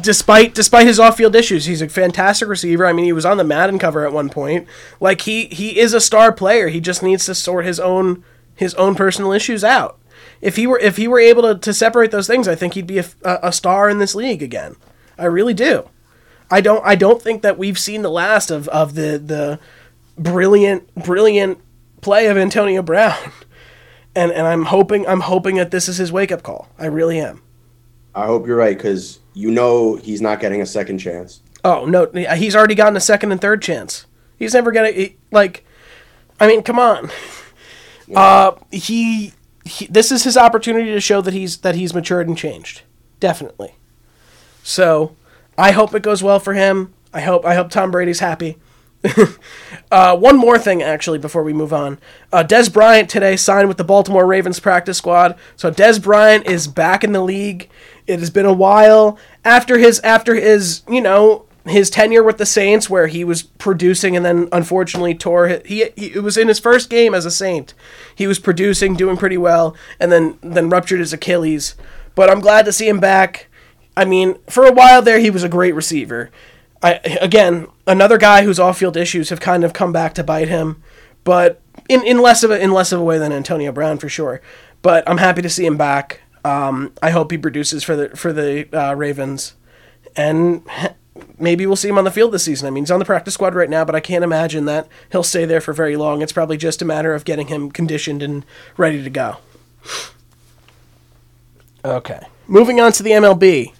Despite 0.00 0.54
despite 0.54 0.86
his 0.86 1.00
off-field 1.00 1.34
issues, 1.34 1.64
he's 1.64 1.82
a 1.82 1.88
fantastic 1.88 2.46
receiver. 2.46 2.86
I 2.86 2.92
mean, 2.92 3.06
he 3.06 3.12
was 3.12 3.26
on 3.26 3.38
the 3.38 3.44
Madden 3.44 3.76
cover 3.80 4.06
at 4.06 4.12
one 4.12 4.28
point. 4.28 4.68
Like 5.00 5.22
he 5.22 5.46
he 5.46 5.80
is 5.80 5.94
a 5.94 6.00
star 6.00 6.30
player. 6.30 6.68
He 6.68 6.78
just 6.80 7.02
needs 7.02 7.26
to 7.26 7.34
sort 7.34 7.64
his 7.64 7.80
own 7.80 8.22
his 8.54 8.72
own 8.74 8.94
personal 8.94 9.32
issues 9.32 9.64
out. 9.64 9.98
If 10.40 10.56
he 10.56 10.66
were 10.66 10.78
if 10.78 10.96
he 10.96 11.06
were 11.06 11.20
able 11.20 11.42
to, 11.42 11.58
to 11.58 11.74
separate 11.74 12.10
those 12.10 12.26
things, 12.26 12.48
I 12.48 12.54
think 12.54 12.74
he'd 12.74 12.86
be 12.86 12.98
a, 12.98 13.04
a, 13.22 13.52
star 13.52 13.90
in 13.90 13.98
this 13.98 14.14
league 14.14 14.42
again. 14.42 14.76
I 15.18 15.26
really 15.26 15.54
do. 15.54 15.88
I 16.50 16.60
don't 16.60 16.84
I 16.84 16.94
don't 16.94 17.20
think 17.20 17.42
that 17.42 17.58
we've 17.58 17.78
seen 17.78 18.02
the 18.02 18.10
last 18.10 18.50
of, 18.50 18.66
of 18.68 18.94
the 18.94 19.18
the 19.18 19.60
brilliant 20.16 20.94
brilliant 20.94 21.58
play 22.00 22.26
of 22.26 22.36
Antonio 22.36 22.82
Brown. 22.82 23.16
And 24.12 24.32
and 24.32 24.44
I'm 24.44 24.64
hoping 24.64 25.06
I'm 25.06 25.20
hoping 25.20 25.54
that 25.54 25.70
this 25.70 25.88
is 25.88 25.98
his 25.98 26.10
wake 26.10 26.32
up 26.32 26.42
call. 26.42 26.68
I 26.76 26.86
really 26.86 27.20
am. 27.20 27.42
I 28.12 28.26
hope 28.26 28.44
you're 28.44 28.56
right 28.56 28.76
because 28.76 29.20
you 29.34 29.52
know 29.52 29.94
he's 29.94 30.20
not 30.20 30.40
getting 30.40 30.60
a 30.60 30.66
second 30.66 30.98
chance. 30.98 31.42
Oh 31.64 31.84
no, 31.84 32.10
he's 32.34 32.56
already 32.56 32.74
gotten 32.74 32.96
a 32.96 33.00
second 33.00 33.30
and 33.30 33.40
third 33.40 33.62
chance. 33.62 34.06
He's 34.36 34.52
never 34.52 34.72
gonna 34.72 34.90
like. 35.30 35.64
I 36.40 36.48
mean, 36.48 36.64
come 36.64 36.80
on. 36.80 37.08
Uh, 38.14 38.52
he, 38.72 39.32
he 39.64 39.86
this 39.86 40.10
is 40.10 40.24
his 40.24 40.36
opportunity 40.36 40.92
to 40.92 41.00
show 41.00 41.20
that 41.20 41.34
he's 41.34 41.58
that 41.58 41.74
he's 41.74 41.94
matured 41.94 42.28
and 42.28 42.36
changed. 42.36 42.82
Definitely. 43.18 43.74
So, 44.62 45.16
I 45.56 45.72
hope 45.72 45.94
it 45.94 46.02
goes 46.02 46.22
well 46.22 46.38
for 46.38 46.54
him. 46.54 46.92
I 47.12 47.20
hope 47.20 47.44
I 47.44 47.54
hope 47.54 47.70
Tom 47.70 47.90
Brady's 47.90 48.20
happy. 48.20 48.56
uh, 49.90 50.16
one 50.16 50.36
more 50.36 50.58
thing, 50.58 50.82
actually, 50.82 51.18
before 51.18 51.42
we 51.42 51.52
move 51.52 51.72
on. 51.72 51.98
Uh, 52.32 52.44
Dez 52.44 52.70
Bryant 52.72 53.08
today 53.08 53.36
signed 53.36 53.68
with 53.68 53.78
the 53.78 53.84
Baltimore 53.84 54.26
Ravens 54.26 54.60
practice 54.60 54.98
squad. 54.98 55.38
So 55.56 55.70
Dez 55.70 56.02
Bryant 56.02 56.46
is 56.46 56.68
back 56.68 57.02
in 57.02 57.12
the 57.12 57.22
league. 57.22 57.70
It 58.06 58.18
has 58.18 58.30
been 58.30 58.46
a 58.46 58.52
while 58.52 59.18
after 59.44 59.78
his 59.78 60.00
after 60.00 60.34
his 60.34 60.82
you 60.88 61.00
know 61.00 61.46
his 61.66 61.90
tenure 61.90 62.22
with 62.22 62.38
the 62.38 62.46
Saints, 62.46 62.88
where 62.88 63.06
he 63.06 63.24
was 63.24 63.42
producing 63.42 64.16
and 64.16 64.24
then 64.24 64.48
unfortunately 64.52 65.14
tore. 65.14 65.48
His, 65.48 65.62
he, 65.66 65.90
he 65.96 66.06
it 66.14 66.22
was 66.22 66.36
in 66.36 66.48
his 66.48 66.58
first 66.58 66.90
game 66.90 67.14
as 67.14 67.26
a 67.26 67.30
Saint. 67.30 67.74
He 68.14 68.26
was 68.26 68.38
producing, 68.38 68.94
doing 68.94 69.16
pretty 69.16 69.36
well, 69.36 69.76
and 69.98 70.10
then 70.10 70.38
then 70.42 70.70
ruptured 70.70 71.00
his 71.00 71.12
Achilles. 71.12 71.74
But 72.14 72.30
I'm 72.30 72.40
glad 72.40 72.64
to 72.64 72.72
see 72.72 72.88
him 72.88 73.00
back. 73.00 73.48
I 73.96 74.04
mean, 74.04 74.38
for 74.48 74.64
a 74.64 74.72
while 74.72 75.02
there, 75.02 75.18
he 75.18 75.30
was 75.30 75.44
a 75.44 75.48
great 75.48 75.74
receiver. 75.74 76.30
I 76.82 76.94
again, 77.20 77.66
another 77.86 78.18
guy 78.18 78.44
whose 78.44 78.58
off-field 78.58 78.96
issues 78.96 79.28
have 79.28 79.40
kind 79.40 79.64
of 79.64 79.72
come 79.72 79.92
back 79.92 80.14
to 80.14 80.24
bite 80.24 80.48
him, 80.48 80.82
but 81.24 81.60
in, 81.88 82.02
in 82.06 82.22
less 82.22 82.42
of 82.42 82.50
a 82.50 82.58
in 82.58 82.72
less 82.72 82.92
of 82.92 83.00
a 83.00 83.04
way 83.04 83.18
than 83.18 83.32
Antonio 83.32 83.72
Brown 83.72 83.98
for 83.98 84.08
sure. 84.08 84.40
But 84.82 85.08
I'm 85.08 85.18
happy 85.18 85.42
to 85.42 85.50
see 85.50 85.66
him 85.66 85.76
back. 85.76 86.22
Um, 86.42 86.92
I 87.02 87.10
hope 87.10 87.30
he 87.30 87.38
produces 87.38 87.84
for 87.84 87.96
the 87.96 88.08
for 88.16 88.32
the 88.32 88.66
uh, 88.72 88.94
Ravens, 88.94 89.54
and 90.16 90.62
maybe 91.38 91.66
we'll 91.66 91.76
see 91.76 91.88
him 91.88 91.98
on 91.98 92.04
the 92.04 92.10
field 92.10 92.32
this 92.32 92.44
season. 92.44 92.66
I 92.66 92.70
mean, 92.70 92.84
he's 92.84 92.90
on 92.90 92.98
the 92.98 93.04
practice 93.04 93.34
squad 93.34 93.54
right 93.54 93.70
now, 93.70 93.84
but 93.84 93.94
I 93.94 94.00
can't 94.00 94.24
imagine 94.24 94.64
that 94.66 94.88
he'll 95.12 95.22
stay 95.22 95.44
there 95.44 95.60
for 95.60 95.72
very 95.72 95.96
long. 95.96 96.22
It's 96.22 96.32
probably 96.32 96.56
just 96.56 96.82
a 96.82 96.84
matter 96.84 97.14
of 97.14 97.24
getting 97.24 97.48
him 97.48 97.70
conditioned 97.70 98.22
and 98.22 98.44
ready 98.76 99.02
to 99.02 99.10
go. 99.10 99.36
Okay, 101.84 102.20
moving 102.46 102.80
on 102.80 102.92
to 102.92 103.02
the 103.02 103.10
MLB. 103.10 103.72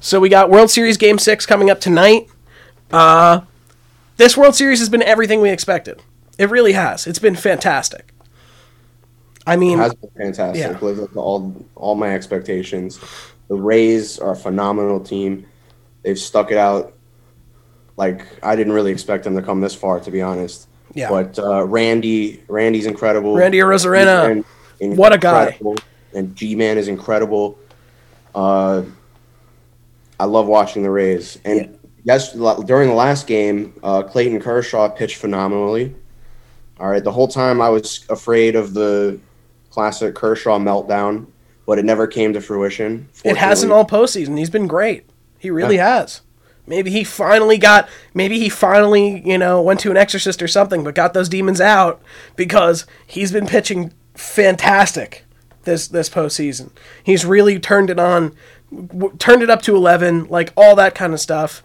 So 0.00 0.20
we 0.20 0.28
got 0.28 0.50
World 0.50 0.70
Series 0.70 0.96
Game 0.96 1.18
Six 1.18 1.46
coming 1.46 1.70
up 1.70 1.80
tonight. 1.80 2.28
Uh, 2.90 3.40
this 4.18 4.36
World 4.36 4.54
Series 4.54 4.78
has 4.78 4.88
been 4.88 5.02
everything 5.02 5.40
we 5.40 5.50
expected. 5.50 6.02
It 6.38 6.50
really 6.50 6.72
has. 6.72 7.06
It's 7.06 7.18
been 7.18 7.34
fantastic. 7.36 8.12
I 9.46 9.56
mean, 9.56 9.78
It 9.78 9.82
has 9.82 9.94
been 9.94 10.10
fantastic. 10.10 10.60
Yeah. 10.60 10.78
Lived 10.80 11.00
up 11.00 11.12
to 11.12 11.18
all 11.18 11.66
all 11.74 11.94
my 11.94 12.14
expectations. 12.14 13.00
The 13.48 13.54
Rays 13.54 14.18
are 14.18 14.32
a 14.32 14.36
phenomenal 14.36 15.00
team. 15.00 15.46
They've 16.06 16.18
stuck 16.18 16.52
it 16.52 16.56
out. 16.56 16.94
Like 17.96 18.24
I 18.44 18.54
didn't 18.54 18.72
really 18.74 18.92
expect 18.92 19.24
them 19.24 19.34
to 19.34 19.42
come 19.42 19.60
this 19.60 19.74
far, 19.74 19.98
to 20.00 20.10
be 20.10 20.22
honest. 20.22 20.68
Yeah. 20.94 21.08
But 21.10 21.36
uh, 21.38 21.64
Randy, 21.64 22.44
Randy's 22.46 22.86
incredible. 22.86 23.34
Randy 23.34 23.58
Arozarena. 23.58 24.44
And- 24.80 24.96
What 24.96 25.12
a 25.12 25.18
guy. 25.18 25.58
And 26.14 26.36
Ji-Man 26.36 26.78
is 26.78 26.86
incredible. 26.88 27.58
Uh, 28.34 28.82
I 30.20 30.24
love 30.26 30.46
watching 30.46 30.82
the 30.84 30.90
Rays. 30.90 31.38
And 31.44 31.76
yes, 32.04 32.32
during 32.32 32.88
the 32.88 32.94
last 32.94 33.26
game, 33.26 33.74
uh, 33.82 34.02
Clayton 34.04 34.40
Kershaw 34.40 34.88
pitched 34.88 35.16
phenomenally. 35.16 35.94
All 36.78 36.88
right, 36.88 37.02
the 37.02 37.10
whole 37.12 37.26
time 37.28 37.60
I 37.60 37.68
was 37.70 38.04
afraid 38.10 38.54
of 38.54 38.74
the 38.74 39.18
classic 39.70 40.14
Kershaw 40.14 40.58
meltdown, 40.58 41.26
but 41.66 41.78
it 41.78 41.84
never 41.84 42.06
came 42.06 42.32
to 42.34 42.40
fruition. 42.40 43.08
it 43.24 43.36
hasn't 43.36 43.72
all 43.72 43.84
postseason. 43.84 44.38
He's 44.38 44.50
been 44.50 44.66
great. 44.68 45.04
He 45.38 45.50
really 45.50 45.76
has. 45.76 46.22
Maybe 46.66 46.90
he 46.90 47.04
finally 47.04 47.58
got. 47.58 47.88
Maybe 48.12 48.38
he 48.38 48.48
finally, 48.48 49.22
you 49.24 49.38
know, 49.38 49.62
went 49.62 49.80
to 49.80 49.90
an 49.90 49.96
exorcist 49.96 50.42
or 50.42 50.48
something, 50.48 50.82
but 50.82 50.94
got 50.94 51.14
those 51.14 51.28
demons 51.28 51.60
out 51.60 52.02
because 52.34 52.86
he's 53.06 53.30
been 53.30 53.46
pitching 53.46 53.92
fantastic 54.14 55.24
this 55.62 55.86
this 55.88 56.08
postseason. 56.08 56.70
He's 57.02 57.24
really 57.24 57.60
turned 57.60 57.90
it 57.90 58.00
on, 58.00 58.34
w- 58.74 59.14
turned 59.18 59.42
it 59.42 59.50
up 59.50 59.62
to 59.62 59.76
eleven, 59.76 60.26
like 60.26 60.52
all 60.56 60.74
that 60.76 60.94
kind 60.94 61.12
of 61.12 61.20
stuff. 61.20 61.62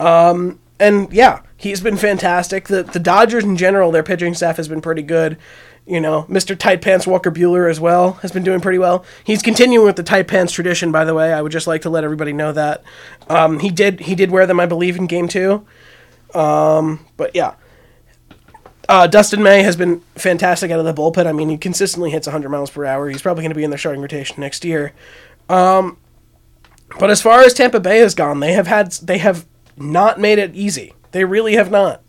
Um, 0.00 0.58
and 0.80 1.12
yeah, 1.12 1.42
he's 1.56 1.80
been 1.80 1.96
fantastic. 1.96 2.66
The 2.66 2.82
the 2.82 2.98
Dodgers 2.98 3.44
in 3.44 3.56
general, 3.56 3.92
their 3.92 4.02
pitching 4.02 4.34
staff 4.34 4.56
has 4.56 4.66
been 4.66 4.80
pretty 4.80 5.02
good. 5.02 5.36
You 5.84 6.00
know, 6.00 6.24
Mr. 6.28 6.56
Tight 6.56 6.80
Pants 6.80 7.06
Walker 7.08 7.30
Buehler 7.32 7.68
as 7.68 7.80
well 7.80 8.12
has 8.22 8.30
been 8.30 8.44
doing 8.44 8.60
pretty 8.60 8.78
well. 8.78 9.04
He's 9.24 9.42
continuing 9.42 9.84
with 9.84 9.96
the 9.96 10.04
tight 10.04 10.28
pants 10.28 10.52
tradition, 10.52 10.92
by 10.92 11.04
the 11.04 11.12
way. 11.12 11.32
I 11.32 11.42
would 11.42 11.50
just 11.50 11.66
like 11.66 11.82
to 11.82 11.90
let 11.90 12.04
everybody 12.04 12.32
know 12.32 12.52
that 12.52 12.84
um, 13.28 13.58
he 13.58 13.70
did 13.70 14.00
he 14.00 14.14
did 14.14 14.30
wear 14.30 14.46
them, 14.46 14.60
I 14.60 14.66
believe, 14.66 14.96
in 14.96 15.06
Game 15.08 15.26
Two. 15.26 15.66
Um, 16.34 17.04
but 17.16 17.34
yeah, 17.34 17.54
uh, 18.88 19.08
Dustin 19.08 19.42
May 19.42 19.64
has 19.64 19.74
been 19.76 20.00
fantastic 20.14 20.70
out 20.70 20.78
of 20.78 20.84
the 20.84 20.94
bullpen. 20.94 21.26
I 21.26 21.32
mean, 21.32 21.48
he 21.48 21.58
consistently 21.58 22.10
hits 22.10 22.26
100 22.28 22.48
miles 22.48 22.70
per 22.70 22.84
hour. 22.84 23.08
He's 23.10 23.20
probably 23.22 23.42
going 23.42 23.50
to 23.50 23.56
be 23.56 23.64
in 23.64 23.70
their 23.70 23.78
starting 23.78 24.00
rotation 24.02 24.36
next 24.40 24.64
year. 24.64 24.92
Um, 25.48 25.98
But 26.98 27.10
as 27.10 27.20
far 27.20 27.40
as 27.40 27.54
Tampa 27.54 27.80
Bay 27.80 27.98
has 27.98 28.14
gone, 28.14 28.38
they 28.40 28.52
have 28.52 28.68
had 28.68 28.92
they 28.92 29.18
have 29.18 29.46
not 29.76 30.20
made 30.20 30.38
it 30.38 30.54
easy. 30.54 30.94
They 31.10 31.24
really 31.24 31.54
have 31.54 31.70
not. 31.72 32.02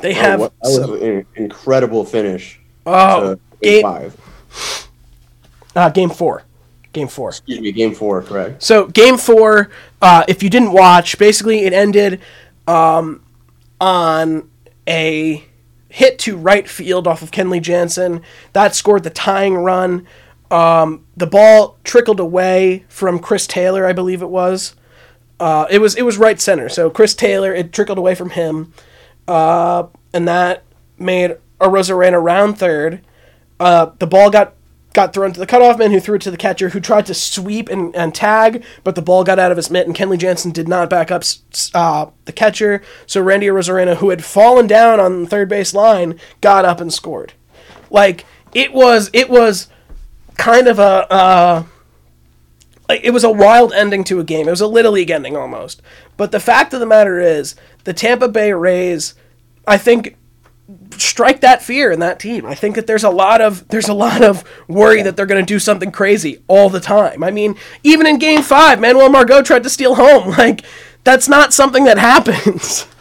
They 0.00 0.12
Oh, 0.12 0.20
have 0.20 0.40
what- 0.40 0.52
that 0.62 0.68
was 0.68 0.76
some- 0.76 1.02
an 1.02 1.26
incredible 1.34 2.04
finish. 2.04 2.58
Oh 2.92 3.38
game 3.62 3.72
game 3.72 3.82
five. 3.82 4.88
uh, 5.76 5.88
game 5.90 6.10
four, 6.10 6.44
game 6.92 7.08
four. 7.08 7.30
Excuse 7.30 7.60
me, 7.60 7.72
game 7.72 7.94
four, 7.94 8.22
correct? 8.22 8.62
So 8.62 8.86
game 8.86 9.16
four, 9.16 9.70
uh, 10.02 10.24
if 10.28 10.42
you 10.42 10.50
didn't 10.50 10.72
watch, 10.72 11.18
basically 11.18 11.60
it 11.60 11.72
ended 11.72 12.20
um, 12.66 13.22
on 13.80 14.48
a 14.88 15.44
hit 15.88 16.18
to 16.20 16.36
right 16.36 16.68
field 16.68 17.06
off 17.06 17.22
of 17.22 17.30
Kenley 17.30 17.60
Jansen. 17.60 18.22
That 18.52 18.74
scored 18.74 19.02
the 19.02 19.10
tying 19.10 19.54
run. 19.54 20.06
Um, 20.50 21.04
the 21.16 21.26
ball 21.26 21.78
trickled 21.84 22.18
away 22.20 22.84
from 22.88 23.18
Chris 23.18 23.46
Taylor, 23.46 23.86
I 23.86 23.92
believe 23.92 24.22
it 24.22 24.30
was. 24.30 24.74
Uh, 25.38 25.66
it 25.70 25.78
was 25.78 25.94
it 25.94 26.02
was 26.02 26.18
right 26.18 26.40
center. 26.40 26.68
So 26.68 26.90
Chris 26.90 27.14
Taylor, 27.14 27.54
it 27.54 27.72
trickled 27.72 27.98
away 27.98 28.14
from 28.14 28.30
him, 28.30 28.72
uh, 29.26 29.84
and 30.12 30.28
that 30.28 30.64
made 30.98 31.36
Arosa 31.60 31.96
ran 31.96 32.14
around 32.14 32.54
third. 32.54 33.00
Uh, 33.58 33.90
the 33.98 34.06
ball 34.06 34.30
got 34.30 34.54
got 34.92 35.12
thrown 35.12 35.32
to 35.32 35.38
the 35.38 35.46
cutoff 35.46 35.78
man, 35.78 35.92
who 35.92 36.00
threw 36.00 36.16
it 36.16 36.22
to 36.22 36.30
the 36.30 36.36
catcher, 36.36 36.70
who 36.70 36.80
tried 36.80 37.06
to 37.06 37.14
sweep 37.14 37.68
and, 37.68 37.94
and 37.94 38.14
tag, 38.14 38.64
but 38.82 38.96
the 38.96 39.02
ball 39.02 39.22
got 39.22 39.38
out 39.38 39.52
of 39.52 39.56
his 39.56 39.70
mitt, 39.70 39.86
and 39.86 39.94
Kenley 39.94 40.18
Jansen 40.18 40.50
did 40.50 40.66
not 40.66 40.90
back 40.90 41.10
up 41.10 41.22
uh, 41.74 42.06
the 42.24 42.32
catcher. 42.32 42.82
So 43.06 43.20
Randy 43.20 43.46
Arozarena, 43.46 43.98
who 43.98 44.10
had 44.10 44.24
fallen 44.24 44.66
down 44.66 44.98
on 44.98 45.22
the 45.22 45.28
third 45.28 45.48
base 45.48 45.74
line, 45.74 46.18
got 46.40 46.64
up 46.64 46.80
and 46.80 46.92
scored. 46.92 47.34
Like 47.88 48.24
it 48.52 48.72
was, 48.72 49.10
it 49.12 49.30
was 49.30 49.68
kind 50.36 50.66
of 50.66 50.78
a. 50.78 51.12
Uh, 51.12 51.64
it 52.88 53.12
was 53.12 53.22
a 53.22 53.30
wild 53.30 53.72
ending 53.72 54.02
to 54.02 54.18
a 54.18 54.24
game. 54.24 54.48
It 54.48 54.50
was 54.50 54.60
a 54.60 54.66
little 54.66 54.90
league 54.90 55.10
ending 55.12 55.36
almost. 55.36 55.80
But 56.16 56.32
the 56.32 56.40
fact 56.40 56.74
of 56.74 56.80
the 56.80 56.86
matter 56.86 57.20
is, 57.20 57.54
the 57.84 57.92
Tampa 57.92 58.28
Bay 58.28 58.52
Rays, 58.52 59.14
I 59.64 59.78
think, 59.78 60.16
strike 60.96 61.40
that 61.40 61.62
fear 61.62 61.90
in 61.90 62.00
that 62.00 62.20
team. 62.20 62.46
I 62.46 62.54
think 62.54 62.76
that 62.76 62.86
there's 62.86 63.04
a 63.04 63.10
lot 63.10 63.40
of 63.40 63.66
there's 63.68 63.88
a 63.88 63.94
lot 63.94 64.22
of 64.22 64.44
worry 64.68 65.02
that 65.02 65.16
they're 65.16 65.26
going 65.26 65.44
to 65.44 65.46
do 65.54 65.58
something 65.58 65.90
crazy 65.90 66.42
all 66.48 66.68
the 66.68 66.80
time. 66.80 67.22
I 67.22 67.30
mean, 67.30 67.56
even 67.82 68.06
in 68.06 68.18
Game 68.18 68.42
Five, 68.42 68.80
Manuel 68.80 69.08
Margot 69.08 69.42
tried 69.42 69.62
to 69.64 69.70
steal 69.70 69.94
home. 69.94 70.34
Like 70.40 70.64
that's 71.04 71.28
not 71.28 71.52
something 71.52 71.84
that 71.84 71.98
happens. 71.98 72.86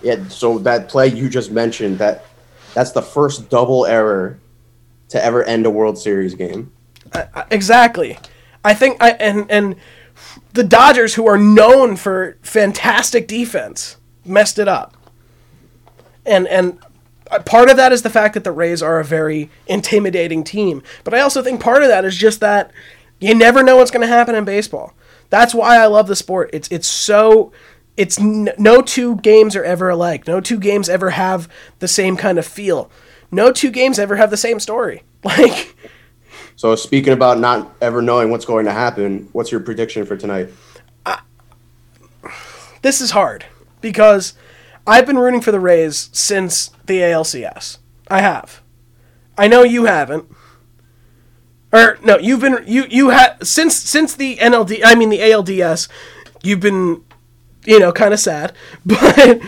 Yeah. 0.00 0.28
So 0.28 0.60
that 0.60 0.88
play 0.88 1.08
you 1.08 1.28
just 1.28 1.50
mentioned 1.50 1.98
that 1.98 2.24
that's 2.72 2.92
the 2.92 3.02
first 3.02 3.50
double 3.50 3.84
error 3.84 4.38
to 5.08 5.22
ever 5.22 5.42
end 5.42 5.66
a 5.66 5.70
World 5.70 5.98
Series 5.98 6.34
game. 6.34 6.70
exactly. 7.50 8.16
I 8.64 8.74
think 8.74 9.02
I 9.02 9.10
and 9.10 9.50
and 9.50 9.74
the 10.52 10.64
Dodgers, 10.64 11.14
who 11.14 11.26
are 11.26 11.38
known 11.38 11.96
for 11.96 12.36
fantastic 12.42 13.28
defense, 13.28 13.96
messed 14.24 14.58
it 14.58 14.68
up. 14.68 14.96
And 16.28 16.46
and 16.46 16.78
uh, 17.30 17.40
part 17.40 17.70
of 17.70 17.76
that 17.76 17.92
is 17.92 18.02
the 18.02 18.10
fact 18.10 18.34
that 18.34 18.44
the 18.44 18.52
Rays 18.52 18.82
are 18.82 19.00
a 19.00 19.04
very 19.04 19.50
intimidating 19.66 20.44
team, 20.44 20.82
but 21.04 21.14
I 21.14 21.20
also 21.20 21.42
think 21.42 21.60
part 21.60 21.82
of 21.82 21.88
that 21.88 22.04
is 22.04 22.16
just 22.16 22.40
that 22.40 22.70
you 23.20 23.34
never 23.34 23.62
know 23.62 23.76
what's 23.76 23.90
going 23.90 24.06
to 24.06 24.12
happen 24.12 24.34
in 24.34 24.44
baseball. 24.44 24.94
That's 25.30 25.54
why 25.54 25.76
I 25.78 25.86
love 25.86 26.06
the 26.06 26.16
sport. 26.16 26.50
It's 26.52 26.68
it's 26.68 26.88
so 26.88 27.52
it's 27.96 28.18
n- 28.18 28.50
no 28.58 28.80
two 28.80 29.16
games 29.16 29.56
are 29.56 29.64
ever 29.64 29.88
alike. 29.90 30.26
No 30.26 30.40
two 30.40 30.58
games 30.58 30.88
ever 30.88 31.10
have 31.10 31.48
the 31.80 31.88
same 31.88 32.16
kind 32.16 32.38
of 32.38 32.46
feel. 32.46 32.90
No 33.30 33.52
two 33.52 33.70
games 33.70 33.98
ever 33.98 34.16
have 34.16 34.30
the 34.30 34.36
same 34.36 34.60
story. 34.60 35.02
Like 35.24 35.74
So 36.54 36.76
speaking 36.76 37.12
about 37.12 37.40
not 37.40 37.74
ever 37.80 38.00
knowing 38.00 38.30
what's 38.30 38.44
going 38.44 38.66
to 38.66 38.72
happen, 38.72 39.28
what's 39.32 39.50
your 39.50 39.60
prediction 39.60 40.06
for 40.06 40.16
tonight? 40.16 40.48
this 42.82 43.00
is 43.00 43.10
hard 43.10 43.44
because 43.80 44.34
I've 44.88 45.06
been 45.06 45.18
rooting 45.18 45.40
for 45.42 45.52
the 45.52 45.60
Rays 45.60 46.08
since 46.12 46.70
the 46.86 47.00
ALCS. 47.00 47.78
I 48.08 48.20
have. 48.22 48.62
I 49.36 49.46
know 49.46 49.62
you 49.62 49.84
haven't. 49.84 50.24
Or 51.72 51.98
no, 52.02 52.18
you've 52.18 52.40
been 52.40 52.64
you 52.66 52.86
you 52.88 53.10
had 53.10 53.46
since 53.46 53.76
since 53.76 54.14
the 54.14 54.36
NLD. 54.36 54.80
I 54.82 54.94
mean 54.94 55.10
the 55.10 55.18
ALDS. 55.18 55.88
You've 56.42 56.60
been, 56.60 57.04
you 57.66 57.78
know, 57.78 57.92
kind 57.92 58.14
of 58.14 58.20
sad, 58.20 58.54
but 58.86 59.40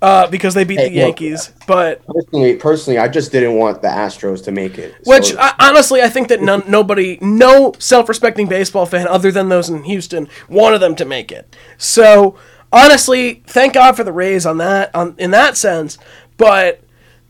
uh, 0.00 0.26
because 0.28 0.54
they 0.54 0.64
beat 0.64 0.78
Hey, 0.78 0.88
the 0.88 0.94
look, 0.94 1.20
Yankees. 1.20 1.52
But 1.66 2.00
Personally, 2.06 2.56
personally, 2.56 2.98
I 2.98 3.08
just 3.08 3.32
didn't 3.32 3.54
want 3.56 3.82
the 3.82 3.88
Astros 3.88 4.42
to 4.44 4.52
make 4.52 4.78
it. 4.78 4.94
which 5.04 5.34
I, 5.36 5.52
honestly, 5.58 6.00
I 6.00 6.08
think 6.08 6.28
that 6.28 6.40
none, 6.40 6.62
nobody, 6.66 7.18
no 7.20 7.74
self-respecting 7.78 8.46
baseball 8.48 8.86
fan 8.86 9.06
other 9.06 9.30
than 9.30 9.50
those 9.50 9.68
in 9.68 9.82
Houston, 9.82 10.28
wanted 10.48 10.78
them 10.78 10.94
to 10.96 11.04
make 11.04 11.30
it. 11.30 11.54
So 11.76 12.38
honestly, 12.72 13.42
thank 13.46 13.74
God 13.74 13.96
for 13.96 14.04
the 14.04 14.12
Rays 14.12 14.46
on 14.46 14.58
that, 14.58 14.94
on 14.94 15.14
in 15.18 15.30
that 15.32 15.56
sense. 15.56 15.98
But 16.36 16.82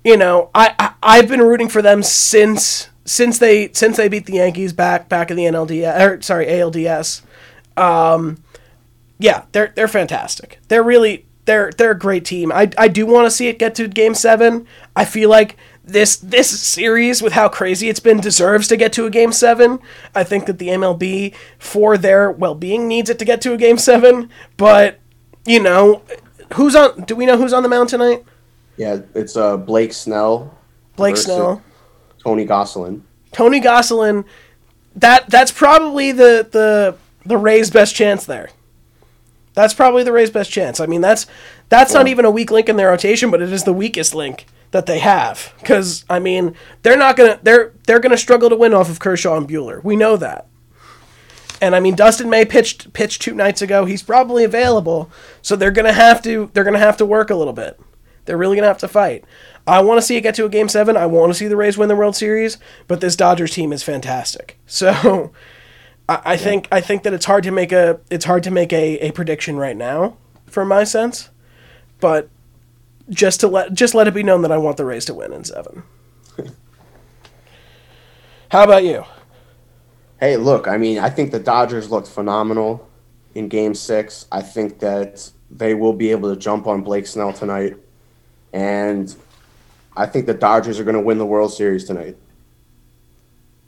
you 0.05 0.17
know, 0.17 0.51
I, 0.55 0.75
I 0.79 0.95
I've 1.03 1.29
been 1.29 1.41
rooting 1.41 1.69
for 1.69 1.83
them 1.83 2.03
since 2.03 2.89
since 3.05 3.39
they 3.39 3.73
since 3.73 3.97
they 3.97 4.09
beat 4.09 4.27
the 4.27 4.35
Yankees 4.35 4.73
back 4.73 5.09
back 5.09 5.31
in 5.31 5.37
the 5.37 5.45
NLDS 5.45 6.01
or 6.01 6.23
sorry 6.23 6.47
ALDS. 6.47 7.23
Um, 7.77 8.43
yeah, 9.19 9.45
they're 9.53 9.73
they're 9.75 9.89
fantastic. 9.89 10.59
They're 10.69 10.83
really 10.83 11.27
they're 11.45 11.73
they're 11.73 11.93
a 11.93 11.99
great 11.99 12.25
team. 12.25 12.53
I 12.53 12.71
I 12.77 12.89
do 12.89 13.07
want 13.07 13.27
to 13.27 13.31
see 13.31 13.49
it 13.49 13.59
get 13.59 13.75
to 13.77 13.89
game 13.89 14.15
7. 14.15 14.67
I 14.95 15.05
feel 15.05 15.31
like 15.31 15.57
this 15.83 16.17
this 16.17 16.61
series 16.61 17.23
with 17.23 17.33
how 17.33 17.49
crazy 17.49 17.89
it's 17.89 18.01
been 18.01 18.21
deserves 18.21 18.69
to 18.69 18.77
get 18.77 18.93
to 18.95 19.07
a 19.07 19.11
game 19.11 19.33
7. 19.33 19.79
I 20.15 20.25
think 20.25 20.47
that 20.47 20.59
the 20.59 20.69
MLB 20.69 21.35
for 21.59 21.97
their 21.97 22.31
well-being 22.31 22.87
needs 22.87 23.09
it 23.09 23.19
to 23.19 23.25
get 23.25 23.41
to 23.43 23.55
a 23.55 23.57
game 23.57 23.79
7, 23.79 24.29
but 24.57 25.01
you 25.49 25.61
know, 25.61 26.03
who's 26.55 26.77
on 26.77 27.03
do 27.03 27.17
we 27.17 27.27
know 27.27 27.37
who's 27.37 27.53
on 27.53 27.63
the 27.63 27.69
mound 27.69 27.89
tonight? 27.89 28.25
yeah, 28.77 29.01
it's 29.15 29.37
uh, 29.37 29.57
Blake 29.57 29.93
Snell, 29.93 30.57
Blake 30.97 31.17
Snell. 31.17 31.63
Tony 32.23 32.47
Gonsolin. 32.47 33.03
Tony 33.33 33.61
Gonsolin, 33.61 34.25
that 34.97 35.29
that's 35.29 35.53
probably 35.53 36.13
the 36.13 36.49
the 36.51 36.97
the 37.27 37.37
Rays' 37.37 37.71
best 37.71 37.95
chance 37.95 38.25
there. 38.25 38.51
That's 39.55 39.75
probably 39.75 40.05
the 40.05 40.13
Rays' 40.13 40.31
best 40.31 40.51
chance. 40.51 40.79
I 40.79 40.87
mean, 40.87 41.01
that's 41.01 41.27
that's 41.69 41.93
not 41.93 42.07
even 42.07 42.25
a 42.25 42.31
weak 42.31 42.51
link 42.51 42.69
in 42.69 42.77
their 42.77 42.89
rotation, 42.89 43.31
but 43.31 43.43
it 43.43 43.53
is 43.53 43.65
the 43.65 43.73
weakest 43.73 44.15
link 44.15 44.47
that 44.71 44.87
they 44.87 45.01
have. 45.01 45.53
Because 45.59 46.05
I 46.09 46.21
mean, 46.21 46.55
they're 46.83 46.97
not 46.97 47.17
gonna 47.17 47.41
they're 47.43 47.73
they're 47.87 48.01
gonna 48.01 48.17
struggle 48.17 48.49
to 48.49 48.57
win 48.57 48.73
off 48.75 48.89
of 48.89 49.01
Kershaw 49.01 49.37
and 49.37 49.49
Buehler. 49.49 49.83
We 49.83 49.97
know 49.97 50.17
that. 50.17 50.47
And 51.61 51.75
I 51.75 51.81
mean, 51.81 51.97
Dustin 51.97 52.31
May 52.31 52.45
pitched 52.45 52.93
pitched 52.93 53.23
two 53.23 53.35
nights 53.35 53.63
ago. 53.63 53.85
He's 53.85 54.03
probably 54.03 54.45
available, 54.45 55.11
so 55.43 55.57
they're 55.57 55.71
gonna 55.71 55.93
have 55.93 56.23
to 56.23 56.51
they're 56.55 56.65
gonna 56.65 56.79
have 56.79 56.97
to 56.99 57.07
work 57.07 57.31
a 57.31 57.35
little 57.35 57.53
bit. 57.53 57.81
They're 58.25 58.39
really 58.39 58.57
gonna 58.57 58.69
have 58.69 58.79
to 58.79 58.89
fight. 58.89 59.25
I 59.67 59.81
want 59.83 59.99
to 59.99 60.07
see 60.07 60.17
it 60.17 60.23
get 60.23 60.35
to 60.37 60.45
a 60.47 60.49
game 60.49 60.69
seven. 60.69 60.97
I 60.97 61.07
want 61.07 61.31
to 61.31 61.39
see 61.39 61.47
the 61.47 61.57
Rays 61.57 61.77
win 61.77 61.89
the 61.89 61.97
World 61.97 62.17
Series, 62.17 62.59
but 62.87 63.01
this 63.01 63.17
Dodgers 63.17 63.51
team 63.53 63.73
is 63.73 63.83
fantastic. 63.83 64.59
So 64.67 65.33
I, 66.09 66.21
I 66.25 66.37
think 66.37 66.69
I 66.71 66.81
think 66.81 67.03
that 67.03 67.13
it's 67.13 67.27
hard 67.27 67.45
to 67.45 67.51
make 67.51 67.73
a 67.73 68.01
it's 68.11 68.25
hard 68.25 68.43
to 68.45 68.51
make 68.51 68.73
a, 68.73 68.99
a 68.99 69.11
prediction 69.13 69.57
right 69.57 69.77
now, 69.77 70.17
from 70.47 70.69
my 70.69 70.85
sense. 70.85 71.31
But 72.01 72.29
just 73.11 73.41
to 73.41 73.49
let 73.49 73.75
just 73.75 73.95
let 73.95 74.07
it 74.07 74.15
be 74.15 74.23
known 74.23 74.43
that 74.43 74.53
I 74.53 74.59
want 74.59 74.77
the 74.77 74.85
Rays 74.85 75.05
to 75.07 75.15
win 75.15 75.33
in 75.33 75.45
seven. 75.45 75.83
How 78.51 78.65
about 78.65 78.85
you? 78.85 79.05
Hey, 80.21 80.37
look, 80.37 80.67
I 80.67 80.77
mean, 80.77 80.99
I 80.99 81.11
think 81.11 81.31
the 81.31 81.39
Dodgers 81.39 81.91
looked 81.91 82.09
phenomenal 82.09 82.89
in 83.35 83.49
game 83.49 83.75
six. 83.75 84.27
I 84.33 84.43
think 84.43 84.81
that 84.81 85.31
they 85.51 85.75
will 85.75 85.93
be 85.93 86.11
able 86.11 86.35
to 86.35 86.41
jump 86.41 86.67
on 86.67 86.83
Blake 86.83 87.07
Snell 87.07 87.33
tonight. 87.33 87.77
And 88.53 89.15
I 89.97 90.07
think 90.07 90.27
the 90.27 90.35
Dodgers 90.35 90.81
are 90.81 90.85
going 90.85 90.97
to 90.97 91.01
win 91.01 91.19
the 91.19 91.27
World 91.27 91.53
Series 91.53 91.85
tonight. 91.85 92.17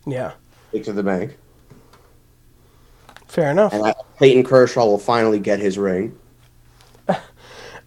Yeah, 0.06 0.32
Take 0.72 0.84
to 0.84 0.92
the 0.92 1.02
bank. 1.02 1.36
fair 3.26 3.50
enough. 3.50 3.72
And 3.72 3.84
I, 3.84 3.94
Clayton 4.18 4.44
Kershaw 4.44 4.86
will 4.86 4.98
finally 4.98 5.38
get 5.38 5.60
his 5.60 5.76
ring. 5.78 6.18
I, 7.08 7.18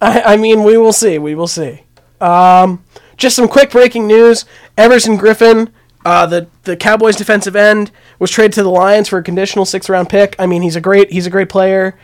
I 0.01 0.37
mean, 0.37 0.63
we 0.63 0.77
will 0.77 0.93
see. 0.93 1.17
We 1.17 1.35
will 1.35 1.47
see. 1.47 1.83
Um, 2.21 2.83
just 3.17 3.35
some 3.35 3.47
quick 3.47 3.71
breaking 3.71 4.05
news: 4.07 4.45
Everson 4.77 5.17
Griffen, 5.17 5.71
uh, 6.05 6.25
the 6.25 6.47
the 6.63 6.75
Cowboys' 6.75 7.15
defensive 7.15 7.55
end, 7.55 7.91
was 8.19 8.31
traded 8.31 8.53
to 8.53 8.63
the 8.63 8.69
Lions 8.69 9.09
for 9.09 9.19
a 9.19 9.23
conditional 9.23 9.65
sixth 9.65 9.89
round 9.89 10.09
pick. 10.09 10.35
I 10.39 10.45
mean, 10.45 10.61
he's 10.61 10.75
a 10.75 10.81
great 10.81 11.11
he's 11.11 11.25
a 11.27 11.29
great 11.29 11.49
player. 11.49 11.97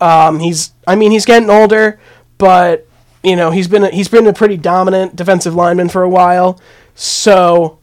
Um, 0.00 0.40
he's 0.40 0.72
I 0.86 0.96
mean 0.96 1.10
he's 1.10 1.24
getting 1.24 1.50
older, 1.50 2.00
but 2.38 2.86
you 3.22 3.36
know 3.36 3.50
he's 3.50 3.68
been 3.68 3.84
a, 3.84 3.90
he's 3.90 4.08
been 4.08 4.26
a 4.26 4.32
pretty 4.32 4.56
dominant 4.56 5.16
defensive 5.16 5.54
lineman 5.54 5.88
for 5.88 6.02
a 6.02 6.08
while. 6.08 6.60
So, 6.94 7.78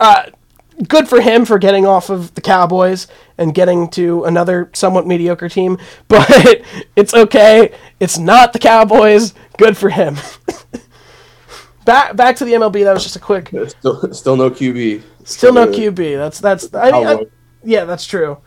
uh, 0.00 0.24
good 0.86 1.08
for 1.08 1.20
him 1.20 1.44
for 1.44 1.58
getting 1.58 1.86
off 1.86 2.10
of 2.10 2.34
the 2.34 2.40
Cowboys 2.40 3.08
and 3.36 3.54
getting 3.54 3.88
to 3.90 4.24
another 4.24 4.70
somewhat 4.72 5.06
mediocre 5.06 5.48
team. 5.48 5.78
But 6.08 6.62
it's 6.96 7.14
okay. 7.14 7.72
It's 8.00 8.18
not 8.18 8.52
the 8.52 8.58
Cowboys. 8.58 9.34
Good 9.56 9.76
for 9.76 9.90
him. 9.90 10.16
back 11.88 12.14
back 12.14 12.36
to 12.36 12.44
the 12.44 12.52
MLB. 12.52 12.84
That 12.84 12.92
was 12.92 13.02
just 13.02 13.16
a 13.16 13.20
quick. 13.20 13.48
Still, 13.48 14.12
still 14.12 14.36
no 14.36 14.50
QB. 14.50 15.02
Still 15.24 15.52
no 15.54 15.62
Uh, 15.62 15.66
QB. 15.66 16.16
That's 16.18 16.38
that's. 16.38 16.72
I 16.74 16.90
mean, 16.92 17.06
I- 17.06 17.26
yeah, 17.64 17.84
that's 17.84 18.04
true. 18.06 18.38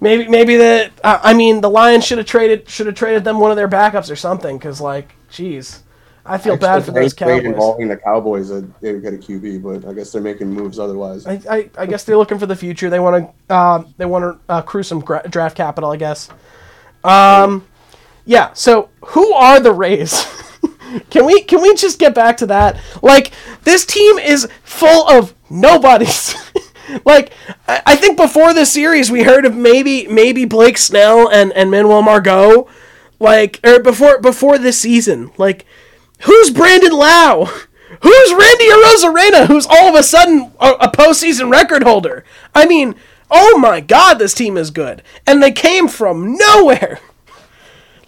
Maybe 0.00 0.26
maybe 0.28 0.56
the 0.56 0.90
uh, 1.04 1.20
I 1.22 1.34
mean 1.34 1.60
the 1.60 1.70
Lions 1.70 2.04
should 2.04 2.18
have 2.18 2.26
traded 2.26 2.68
should 2.68 2.86
have 2.86 2.94
traded 2.96 3.24
them 3.24 3.38
one 3.40 3.50
of 3.50 3.56
their 3.56 3.68
backups 3.68 4.10
or 4.10 4.16
something 4.16 4.56
because 4.56 4.80
like 4.80 5.12
jeez 5.30 5.80
I 6.24 6.38
feel 6.38 6.56
bad 6.56 6.84
for 6.84 6.92
those 6.92 7.12
Cowboys. 7.14 7.44
involving 7.44 7.88
the 7.88 7.96
Cowboys 7.96 8.48
that 8.50 8.80
they 8.80 8.92
would 8.92 9.02
get 9.02 9.14
a 9.14 9.16
QB, 9.16 9.62
but 9.62 9.88
I 9.88 9.94
guess 9.94 10.12
they're 10.12 10.20
making 10.22 10.50
moves 10.50 10.78
otherwise. 10.78 11.26
I, 11.26 11.40
I, 11.50 11.70
I 11.78 11.86
guess 11.86 12.04
they're 12.04 12.18
looking 12.18 12.38
for 12.38 12.46
the 12.46 12.54
future. 12.56 12.90
They 12.90 13.00
want 13.00 13.32
to 13.48 13.54
uh, 13.54 13.82
they 13.96 14.04
want 14.06 14.24
to 14.24 14.52
uh, 14.52 14.58
accrue 14.58 14.82
some 14.82 15.00
gra- 15.00 15.26
draft 15.28 15.56
capital. 15.56 15.90
I 15.90 15.96
guess. 15.96 16.28
Um, 17.02 17.66
yeah. 18.24 18.52
So 18.52 18.90
who 19.06 19.32
are 19.32 19.58
the 19.60 19.72
Rays? 19.72 20.26
can 21.10 21.26
we 21.26 21.42
can 21.42 21.60
we 21.60 21.74
just 21.74 21.98
get 21.98 22.14
back 22.14 22.36
to 22.38 22.46
that? 22.46 22.78
Like 23.02 23.32
this 23.64 23.84
team 23.84 24.18
is 24.18 24.48
full 24.62 25.08
of 25.08 25.34
nobodies. 25.50 26.34
like 27.04 27.32
I, 27.66 27.82
I 27.86 27.96
think 27.96 28.16
before 28.16 28.54
this 28.54 28.72
series 28.72 29.10
we 29.10 29.22
heard 29.22 29.44
of 29.44 29.54
maybe 29.54 30.06
maybe 30.06 30.44
Blake 30.44 30.78
Snell 30.78 31.28
and 31.28 31.52
and 31.52 31.70
Manuel 31.70 32.02
Margot. 32.02 32.68
Like 33.20 33.60
or 33.64 33.80
before 33.80 34.20
before 34.20 34.58
this 34.58 34.78
season. 34.78 35.32
Like 35.36 35.66
who's 36.22 36.50
Brandon 36.50 36.92
Lowe? 36.92 37.48
Who's 38.02 38.32
Randy 38.32 38.66
Arozarena, 38.68 39.46
who's 39.46 39.66
all 39.66 39.88
of 39.88 39.94
a 39.94 40.02
sudden 40.02 40.52
a, 40.60 40.72
a 40.72 40.90
postseason 40.90 41.50
record 41.50 41.82
holder? 41.82 42.22
I 42.54 42.66
mean, 42.66 42.94
oh 43.30 43.58
my 43.58 43.80
god, 43.80 44.18
this 44.18 44.34
team 44.34 44.58
is 44.58 44.70
good. 44.70 45.02
And 45.26 45.42
they 45.42 45.50
came 45.50 45.88
from 45.88 46.36
nowhere. 46.36 47.00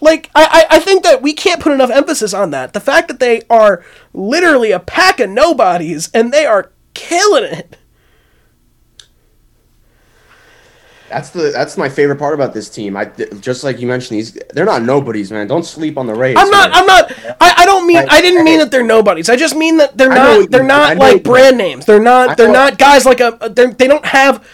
Like, 0.01 0.29
I, 0.33 0.65
I 0.71 0.77
I 0.77 0.79
think 0.79 1.03
that 1.03 1.21
we 1.21 1.33
can't 1.33 1.61
put 1.61 1.71
enough 1.73 1.91
emphasis 1.91 2.33
on 2.33 2.49
that. 2.51 2.73
The 2.73 2.79
fact 2.79 3.07
that 3.07 3.19
they 3.19 3.43
are 3.49 3.83
literally 4.13 4.71
a 4.71 4.79
pack 4.79 5.19
of 5.19 5.29
nobodies 5.29 6.09
and 6.13 6.33
they 6.33 6.45
are 6.45 6.71
killing 6.93 7.43
it. 7.43 7.77
That's 11.11 11.29
the 11.29 11.51
that's 11.51 11.77
my 11.77 11.89
favorite 11.89 12.15
part 12.19 12.33
about 12.33 12.53
this 12.53 12.69
team. 12.69 12.95
I 12.95 13.05
just 13.41 13.65
like 13.65 13.79
you 13.81 13.87
mentioned 13.87 14.17
these 14.17 14.31
they're 14.53 14.65
not 14.65 14.81
nobodies, 14.81 15.29
man. 15.29 15.45
Don't 15.45 15.65
sleep 15.65 15.97
on 15.97 16.07
the 16.07 16.15
Rays. 16.15 16.37
I'm 16.39 16.49
not. 16.49 16.71
man. 16.71 16.79
I'm 16.79 16.85
not. 16.87 17.11
I, 17.41 17.53
I 17.57 17.65
don't 17.65 17.85
mean. 17.85 17.97
Like, 17.97 18.11
I 18.11 18.21
didn't 18.21 18.45
mean 18.45 18.59
that 18.59 18.71
they're 18.71 18.85
nobodies. 18.85 19.29
I 19.29 19.35
just 19.35 19.53
mean 19.55 19.75
that 19.77 19.97
they're 19.97 20.11
I 20.11 20.15
know 20.15 20.39
not. 20.39 20.51
They're. 20.51 20.63
Not 20.63 20.97
like 20.97 21.23
brand 21.23 21.57
names. 21.57 21.85
They're 21.85 21.99
not. 22.01 22.29
I 22.29 22.35
They're 22.35 22.47
know- 22.47 22.53
not 22.53 22.77
guys 22.77 23.05
like 23.05 23.19
a. 23.19 23.37
They 23.53 23.87
don't 23.87 24.05
have. 24.05 24.47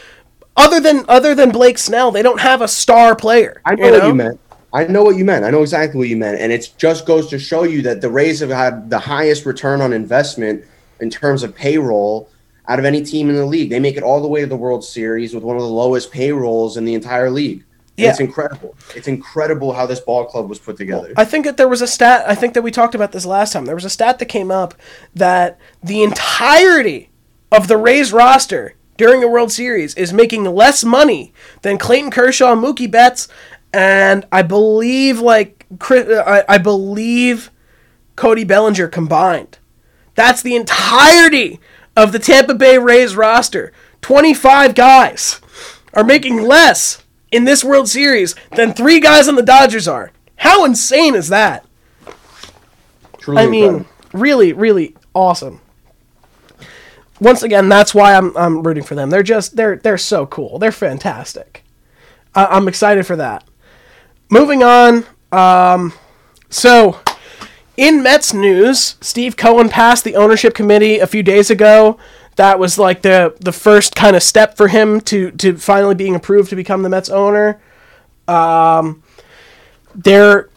Other 0.56 0.80
than 0.80 1.06
other 1.08 1.36
than 1.36 1.52
Blake 1.52 1.78
Snell, 1.78 2.10
they 2.10 2.24
don't 2.24 2.40
have 2.42 2.64
a 2.64 2.68
star 2.68 3.16
player. 3.16 3.62
I 3.64 3.76
know, 3.76 3.86
you 3.86 3.92
what 3.92 4.08
you 4.08 4.16
meant. 4.16 4.40
I 4.74 4.86
know 4.86 5.04
what 5.04 5.16
you 5.16 5.26
meant. 5.26 5.46
I 5.46 5.50
know 5.50 5.62
exactly 5.62 5.98
what 5.98 6.10
you 6.10 6.18
meant, 6.18 6.40
and 6.40 6.52
it 6.52 6.74
just 6.78 7.06
goes 7.06 7.30
to 7.30 7.40
show 7.40 7.64
you 7.64 7.82
that 7.84 8.02
the 8.02 8.10
Rays 8.10 8.40
have 8.42 8.50
had 8.50 8.90
the 8.90 9.00
highest 9.00 9.46
return 9.46 9.82
on 9.82 9.94
investment 9.94 10.66
in 11.00 11.10
terms 11.10 11.44
of 11.44 11.56
payroll 11.56 12.30
out 12.68 12.80
of 12.80 12.86
any 12.86 13.02
team 13.02 13.30
in 13.30 13.36
the 13.36 13.46
league. 13.46 13.70
They 13.70 13.80
make 13.80 13.96
it 13.96 14.04
all 14.04 14.22
the 14.22 14.28
way 14.28 14.42
to 14.42 14.48
the 14.48 14.58
World 14.58 14.84
Series 14.84 15.34
with 15.34 15.44
one 15.44 15.56
of 15.56 15.62
the 15.62 15.70
lowest 15.70 16.12
payrolls 16.12 16.76
in 16.76 16.86
the 16.86 16.94
entire 16.94 17.30
league. 17.30 17.64
Yeah. 17.96 18.12
It's 18.12 18.20
incredible. 18.20 18.76
It's 18.96 19.08
incredible 19.08 19.74
how 19.74 19.88
this 19.88 20.00
ball 20.00 20.26
club 20.26 20.50
was 20.50 20.60
put 20.60 20.78
together. 20.78 21.14
I 21.18 21.26
think 21.26 21.46
that 21.46 21.58
there 21.58 21.68
was 21.68 21.82
a 21.82 21.88
stat. 21.88 22.26
I 22.28 22.36
think 22.36 22.54
that 22.54 22.62
we 22.62 22.70
talked 22.70 22.94
about 22.94 23.12
this 23.12 23.26
last 23.26 23.54
time. 23.54 23.66
There 23.66 23.74
was 23.74 23.86
a 23.86 23.90
stat 23.90 24.20
that 24.20 24.26
came 24.26 24.52
up 24.52 24.76
that 25.16 25.58
the 25.82 26.04
entirety 26.04 27.10
of 27.52 27.68
the 27.68 27.78
Rays 27.78 28.14
roster 28.14 28.76
during 28.98 29.24
a 29.24 29.28
World 29.28 29.52
Series 29.52 29.96
is 29.96 30.14
making 30.14 30.44
less 30.44 30.84
money 30.84 31.34
than 31.64 31.80
Clayton 31.80 32.12
Kershaw, 32.12 32.54
Mookie 32.54 32.90
Betts, 32.90 33.28
and 33.78 34.26
I 34.32 34.42
believe 34.42 35.20
like 35.20 35.68
Chris, 35.78 36.10
uh, 36.10 36.24
I, 36.50 36.56
I 36.56 36.58
believe 36.58 37.52
Cody 38.16 38.44
Bellinger 38.44 38.88
combined. 38.88 39.60
That's 40.16 40.42
the 40.42 40.56
entirety 40.56 41.60
of 41.96 42.12
the 42.12 42.18
Tampa 42.18 42.56
Bay 42.56 42.80
Rays 42.80 43.16
roster. 43.16 43.72
25 44.02 44.74
guys 44.74 45.40
are 45.94 46.04
making 46.04 46.42
less 46.42 47.04
in 47.32 47.44
this 47.44 47.64
World 47.64 47.88
Series 47.88 48.34
than 48.56 48.74
three 48.74 49.00
guys 49.00 49.28
on 49.28 49.36
the 49.36 49.44
Dodgers 49.44 49.88
are. 49.88 50.12
How 50.38 50.66
insane 50.66 51.14
is 51.14 51.30
that? 51.30 51.64
Truly 53.20 53.44
I 53.44 53.46
mean, 53.46 53.64
incredible. 53.64 53.90
really, 54.14 54.54
really 54.54 54.96
awesome. 55.14 55.62
Once 57.22 57.44
again, 57.44 57.70
that's 57.70 57.94
why 57.94 58.16
I'm 58.16 58.36
I'm 58.36 58.64
rooting 58.64 58.84
for 58.84 58.96
them. 58.96 59.12
They're 59.12 59.22
just 59.22 59.56
they're 59.56 59.76
they're 59.76 60.00
so 60.00 60.26
cool. 60.26 60.58
They're 60.58 60.72
fantastic. 60.72 61.64
I, 62.34 62.46
I'm 62.46 62.68
excited 62.68 63.06
for 63.06 63.16
that. 63.18 63.47
Moving 64.30 64.64
on. 64.64 65.06
Um, 65.32 65.94
so 66.50 67.00
in 67.76 68.02
Mets 68.04 68.34
news, 68.34 68.96
Steve 69.02 69.38
Cohen 69.38 69.70
passed 69.70 70.04
the 70.04 70.16
ownership 70.16 70.54
committee 70.54 71.00
a 71.00 71.08
few 71.08 71.24
days 71.24 71.50
ago. 71.50 71.98
That 72.36 72.60
was 72.60 72.78
like 72.78 73.02
the 73.02 73.36
the 73.40 73.52
first 73.52 73.96
kind 73.96 74.16
of 74.16 74.24
step 74.24 74.58
for 74.58 74.68
him 74.68 75.02
to 75.02 75.32
to 75.32 75.58
finally 75.58 75.96
being 75.96 76.16
approved 76.16 76.50
to 76.50 76.56
become 76.56 76.84
the 76.84 76.90
Mets 76.90 77.10
owner. 77.10 77.60
Um, 78.28 79.04
there 79.96 80.50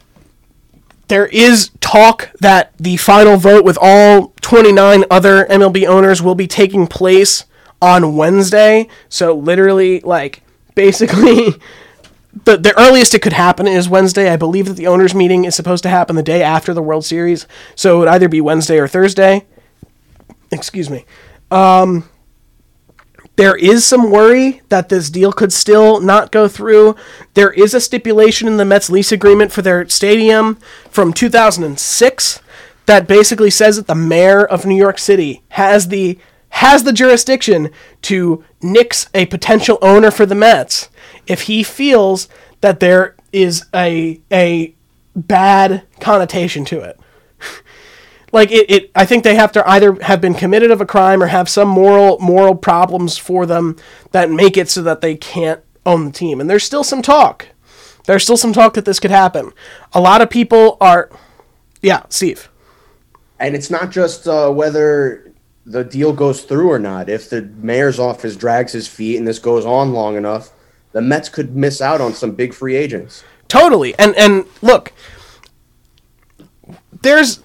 there 1.09 1.27
is 1.27 1.71
talk 1.81 2.31
that 2.41 2.73
the 2.79 2.97
final 2.97 3.37
vote 3.37 3.65
with 3.65 3.77
all 3.81 4.33
29 4.43 5.05
other 5.11 5.45
MLB 5.47 5.87
owners 5.87 6.23
will 6.23 6.37
be 6.37 6.47
taking 6.47 6.87
place 6.87 7.45
on 7.83 8.15
Wednesday. 8.15 8.89
So 9.09 9.35
literally 9.35 10.01
like 10.01 10.43
basically 10.75 11.55
the 12.45 12.57
the 12.57 12.79
earliest 12.79 13.15
it 13.15 13.23
could 13.23 13.33
happen 13.33 13.67
is 13.67 13.89
Wednesday. 13.89 14.31
I 14.31 14.37
believe 14.37 14.67
that 14.67 14.75
the 14.75 14.87
owners 14.87 15.15
meeting 15.15 15.45
is 15.45 15.55
supposed 15.55 15.83
to 15.83 15.89
happen 15.89 16.17
the 16.17 16.23
day 16.23 16.43
after 16.43 16.73
the 16.73 16.83
World 16.83 17.05
Series. 17.05 17.47
So 17.75 17.97
it 17.97 17.99
would 18.01 18.09
either 18.09 18.29
be 18.29 18.41
Wednesday 18.41 18.79
or 18.79 18.89
Thursday. 18.89 19.47
Excuse 20.53 20.91
me. 20.91 21.05
Um 21.51 22.09
there 23.37 23.57
is 23.57 23.87
some 23.87 24.11
worry 24.11 24.61
that 24.69 24.91
this 24.91 25.09
deal 25.09 25.33
could 25.33 25.51
still 25.51 25.99
not 26.01 26.31
go 26.31 26.47
through. 26.47 26.95
There 27.33 27.51
is 27.51 27.73
a 27.73 27.81
stipulation 27.81 28.47
in 28.47 28.59
the 28.59 28.67
Mets 28.67 28.91
lease 28.91 29.13
agreement 29.13 29.51
for 29.51 29.63
their 29.63 29.89
stadium 29.89 30.57
from 30.91 31.15
2006 31.15 32.41
that 32.85 33.09
basically 33.09 33.49
says 33.49 33.77
that 33.77 33.87
the 33.87 33.95
mayor 33.95 34.45
of 34.45 34.67
New 34.67 34.77
York 34.77 34.99
City 34.99 35.43
has 35.51 35.89
the 35.89 36.19
has 36.51 36.85
the 36.85 36.93
jurisdiction 36.93 37.71
to 38.03 38.45
nix 38.61 39.09
a 39.15 39.25
potential 39.27 39.79
owner 39.81 40.11
for 40.11 40.27
the 40.27 40.35
Mets 40.35 40.90
if 41.31 41.43
he 41.43 41.63
feels 41.63 42.29
that 42.61 42.81
there 42.81 43.15
is 43.33 43.65
a 43.73 44.21
a 44.33 44.75
bad 45.15 45.85
connotation 46.01 46.65
to 46.67 46.81
it. 46.81 47.01
Like 48.33 48.53
it, 48.53 48.71
it 48.71 48.91
i 48.95 49.05
think 49.05 49.25
they 49.25 49.35
have 49.35 49.51
to 49.51 49.69
either 49.69 50.01
have 50.03 50.21
been 50.21 50.35
committed 50.35 50.71
of 50.71 50.81
a 50.81 50.87
crime 50.87 51.21
or 51.21 51.27
have 51.27 51.49
some 51.49 51.67
moral 51.67 52.17
moral 52.21 52.55
problems 52.55 53.19
for 53.19 53.45
them 53.45 53.75
that 54.13 54.31
make 54.31 54.57
it 54.57 54.69
so 54.69 54.83
that 54.83 55.01
they 55.01 55.17
can't 55.17 55.61
own 55.85 56.05
the 56.05 56.13
team. 56.13 56.41
And 56.41 56.49
there's 56.49 56.63
still 56.63 56.85
some 56.85 57.03
talk. 57.03 57.49
There's 58.07 58.23
still 58.23 58.37
some 58.37 58.53
talk 58.53 58.75
that 58.75 58.85
this 58.85 59.01
could 59.01 59.11
happen. 59.11 59.51
A 59.95 60.01
lot 60.01 60.21
of 60.21 60.31
people 60.31 60.77
are 60.81 61.11
yeah 61.83 62.05
steve. 62.09 62.49
And 63.41 63.57
it's 63.57 63.69
not 63.69 63.91
just 63.91 64.29
uh, 64.29 64.49
whether 64.53 65.33
the 65.67 65.83
deal 65.83 66.13
goes 66.13 66.43
through 66.43 66.71
or 66.71 66.79
not. 66.79 67.09
If 67.09 67.31
the 67.31 67.43
mayor's 67.43 67.99
office 67.99 68.37
drags 68.37 68.71
his 68.71 68.87
feet 68.87 69.17
and 69.17 69.27
this 69.27 69.41
goes 69.41 69.67
on 69.67 69.93
long 69.93 70.17
enough, 70.17 70.53
the 70.93 71.01
Mets 71.01 71.29
could 71.29 71.57
miss 71.57 71.81
out 71.81 72.01
on 72.01 72.13
some 72.15 72.33
big 72.33 72.55
free 72.55 72.77
agents. 72.77 73.25
totally. 73.49 73.99
And 73.99 74.15
and 74.17 74.45
look 74.63 74.93
there's 77.03 77.41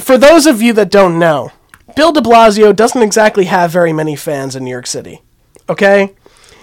for 0.00 0.16
those 0.16 0.46
of 0.46 0.62
you 0.62 0.72
that 0.72 0.90
don't 0.90 1.18
know 1.18 1.52
bill 1.94 2.12
de 2.12 2.20
blasio 2.20 2.74
doesn't 2.74 3.02
exactly 3.02 3.44
have 3.44 3.70
very 3.70 3.92
many 3.92 4.16
fans 4.16 4.56
in 4.56 4.64
new 4.64 4.70
york 4.70 4.86
city 4.86 5.20
okay? 5.68 6.14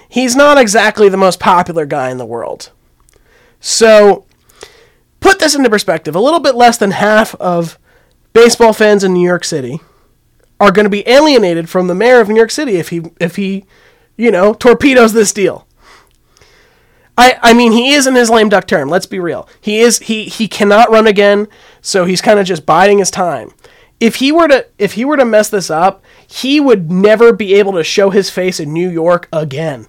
He's 0.09 0.35
not 0.35 0.57
exactly 0.57 1.09
the 1.09 1.17
most 1.17 1.39
popular 1.39 1.85
guy 1.85 2.09
in 2.09 2.17
the 2.17 2.25
world. 2.25 2.71
So 3.59 4.25
put 5.19 5.39
this 5.39 5.55
into 5.55 5.69
perspective 5.69 6.15
a 6.15 6.19
little 6.19 6.39
bit 6.39 6.55
less 6.55 6.77
than 6.77 6.91
half 6.91 7.33
of 7.35 7.79
baseball 8.33 8.73
fans 8.73 9.03
in 9.03 9.13
new 9.13 9.25
york 9.25 9.45
city 9.45 9.79
are 10.59 10.71
going 10.71 10.85
to 10.85 10.89
be 10.89 11.07
alienated 11.07 11.69
from 11.69 11.87
the 11.87 11.93
mayor 11.93 12.19
of 12.19 12.27
new 12.27 12.35
york 12.35 12.49
city 12.49 12.77
if 12.77 12.89
he 12.89 13.01
if 13.19 13.35
he 13.35 13.63
you 14.17 14.31
know 14.31 14.53
torpedoes 14.53 15.13
this 15.13 15.33
deal 15.33 15.67
I, 17.17 17.37
I 17.41 17.53
mean 17.53 17.71
he 17.71 17.93
is 17.93 18.07
in 18.07 18.15
his 18.15 18.29
lame 18.29 18.49
duck 18.49 18.67
term. 18.67 18.89
Let's 18.89 19.05
be 19.05 19.19
real. 19.19 19.47
He 19.61 19.79
is 19.79 19.99
he 19.99 20.25
he 20.25 20.47
cannot 20.47 20.89
run 20.89 21.07
again, 21.07 21.47
so 21.81 22.05
he's 22.05 22.21
kind 22.21 22.39
of 22.39 22.45
just 22.45 22.65
biding 22.65 22.99
his 22.99 23.11
time. 23.11 23.51
If 23.99 24.15
he 24.15 24.31
were 24.31 24.47
to 24.47 24.65
if 24.77 24.93
he 24.93 25.05
were 25.05 25.17
to 25.17 25.25
mess 25.25 25.49
this 25.49 25.69
up, 25.69 26.03
he 26.27 26.59
would 26.59 26.91
never 26.91 27.31
be 27.31 27.53
able 27.55 27.73
to 27.73 27.83
show 27.83 28.09
his 28.09 28.29
face 28.29 28.59
in 28.59 28.73
New 28.73 28.89
York 28.89 29.27
again. 29.31 29.87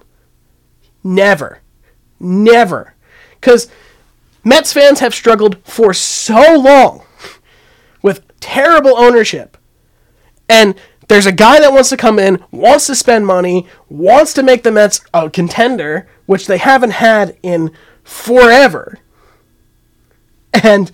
Never, 1.03 1.61
never, 2.19 2.95
because 3.41 3.71
Mets 4.43 4.73
fans 4.73 5.01
have 5.01 5.15
struggled 5.15 5.59
for 5.65 5.93
so 5.93 6.57
long 6.59 7.03
with 8.03 8.23
terrible 8.41 8.97
ownership, 8.97 9.57
and 10.49 10.75
there's 11.09 11.27
a 11.27 11.33
guy 11.33 11.61
that 11.61 11.73
wants 11.73 11.91
to 11.91 11.97
come 11.97 12.19
in, 12.19 12.43
wants 12.51 12.87
to 12.87 12.95
spend 12.95 13.27
money, 13.27 13.67
wants 13.89 14.33
to 14.35 14.43
make 14.43 14.63
the 14.63 14.73
Mets 14.73 15.01
a 15.13 15.29
contender, 15.31 16.09
which 16.27 16.47
they 16.47 16.59
haven't 16.59 16.93
had 16.93 17.37
in 17.43 17.71
forever. 18.03 18.99
And 20.53 20.91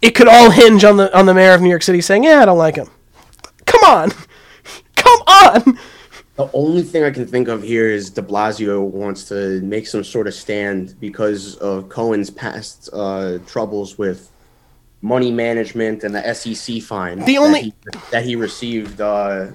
it 0.00 0.10
could 0.10 0.28
all 0.28 0.50
hinge 0.50 0.84
on 0.84 0.96
the 0.96 1.16
on 1.16 1.26
the 1.26 1.34
mayor 1.34 1.54
of 1.54 1.60
New 1.60 1.68
York 1.68 1.82
City 1.82 2.00
saying, 2.00 2.24
"Yeah, 2.24 2.40
I 2.40 2.44
don't 2.46 2.58
like 2.58 2.76
him." 2.76 2.88
Come 3.66 3.84
on. 3.84 4.10
Come 4.96 5.20
on. 5.26 5.78
The 6.36 6.48
only 6.52 6.82
thing 6.82 7.02
I 7.02 7.10
can 7.10 7.26
think 7.26 7.48
of 7.48 7.62
here 7.62 7.88
is 7.88 8.10
De 8.10 8.22
Blasio 8.22 8.80
wants 8.80 9.24
to 9.28 9.60
make 9.60 9.86
some 9.88 10.04
sort 10.04 10.28
of 10.28 10.34
stand 10.34 10.94
because 11.00 11.56
of 11.56 11.88
Cohen's 11.88 12.30
past 12.30 12.88
uh, 12.92 13.38
troubles 13.46 13.98
with 13.98 14.30
money 15.00 15.30
management 15.30 16.04
and 16.04 16.14
the 16.14 16.34
SEC 16.34 16.82
fine. 16.82 17.20
The 17.24 17.38
only 17.38 17.74
that 17.84 17.94
he, 17.94 18.00
that 18.10 18.24
he 18.24 18.36
received 18.36 19.00
uh, 19.00 19.48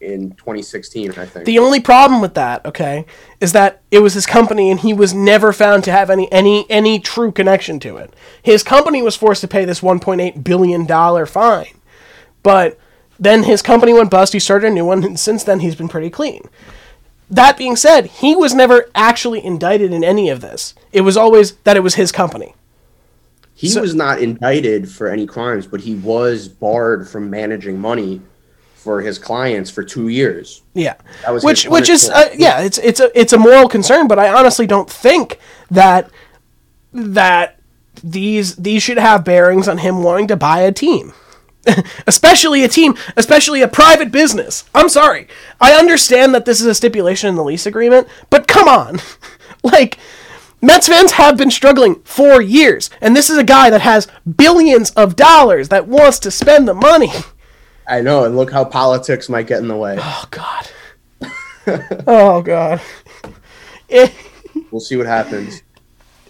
in 0.00 0.32
2016, 0.32 1.12
I 1.12 1.26
think. 1.26 1.46
The 1.46 1.58
only 1.58 1.80
problem 1.80 2.20
with 2.20 2.34
that, 2.34 2.64
okay, 2.64 3.06
is 3.40 3.52
that 3.52 3.82
it 3.90 4.00
was 4.00 4.14
his 4.14 4.26
company 4.26 4.70
and 4.70 4.80
he 4.80 4.92
was 4.92 5.14
never 5.14 5.52
found 5.52 5.84
to 5.84 5.92
have 5.92 6.10
any 6.10 6.30
any 6.32 6.68
any 6.70 6.98
true 6.98 7.32
connection 7.32 7.80
to 7.80 7.96
it. 7.96 8.14
His 8.42 8.62
company 8.62 9.02
was 9.02 9.16
forced 9.16 9.40
to 9.42 9.48
pay 9.48 9.64
this 9.64 9.80
1.8 9.80 10.42
billion 10.44 10.86
dollar 10.86 11.26
fine. 11.26 11.80
But 12.42 12.78
then 13.18 13.44
his 13.44 13.62
company 13.62 13.92
went 13.92 14.10
bust, 14.10 14.32
he 14.32 14.38
started 14.38 14.68
a 14.68 14.74
new 14.74 14.84
one, 14.84 15.02
and 15.02 15.18
since 15.18 15.42
then 15.42 15.60
he's 15.60 15.74
been 15.74 15.88
pretty 15.88 16.10
clean. 16.10 16.48
That 17.28 17.56
being 17.56 17.74
said, 17.74 18.06
he 18.06 18.36
was 18.36 18.54
never 18.54 18.88
actually 18.94 19.44
indicted 19.44 19.92
in 19.92 20.04
any 20.04 20.28
of 20.28 20.40
this. 20.40 20.74
It 20.92 21.00
was 21.00 21.16
always 21.16 21.56
that 21.64 21.76
it 21.76 21.82
was 21.82 21.96
his 21.96 22.12
company. 22.12 22.54
He 23.56 23.68
so, 23.68 23.80
was 23.80 23.94
not 23.94 24.20
indicted 24.20 24.86
for 24.86 25.08
any 25.08 25.26
crimes, 25.26 25.66
but 25.66 25.80
he 25.80 25.94
was 25.94 26.46
barred 26.46 27.08
from 27.08 27.30
managing 27.30 27.80
money 27.80 28.20
for 28.74 29.00
his 29.00 29.18
clients 29.18 29.70
for 29.70 29.82
two 29.82 30.08
years. 30.08 30.62
Yeah, 30.74 30.96
which 31.42 31.66
which 31.66 31.88
is 31.88 32.10
uh, 32.10 32.28
yeah, 32.36 32.60
it's 32.60 32.76
it's 32.76 33.00
a 33.00 33.10
it's 33.18 33.32
a 33.32 33.38
moral 33.38 33.66
concern, 33.66 34.08
but 34.08 34.18
I 34.18 34.28
honestly 34.28 34.66
don't 34.66 34.90
think 34.90 35.38
that 35.70 36.10
that 36.92 37.58
these 38.04 38.56
these 38.56 38.82
should 38.82 38.98
have 38.98 39.24
bearings 39.24 39.68
on 39.68 39.78
him 39.78 40.02
wanting 40.02 40.28
to 40.28 40.36
buy 40.36 40.60
a 40.60 40.70
team. 40.70 41.14
especially 42.06 42.62
a 42.62 42.68
team, 42.68 42.94
especially 43.16 43.60
a 43.60 43.66
private 43.66 44.12
business. 44.12 44.64
I'm 44.72 44.88
sorry. 44.88 45.26
I 45.60 45.72
understand 45.72 46.32
that 46.34 46.44
this 46.44 46.60
is 46.60 46.66
a 46.66 46.74
stipulation 46.76 47.28
in 47.28 47.34
the 47.34 47.42
lease 47.42 47.66
agreement, 47.66 48.06
but 48.30 48.46
come 48.46 48.68
on. 48.68 49.00
like 49.64 49.98
Mets 50.62 50.88
fans 50.88 51.12
have 51.12 51.36
been 51.36 51.50
struggling 51.50 51.96
for 52.04 52.40
years, 52.40 52.90
and 53.00 53.14
this 53.14 53.28
is 53.30 53.36
a 53.36 53.44
guy 53.44 53.70
that 53.70 53.82
has 53.82 54.08
billions 54.36 54.90
of 54.92 55.14
dollars 55.16 55.68
that 55.68 55.86
wants 55.86 56.18
to 56.20 56.30
spend 56.30 56.66
the 56.66 56.74
money. 56.74 57.10
I 57.88 58.00
know, 58.00 58.24
and 58.24 58.36
look 58.36 58.50
how 58.50 58.64
politics 58.64 59.28
might 59.28 59.46
get 59.46 59.60
in 59.60 59.68
the 59.68 59.76
way. 59.76 59.96
Oh 60.00 60.24
God. 60.30 60.68
oh 62.06 62.42
God. 62.42 62.80
It, 63.88 64.12
we'll 64.70 64.80
see 64.80 64.96
what 64.96 65.06
happens. 65.06 65.62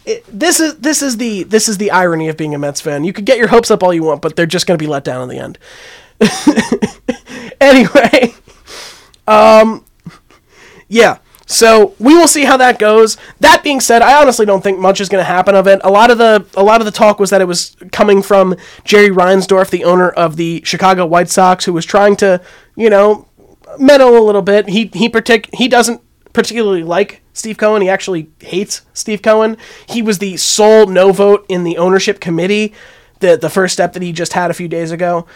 It, 0.05 0.25
this 0.27 0.61
is 0.61 0.77
this 0.77 1.03
is 1.03 1.17
the 1.17 1.45
this 1.45 1.69
is 1.69 1.79
the 1.79 1.91
irony 1.91 2.29
of 2.29 2.37
being 2.37 2.55
a 2.55 2.59
Mets 2.59 2.81
fan. 2.81 3.05
You 3.05 3.13
could 3.13 3.25
get 3.25 3.39
your 3.39 3.49
hopes 3.49 3.71
up 3.71 3.83
all 3.83 3.95
you 3.95 4.03
want, 4.05 4.23
but 4.23 4.37
they're 4.37 4.47
just 4.47 4.67
going 4.67 4.79
to 4.79 4.83
be 4.83 4.89
let 4.89 5.05
down 5.05 5.23
in 5.23 5.29
the 5.29 5.39
end. 5.39 5.59
anyway, 7.61 8.35
um, 9.27 9.85
yeah. 10.89 11.19
So 11.47 11.95
we 12.01 12.15
will 12.15 12.27
see 12.27 12.45
how 12.45 12.57
that 12.57 12.81
goes. 12.81 13.17
That 13.39 13.63
being 13.63 13.81
said, 13.81 14.03
I 14.03 14.21
honestly 14.21 14.45
don't 14.45 14.63
think 14.63 14.81
much 14.81 15.01
is 15.01 15.09
going 15.09 15.21
to 15.21 15.25
happen 15.25 15.55
of 15.55 15.69
it. 15.69 15.81
A 15.85 15.91
lot 15.91 16.11
of 16.11 16.19
the 16.19 16.45
a 16.57 16.63
lot 16.63 16.81
of 16.81 16.85
the 16.85 16.91
talk 16.91 17.21
was 17.21 17.31
that 17.31 17.41
it 17.41 17.47
was 17.47 17.77
coming 17.93 18.21
from 18.21 18.57
Jerry 18.85 19.11
Reinsdorf, 19.11 19.71
the 19.71 19.85
owner 19.85 20.11
of 20.11 20.37
the 20.37 20.61
Chicago 20.65 21.07
White 21.07 21.29
Sox, 21.29 21.65
who 21.65 21.73
was 21.73 21.87
trying 21.87 22.17
to, 22.17 22.41
you 22.75 22.91
know, 22.91 23.29
meddle 23.79 24.19
a 24.19 24.25
little 24.27 24.43
bit. 24.43 24.69
He 24.69 24.91
he 24.93 25.09
partic- 25.09 25.55
he 25.55 25.69
doesn't 25.69 26.03
particularly 26.33 26.83
like 26.83 27.23
Steve 27.33 27.59
Cohen. 27.59 27.81
He 27.81 27.89
actually 27.89 28.29
hates 28.41 28.83
Steve 28.93 29.23
Cohen. 29.23 29.57
He 29.89 30.03
was 30.03 30.19
the 30.19 30.37
sole 30.37 30.87
no 30.87 31.13
vote 31.13 31.47
in 31.49 31.63
the 31.63 31.79
ownership 31.79 32.19
committee. 32.19 32.75
The 33.21 33.37
the 33.37 33.51
first 33.51 33.73
step 33.73 33.93
that 33.93 34.03
he 34.03 34.11
just 34.13 34.33
had 34.33 34.51
a 34.51 34.55
few 34.55 34.67
days 34.67 34.91
ago. 34.91 35.27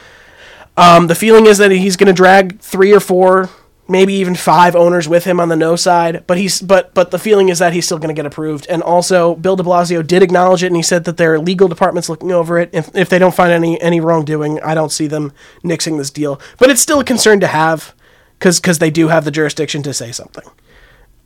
Um, 0.76 1.06
the 1.06 1.14
feeling 1.14 1.46
is 1.46 1.58
that 1.58 1.70
he's 1.70 1.96
going 1.96 2.08
to 2.08 2.12
drag 2.12 2.58
three 2.58 2.92
or 2.92 3.00
four 3.00 3.48
maybe 3.90 4.14
even 4.14 4.34
five 4.34 4.76
owners 4.76 5.08
with 5.08 5.24
him 5.24 5.40
on 5.40 5.48
the 5.48 5.56
no 5.56 5.76
side. 5.76 6.24
But 6.26 6.38
he's 6.38 6.62
but 6.62 6.94
but 6.94 7.10
the 7.10 7.18
feeling 7.18 7.48
is 7.48 7.58
that 7.58 7.72
he's 7.72 7.84
still 7.84 7.98
going 7.98 8.14
to 8.14 8.18
get 8.18 8.24
approved. 8.24 8.66
And 8.68 8.82
also, 8.82 9.34
Bill 9.34 9.56
De 9.56 9.62
Blasio 9.62 10.06
did 10.06 10.22
acknowledge 10.22 10.62
it, 10.62 10.68
and 10.68 10.76
he 10.76 10.82
said 10.82 11.04
that 11.04 11.16
their 11.16 11.38
legal 11.38 11.68
department's 11.68 12.08
looking 12.08 12.32
over 12.32 12.58
it. 12.58 12.70
If 12.72 12.94
if 12.94 13.08
they 13.08 13.18
don't 13.18 13.34
find 13.34 13.52
any 13.52 13.80
any 13.80 14.00
wrongdoing, 14.00 14.60
I 14.62 14.74
don't 14.74 14.92
see 14.92 15.08
them 15.08 15.32
nixing 15.64 15.98
this 15.98 16.10
deal. 16.10 16.40
But 16.58 16.70
it's 16.70 16.80
still 16.80 17.00
a 17.00 17.04
concern 17.04 17.40
to 17.40 17.48
have, 17.48 17.94
because 18.38 18.60
because 18.60 18.78
they 18.78 18.90
do 18.90 19.08
have 19.08 19.24
the 19.24 19.30
jurisdiction 19.30 19.82
to 19.82 19.92
say 19.92 20.12
something. 20.12 20.44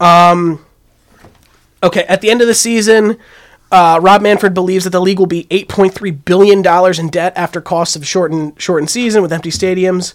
Um. 0.00 0.64
Okay, 1.82 2.04
at 2.04 2.22
the 2.22 2.30
end 2.30 2.40
of 2.40 2.46
the 2.48 2.54
season. 2.54 3.18
Uh, 3.72 3.98
Rob 4.00 4.22
Manfred 4.22 4.54
believes 4.54 4.84
that 4.84 4.90
the 4.90 5.00
league 5.00 5.18
will 5.18 5.26
be 5.26 5.44
8.3 5.50 6.24
billion 6.24 6.62
dollars 6.62 7.00
in 7.00 7.08
debt 7.08 7.32
after 7.34 7.60
costs 7.60 7.96
of 7.96 8.06
shortened 8.06 8.52
shortened 8.56 8.88
season 8.88 9.20
with 9.20 9.32
empty 9.32 9.50
stadiums, 9.50 10.14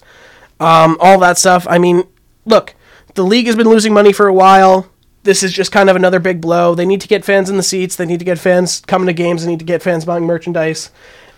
um, 0.62 0.95
all 1.02 1.20
that 1.20 1.38
stuff. 1.38 1.68
I 1.70 1.78
mean, 1.78 2.04
look, 2.50 2.76
the 3.16 3.24
league 3.24 3.45
has 3.45 3.56
been 3.56 3.70
losing 3.70 3.93
money 3.93 4.12
for 4.12 4.28
a 4.28 4.34
while. 4.34 4.89
This 5.24 5.43
is 5.43 5.54
just 5.54 5.72
kind 5.72 5.89
of 5.89 5.95
another 5.95 6.20
big 6.20 6.41
blow. 6.41 6.76
They 6.76 6.86
need 6.86 7.02
to 7.02 7.08
get 7.08 7.26
fans 7.26 7.50
in 7.50 7.58
the 7.58 7.64
seats. 7.64 7.95
They 7.95 8.06
need 8.06 8.20
to 8.20 8.26
get 8.26 8.39
fans 8.39 8.82
coming 8.82 9.08
to 9.08 9.14
games. 9.14 9.43
They 9.43 9.52
need 9.52 9.60
to 9.60 9.66
get 9.66 9.84
fans 9.84 10.06
buying 10.06 10.26
merchandise. 10.26 10.91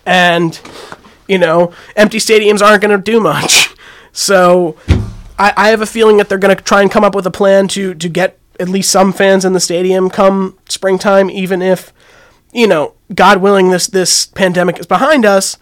And, 0.06 0.58
you 1.28 1.38
know, 1.38 1.72
empty 1.96 2.18
stadiums 2.18 2.62
aren't 2.62 2.82
going 2.82 2.96
to 2.96 3.02
do 3.02 3.20
much. 3.20 3.68
So 4.14 4.76
I, 5.38 5.54
I 5.56 5.68
have 5.70 5.80
a 5.80 5.86
feeling 5.86 6.18
that 6.18 6.28
they're 6.28 6.36
going 6.36 6.54
to 6.54 6.62
try 6.62 6.82
and 6.82 6.90
come 6.90 7.02
up 7.02 7.14
with 7.14 7.26
a 7.26 7.30
plan 7.30 7.66
to, 7.68 7.94
to 7.94 8.08
get 8.10 8.38
at 8.60 8.68
least 8.68 8.90
some 8.90 9.10
fans 9.10 9.46
in 9.46 9.54
the 9.54 9.58
stadium 9.58 10.10
come 10.10 10.58
springtime, 10.68 11.30
even 11.30 11.62
if, 11.62 11.94
you 12.52 12.66
know, 12.66 12.92
God 13.14 13.40
willing, 13.40 13.70
this, 13.70 13.86
this 13.86 14.26
pandemic 14.26 14.78
is 14.78 14.84
behind 14.84 15.24
us. 15.24 15.56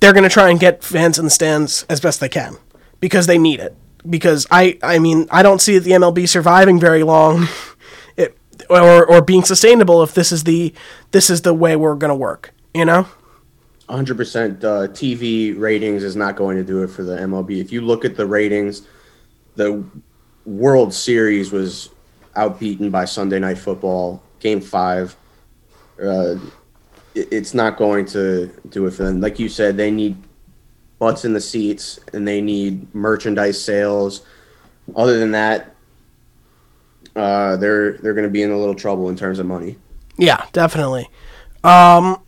They're 0.00 0.12
going 0.12 0.22
to 0.22 0.30
try 0.30 0.50
and 0.50 0.60
get 0.60 0.84
fans 0.84 1.18
in 1.18 1.24
the 1.24 1.32
stands 1.32 1.84
as 1.88 1.98
best 1.98 2.20
they 2.20 2.28
can 2.28 2.58
because 3.00 3.26
they 3.26 3.38
need 3.38 3.58
it 3.58 3.76
because 4.08 4.46
I 4.50 4.78
I 4.82 4.98
mean 4.98 5.26
I 5.30 5.42
don't 5.42 5.60
see 5.60 5.78
the 5.78 5.92
MLB 5.92 6.28
surviving 6.28 6.78
very 6.78 7.02
long, 7.02 7.48
it, 8.16 8.36
or 8.70 9.06
or 9.06 9.22
being 9.22 9.44
sustainable 9.44 10.02
if 10.02 10.14
this 10.14 10.32
is 10.32 10.44
the 10.44 10.72
this 11.12 11.30
is 11.30 11.42
the 11.42 11.54
way 11.54 11.76
we're 11.76 11.96
gonna 11.96 12.16
work. 12.16 12.52
You 12.74 12.84
know. 12.84 13.06
100% 13.88 14.64
uh, 14.64 14.88
TV 14.94 15.58
ratings 15.58 16.02
is 16.02 16.16
not 16.16 16.36
going 16.36 16.56
to 16.56 16.64
do 16.64 16.82
it 16.82 16.88
for 16.88 17.02
the 17.02 17.18
MLB. 17.18 17.60
If 17.60 17.70
you 17.70 17.82
look 17.82 18.06
at 18.06 18.16
the 18.16 18.24
ratings, 18.24 18.80
the 19.56 19.84
World 20.46 20.94
Series 20.94 21.52
was 21.52 21.90
outbeaten 22.34 22.90
by 22.90 23.04
Sunday 23.04 23.38
Night 23.38 23.58
Football, 23.58 24.22
Game 24.40 24.62
Five. 24.62 25.14
Uh, 26.02 26.36
it's 27.14 27.54
not 27.54 27.76
going 27.76 28.06
to 28.06 28.50
do 28.70 28.86
it 28.86 28.92
for 28.92 29.04
them. 29.04 29.20
Like 29.20 29.38
you 29.38 29.48
said, 29.48 29.76
they 29.76 29.90
need 29.90 30.16
butts 31.04 31.26
in 31.26 31.34
the 31.34 31.40
seats 31.40 32.00
and 32.14 32.26
they 32.26 32.40
need 32.40 32.94
merchandise 32.94 33.62
sales. 33.62 34.22
Other 34.96 35.18
than 35.18 35.32
that, 35.32 35.74
uh, 37.14 37.58
they're 37.58 37.98
they're 37.98 38.14
going 38.14 38.26
to 38.26 38.32
be 38.32 38.42
in 38.42 38.50
a 38.50 38.58
little 38.58 38.74
trouble 38.74 39.10
in 39.10 39.16
terms 39.16 39.38
of 39.38 39.44
money. 39.44 39.76
Yeah, 40.16 40.46
definitely. 40.52 41.10
Um, 41.62 42.22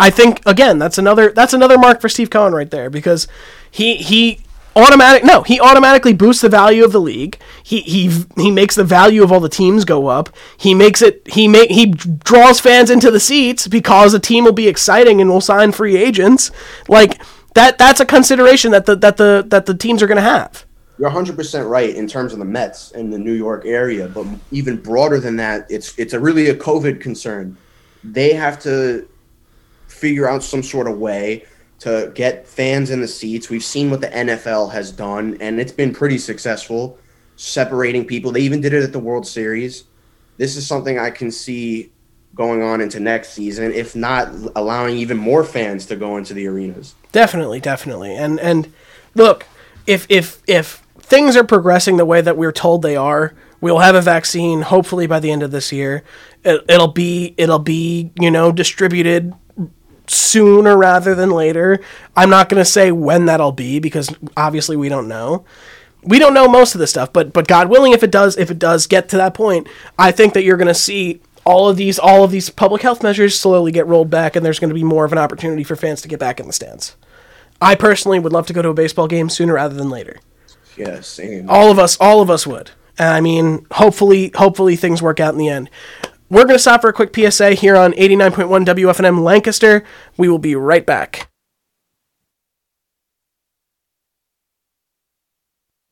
I 0.00 0.10
think 0.10 0.42
again 0.46 0.80
that's 0.80 0.98
another 0.98 1.30
that's 1.30 1.52
another 1.52 1.78
mark 1.78 2.00
for 2.00 2.08
Steve 2.08 2.28
Cohen 2.28 2.52
right 2.52 2.68
there 2.68 2.90
because 2.90 3.28
he 3.70 3.94
he 3.94 4.40
automatic 4.74 5.22
no 5.22 5.42
he 5.42 5.60
automatically 5.60 6.12
boosts 6.12 6.42
the 6.42 6.48
value 6.48 6.84
of 6.84 6.90
the 6.90 7.00
league 7.00 7.38
he 7.62 7.80
he 7.80 8.24
he 8.36 8.50
makes 8.50 8.74
the 8.74 8.84
value 8.84 9.22
of 9.24 9.32
all 9.32 9.40
the 9.40 9.48
teams 9.48 9.84
go 9.84 10.06
up 10.06 10.28
he 10.56 10.72
makes 10.72 11.02
it 11.02 11.22
he 11.26 11.48
make 11.48 11.70
he 11.70 11.86
draws 11.86 12.60
fans 12.60 12.88
into 12.88 13.10
the 13.10 13.18
seats 13.18 13.66
because 13.66 14.14
a 14.14 14.20
team 14.20 14.44
will 14.44 14.52
be 14.52 14.68
exciting 14.68 15.20
and 15.20 15.30
will 15.30 15.40
sign 15.40 15.72
free 15.72 15.96
agents 15.96 16.52
like 16.86 17.20
that 17.58 17.76
that's 17.76 18.00
a 18.00 18.06
consideration 18.06 18.70
that 18.70 18.86
the 18.86 18.94
that 18.96 19.16
the 19.16 19.44
that 19.48 19.66
the 19.66 19.74
teams 19.74 20.02
are 20.02 20.06
going 20.06 20.16
to 20.16 20.22
have. 20.22 20.64
You're 20.98 21.10
100% 21.10 21.70
right 21.70 21.94
in 21.94 22.08
terms 22.08 22.32
of 22.32 22.40
the 22.40 22.44
Mets 22.44 22.90
in 22.90 23.10
the 23.10 23.18
New 23.18 23.32
York 23.32 23.64
area, 23.64 24.08
but 24.08 24.26
even 24.50 24.76
broader 24.76 25.20
than 25.20 25.36
that, 25.36 25.66
it's 25.70 25.96
it's 25.98 26.12
a 26.12 26.20
really 26.20 26.48
a 26.48 26.54
COVID 26.54 27.00
concern. 27.00 27.56
They 28.02 28.32
have 28.32 28.60
to 28.62 29.08
figure 29.86 30.28
out 30.28 30.42
some 30.42 30.62
sort 30.62 30.88
of 30.88 30.98
way 30.98 31.44
to 31.80 32.12
get 32.14 32.46
fans 32.46 32.90
in 32.90 33.00
the 33.00 33.08
seats. 33.08 33.48
We've 33.48 33.64
seen 33.64 33.90
what 33.90 34.00
the 34.00 34.08
NFL 34.08 34.72
has 34.72 34.90
done, 34.90 35.36
and 35.40 35.60
it's 35.60 35.72
been 35.72 35.92
pretty 35.92 36.18
successful 36.18 36.98
separating 37.36 38.04
people. 38.04 38.32
They 38.32 38.40
even 38.40 38.60
did 38.60 38.72
it 38.72 38.82
at 38.82 38.92
the 38.92 38.98
World 38.98 39.26
Series. 39.26 39.84
This 40.36 40.56
is 40.56 40.66
something 40.66 40.98
I 40.98 41.10
can 41.10 41.30
see 41.30 41.92
going 42.38 42.62
on 42.62 42.80
into 42.80 43.00
next 43.00 43.30
season, 43.30 43.72
if 43.72 43.94
not 43.94 44.28
allowing 44.56 44.96
even 44.96 45.18
more 45.18 45.44
fans 45.44 45.84
to 45.86 45.96
go 45.96 46.16
into 46.16 46.32
the 46.32 46.46
arenas. 46.46 46.94
Definitely, 47.12 47.60
definitely. 47.60 48.14
And 48.16 48.40
and 48.40 48.72
look, 49.14 49.44
if 49.86 50.06
if 50.08 50.40
if 50.46 50.82
things 50.98 51.36
are 51.36 51.44
progressing 51.44 51.96
the 51.96 52.06
way 52.06 52.20
that 52.20 52.38
we're 52.38 52.52
told 52.52 52.82
they 52.82 52.96
are, 52.96 53.34
we'll 53.60 53.80
have 53.80 53.96
a 53.96 54.00
vaccine 54.00 54.62
hopefully 54.62 55.06
by 55.06 55.18
the 55.20 55.30
end 55.30 55.42
of 55.42 55.50
this 55.50 55.72
year. 55.72 56.04
It, 56.44 56.64
it'll 56.68 56.92
be 56.92 57.34
it'll 57.36 57.58
be, 57.58 58.12
you 58.20 58.30
know, 58.30 58.52
distributed 58.52 59.34
sooner 60.06 60.76
rather 60.76 61.14
than 61.14 61.30
later. 61.30 61.80
I'm 62.16 62.30
not 62.30 62.48
going 62.48 62.60
to 62.60 62.70
say 62.70 62.92
when 62.92 63.26
that'll 63.26 63.52
be 63.52 63.80
because 63.80 64.14
obviously 64.36 64.76
we 64.76 64.88
don't 64.88 65.08
know. 65.08 65.44
We 66.04 66.20
don't 66.20 66.32
know 66.32 66.46
most 66.46 66.76
of 66.76 66.78
this 66.78 66.90
stuff, 66.90 67.12
but 67.12 67.32
but 67.32 67.48
God 67.48 67.68
willing 67.68 67.92
if 67.92 68.04
it 68.04 68.12
does 68.12 68.36
if 68.36 68.48
it 68.48 68.60
does 68.60 68.86
get 68.86 69.08
to 69.08 69.16
that 69.16 69.34
point, 69.34 69.68
I 69.98 70.12
think 70.12 70.34
that 70.34 70.44
you're 70.44 70.56
going 70.56 70.68
to 70.68 70.74
see 70.74 71.20
all 71.48 71.66
of 71.66 71.78
these 71.78 71.98
all 71.98 72.22
of 72.22 72.30
these 72.30 72.50
public 72.50 72.82
health 72.82 73.02
measures 73.02 73.40
slowly 73.40 73.72
get 73.72 73.86
rolled 73.86 74.10
back 74.10 74.36
and 74.36 74.44
there's 74.44 74.58
going 74.58 74.68
to 74.68 74.74
be 74.74 74.84
more 74.84 75.06
of 75.06 75.12
an 75.12 75.18
opportunity 75.18 75.64
for 75.64 75.76
fans 75.76 76.02
to 76.02 76.08
get 76.08 76.20
back 76.20 76.38
in 76.38 76.46
the 76.46 76.52
stands. 76.52 76.94
I 77.58 77.74
personally 77.74 78.18
would 78.18 78.34
love 78.34 78.46
to 78.48 78.52
go 78.52 78.60
to 78.60 78.68
a 78.68 78.74
baseball 78.74 79.08
game 79.08 79.30
sooner 79.30 79.54
rather 79.54 79.74
than 79.74 79.88
later. 79.88 80.20
Yeah, 80.76 81.00
same. 81.00 81.48
All 81.48 81.70
of 81.70 81.78
us, 81.78 81.96
all 82.00 82.20
of 82.20 82.28
us 82.28 82.46
would. 82.46 82.72
And 82.98 83.08
I 83.08 83.22
mean, 83.22 83.66
hopefully, 83.72 84.30
hopefully 84.34 84.76
things 84.76 85.00
work 85.00 85.20
out 85.20 85.32
in 85.32 85.38
the 85.38 85.48
end. 85.48 85.70
We're 86.28 86.44
going 86.44 86.54
to 86.54 86.58
stop 86.58 86.82
for 86.82 86.90
a 86.90 86.92
quick 86.92 87.16
PSA 87.16 87.52
here 87.52 87.76
on 87.76 87.92
89.1 87.94 88.66
WFNM 88.66 89.22
Lancaster. 89.22 89.82
We 90.18 90.28
will 90.28 90.38
be 90.38 90.54
right 90.54 90.84
back. 90.84 91.30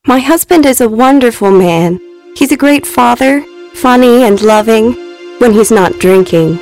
My 0.06 0.18
husband 0.18 0.66
is 0.66 0.82
a 0.82 0.88
wonderful 0.88 1.50
man. 1.50 1.98
He's 2.36 2.52
a 2.52 2.56
great 2.56 2.86
father, 2.86 3.42
funny 3.72 4.22
and 4.22 4.40
loving 4.42 5.05
when 5.38 5.52
he's 5.52 5.70
not 5.70 5.98
drinking. 5.98 6.56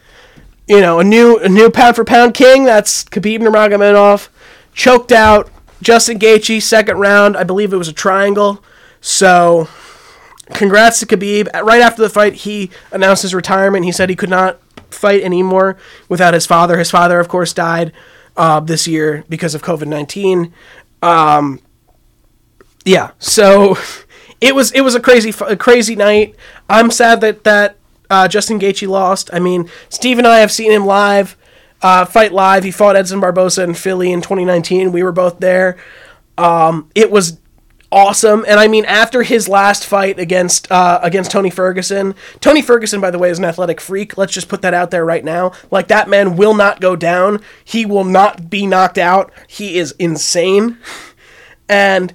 you 0.67 0.81
know, 0.81 1.01
a 1.01 1.05
new 1.05 1.39
a 1.39 1.49
new 1.49 1.71
pound 1.71 1.97
for 1.97 2.05
pound 2.05 2.35
king. 2.35 2.65
That's 2.65 3.05
Khabib 3.05 3.41
Nurmagomedov. 3.41 4.29
Choked 4.75 5.13
out 5.13 5.51
Justin 5.83 6.19
Gaethje 6.19 6.63
second 6.63 6.99
round. 6.99 7.37
I 7.37 7.45
believe 7.45 7.73
it 7.73 7.77
was 7.77 7.89
a 7.89 7.93
triangle. 7.93 8.63
So, 9.01 9.69
congrats 10.53 11.01
to 11.01 11.07
Khabib. 11.07 11.53
Right 11.63 11.81
after 11.81 12.03
the 12.03 12.11
fight, 12.11 12.35
he 12.35 12.71
announced 12.93 13.23
his 13.23 13.35
retirement. 13.35 13.85
He 13.85 13.93
said 13.93 14.11
he 14.11 14.17
could 14.17 14.31
not 14.31 14.61
fight 14.93 15.23
anymore 15.23 15.77
without 16.09 16.35
his 16.35 16.47
father. 16.47 16.79
His 16.79 16.91
father, 16.91 17.21
of 17.21 17.29
course, 17.29 17.53
died 17.53 17.93
uh, 18.37 18.61
this 18.61 18.87
year 18.87 19.25
because 19.29 19.55
of 19.55 19.63
COVID 19.63 19.87
nineteen. 19.87 20.53
Um, 21.03 21.61
yeah, 22.85 23.13
so 23.19 23.77
it 24.41 24.55
was 24.55 24.73
it 24.73 24.83
was 24.83 24.95
a 24.95 25.01
crazy 25.01 25.33
a 25.47 25.57
crazy 25.57 25.97
night. 25.97 26.35
I'm 26.69 26.91
sad 26.91 27.21
that 27.23 27.45
that 27.45 27.77
uh, 28.11 28.29
Justin 28.29 28.59
Gaethje 28.59 28.89
lost. 28.89 29.31
I 29.33 29.39
mean, 29.39 29.71
Steve 29.89 30.19
and 30.19 30.27
I 30.27 30.39
have 30.39 30.51
seen 30.51 30.73
him 30.73 30.85
live, 30.85 31.37
uh, 31.83 32.05
fight 32.05 32.33
live. 32.33 32.65
He 32.65 32.71
fought 32.71 32.97
Edson 32.97 33.21
Barbosa 33.21 33.65
in 33.65 33.75
Philly 33.75 34.13
in 34.13 34.21
2019. 34.21 34.93
We 34.93 35.03
were 35.03 35.13
both 35.13 35.39
there. 35.39 35.79
Um, 36.37 36.91
it 36.95 37.11
was 37.11 37.39
awesome. 37.93 38.45
And 38.47 38.61
I 38.61 38.69
mean, 38.69 38.85
after 38.85 39.23
his 39.23 39.49
last 39.49 39.85
fight 39.85 40.19
against 40.19 40.71
uh, 40.71 41.01
against 41.03 41.31
Tony 41.31 41.51
Ferguson, 41.51 42.15
Tony 42.41 42.63
Ferguson, 42.63 43.01
by 43.01 43.11
the 43.11 43.19
way, 43.19 43.31
is 43.31 43.39
an 43.39 43.45
athletic 43.45 43.81
freak. 43.81 44.17
Let's 44.17 44.33
just 44.33 44.49
put 44.49 44.63
that 44.63 44.75
out 44.75 44.91
there 44.91 45.05
right 45.05 45.25
now. 45.25 45.53
Like 45.71 45.89
that 45.89 46.09
man 46.09 46.37
will 46.37 46.55
not 46.55 46.81
go 46.81 46.97
down. 46.97 47.41
He 47.65 47.87
will 47.87 48.05
not 48.05 48.51
be 48.51 48.67
knocked 48.67 48.99
out. 48.99 49.33
He 49.47 49.79
is 49.79 49.93
insane. 49.99 50.79
And 51.69 52.15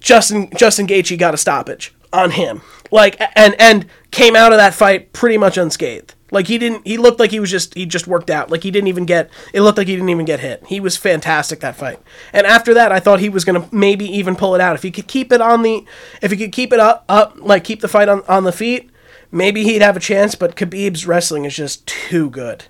Justin 0.00 0.50
Justin 0.56 0.86
Gaethje 0.86 1.18
got 1.18 1.34
a 1.34 1.38
stoppage 1.38 1.94
on 2.12 2.32
him. 2.32 2.62
Like 2.90 3.20
and 3.36 3.54
and 3.60 3.86
came 4.10 4.36
out 4.36 4.52
of 4.52 4.58
that 4.58 4.74
fight 4.74 5.12
pretty 5.12 5.36
much 5.36 5.58
unscathed. 5.58 6.14
Like 6.30 6.46
he 6.46 6.58
didn't 6.58 6.86
he 6.86 6.98
looked 6.98 7.18
like 7.18 7.30
he 7.30 7.40
was 7.40 7.50
just 7.50 7.74
he 7.74 7.86
just 7.86 8.06
worked 8.06 8.30
out. 8.30 8.50
Like 8.50 8.62
he 8.62 8.70
didn't 8.70 8.88
even 8.88 9.06
get 9.06 9.30
it 9.52 9.62
looked 9.62 9.78
like 9.78 9.86
he 9.86 9.94
didn't 9.94 10.10
even 10.10 10.26
get 10.26 10.40
hit. 10.40 10.64
He 10.66 10.80
was 10.80 10.96
fantastic 10.96 11.60
that 11.60 11.76
fight. 11.76 12.00
And 12.32 12.46
after 12.46 12.74
that 12.74 12.92
I 12.92 13.00
thought 13.00 13.20
he 13.20 13.28
was 13.28 13.44
to 13.44 13.66
maybe 13.72 14.04
even 14.04 14.36
pull 14.36 14.54
it 14.54 14.60
out. 14.60 14.76
If 14.76 14.82
he 14.82 14.90
could 14.90 15.06
keep 15.06 15.32
it 15.32 15.40
on 15.40 15.62
the 15.62 15.84
if 16.20 16.30
he 16.30 16.36
could 16.36 16.52
keep 16.52 16.72
it 16.72 16.80
up 16.80 17.04
up 17.08 17.34
like 17.38 17.64
keep 17.64 17.80
the 17.80 17.88
fight 17.88 18.08
on 18.08 18.22
on 18.28 18.44
the 18.44 18.52
feet, 18.52 18.90
maybe 19.30 19.64
he'd 19.64 19.82
have 19.82 19.96
a 19.96 20.00
chance, 20.00 20.34
but 20.34 20.56
Khabib's 20.56 21.06
wrestling 21.06 21.44
is 21.44 21.56
just 21.56 21.86
too 21.86 22.30
good. 22.30 22.64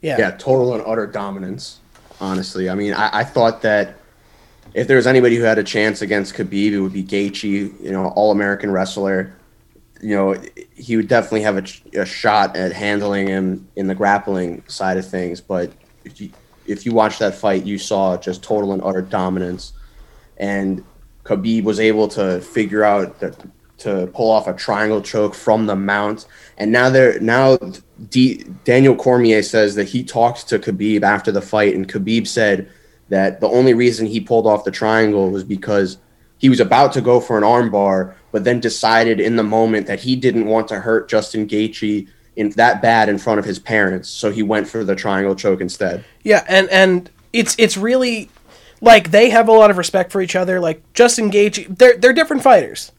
Yeah. 0.00 0.18
Yeah, 0.18 0.30
total 0.32 0.74
and 0.74 0.82
utter 0.86 1.06
dominance. 1.06 1.80
Honestly, 2.20 2.68
I 2.68 2.74
mean, 2.74 2.94
I, 2.94 3.20
I 3.20 3.24
thought 3.24 3.62
that 3.62 3.96
if 4.74 4.86
there 4.86 4.96
was 4.96 5.06
anybody 5.06 5.36
who 5.36 5.42
had 5.42 5.58
a 5.58 5.64
chance 5.64 6.02
against 6.02 6.34
Khabib, 6.34 6.72
it 6.72 6.80
would 6.80 6.92
be 6.92 7.04
Gaethje. 7.04 7.80
You 7.80 7.90
know, 7.90 8.08
all 8.08 8.30
American 8.30 8.70
wrestler. 8.70 9.34
You 10.00 10.14
know, 10.14 10.42
he 10.74 10.96
would 10.96 11.08
definitely 11.08 11.42
have 11.42 11.56
a, 11.56 12.00
a, 12.00 12.06
shot 12.06 12.56
at 12.56 12.72
handling 12.72 13.26
him 13.26 13.68
in 13.74 13.88
the 13.88 13.94
grappling 13.94 14.62
side 14.68 14.96
of 14.96 15.08
things. 15.08 15.40
But 15.40 15.72
if 16.04 16.20
you 16.20 16.30
if 16.66 16.86
you 16.86 16.92
watch 16.92 17.18
that 17.18 17.34
fight, 17.34 17.64
you 17.64 17.78
saw 17.78 18.16
just 18.16 18.42
total 18.42 18.72
and 18.72 18.82
utter 18.82 19.02
dominance, 19.02 19.72
and 20.36 20.84
Khabib 21.24 21.64
was 21.64 21.80
able 21.80 22.08
to 22.08 22.40
figure 22.40 22.84
out 22.84 23.18
that 23.20 23.36
to 23.78 24.08
pull 24.08 24.30
off 24.30 24.48
a 24.48 24.52
triangle 24.52 25.00
choke 25.00 25.34
from 25.34 25.66
the 25.66 25.76
mount. 25.76 26.26
And 26.56 26.72
now 26.72 26.90
there 26.90 27.18
now 27.20 27.58
D, 28.10 28.44
Daniel 28.64 28.96
Cormier 28.96 29.42
says 29.42 29.74
that 29.76 29.88
he 29.88 30.04
talked 30.04 30.48
to 30.48 30.58
Khabib 30.58 31.02
after 31.02 31.32
the 31.32 31.42
fight, 31.42 31.74
and 31.74 31.88
Khabib 31.88 32.26
said 32.26 32.70
that 33.08 33.40
the 33.40 33.48
only 33.48 33.74
reason 33.74 34.06
he 34.06 34.20
pulled 34.20 34.46
off 34.46 34.64
the 34.64 34.70
triangle 34.70 35.30
was 35.30 35.44
because 35.44 35.98
he 36.38 36.48
was 36.48 36.60
about 36.60 36.92
to 36.92 37.00
go 37.00 37.20
for 37.20 37.36
an 37.36 37.44
armbar, 37.44 38.14
but 38.32 38.44
then 38.44 38.60
decided 38.60 39.20
in 39.20 39.36
the 39.36 39.42
moment 39.42 39.86
that 39.86 40.00
he 40.00 40.16
didn't 40.16 40.46
want 40.46 40.68
to 40.68 40.80
hurt 40.80 41.08
Justin 41.08 41.46
Gaethje 41.46 42.08
in 42.36 42.50
that 42.50 42.80
bad 42.80 43.08
in 43.08 43.18
front 43.18 43.40
of 43.40 43.44
his 43.44 43.58
parents, 43.58 44.08
so 44.08 44.30
he 44.30 44.42
went 44.42 44.68
for 44.68 44.84
the 44.84 44.94
triangle 44.94 45.34
choke 45.34 45.60
instead. 45.60 46.04
Yeah, 46.22 46.44
and 46.48 46.68
and 46.70 47.10
it's 47.32 47.56
it's 47.58 47.76
really 47.76 48.30
like 48.80 49.10
they 49.10 49.30
have 49.30 49.48
a 49.48 49.52
lot 49.52 49.70
of 49.70 49.76
respect 49.76 50.12
for 50.12 50.22
each 50.22 50.36
other. 50.36 50.60
Like 50.60 50.80
Justin 50.94 51.30
Gaethje, 51.30 51.76
they're 51.78 51.96
they're 51.96 52.12
different 52.12 52.44
fighters. 52.44 52.92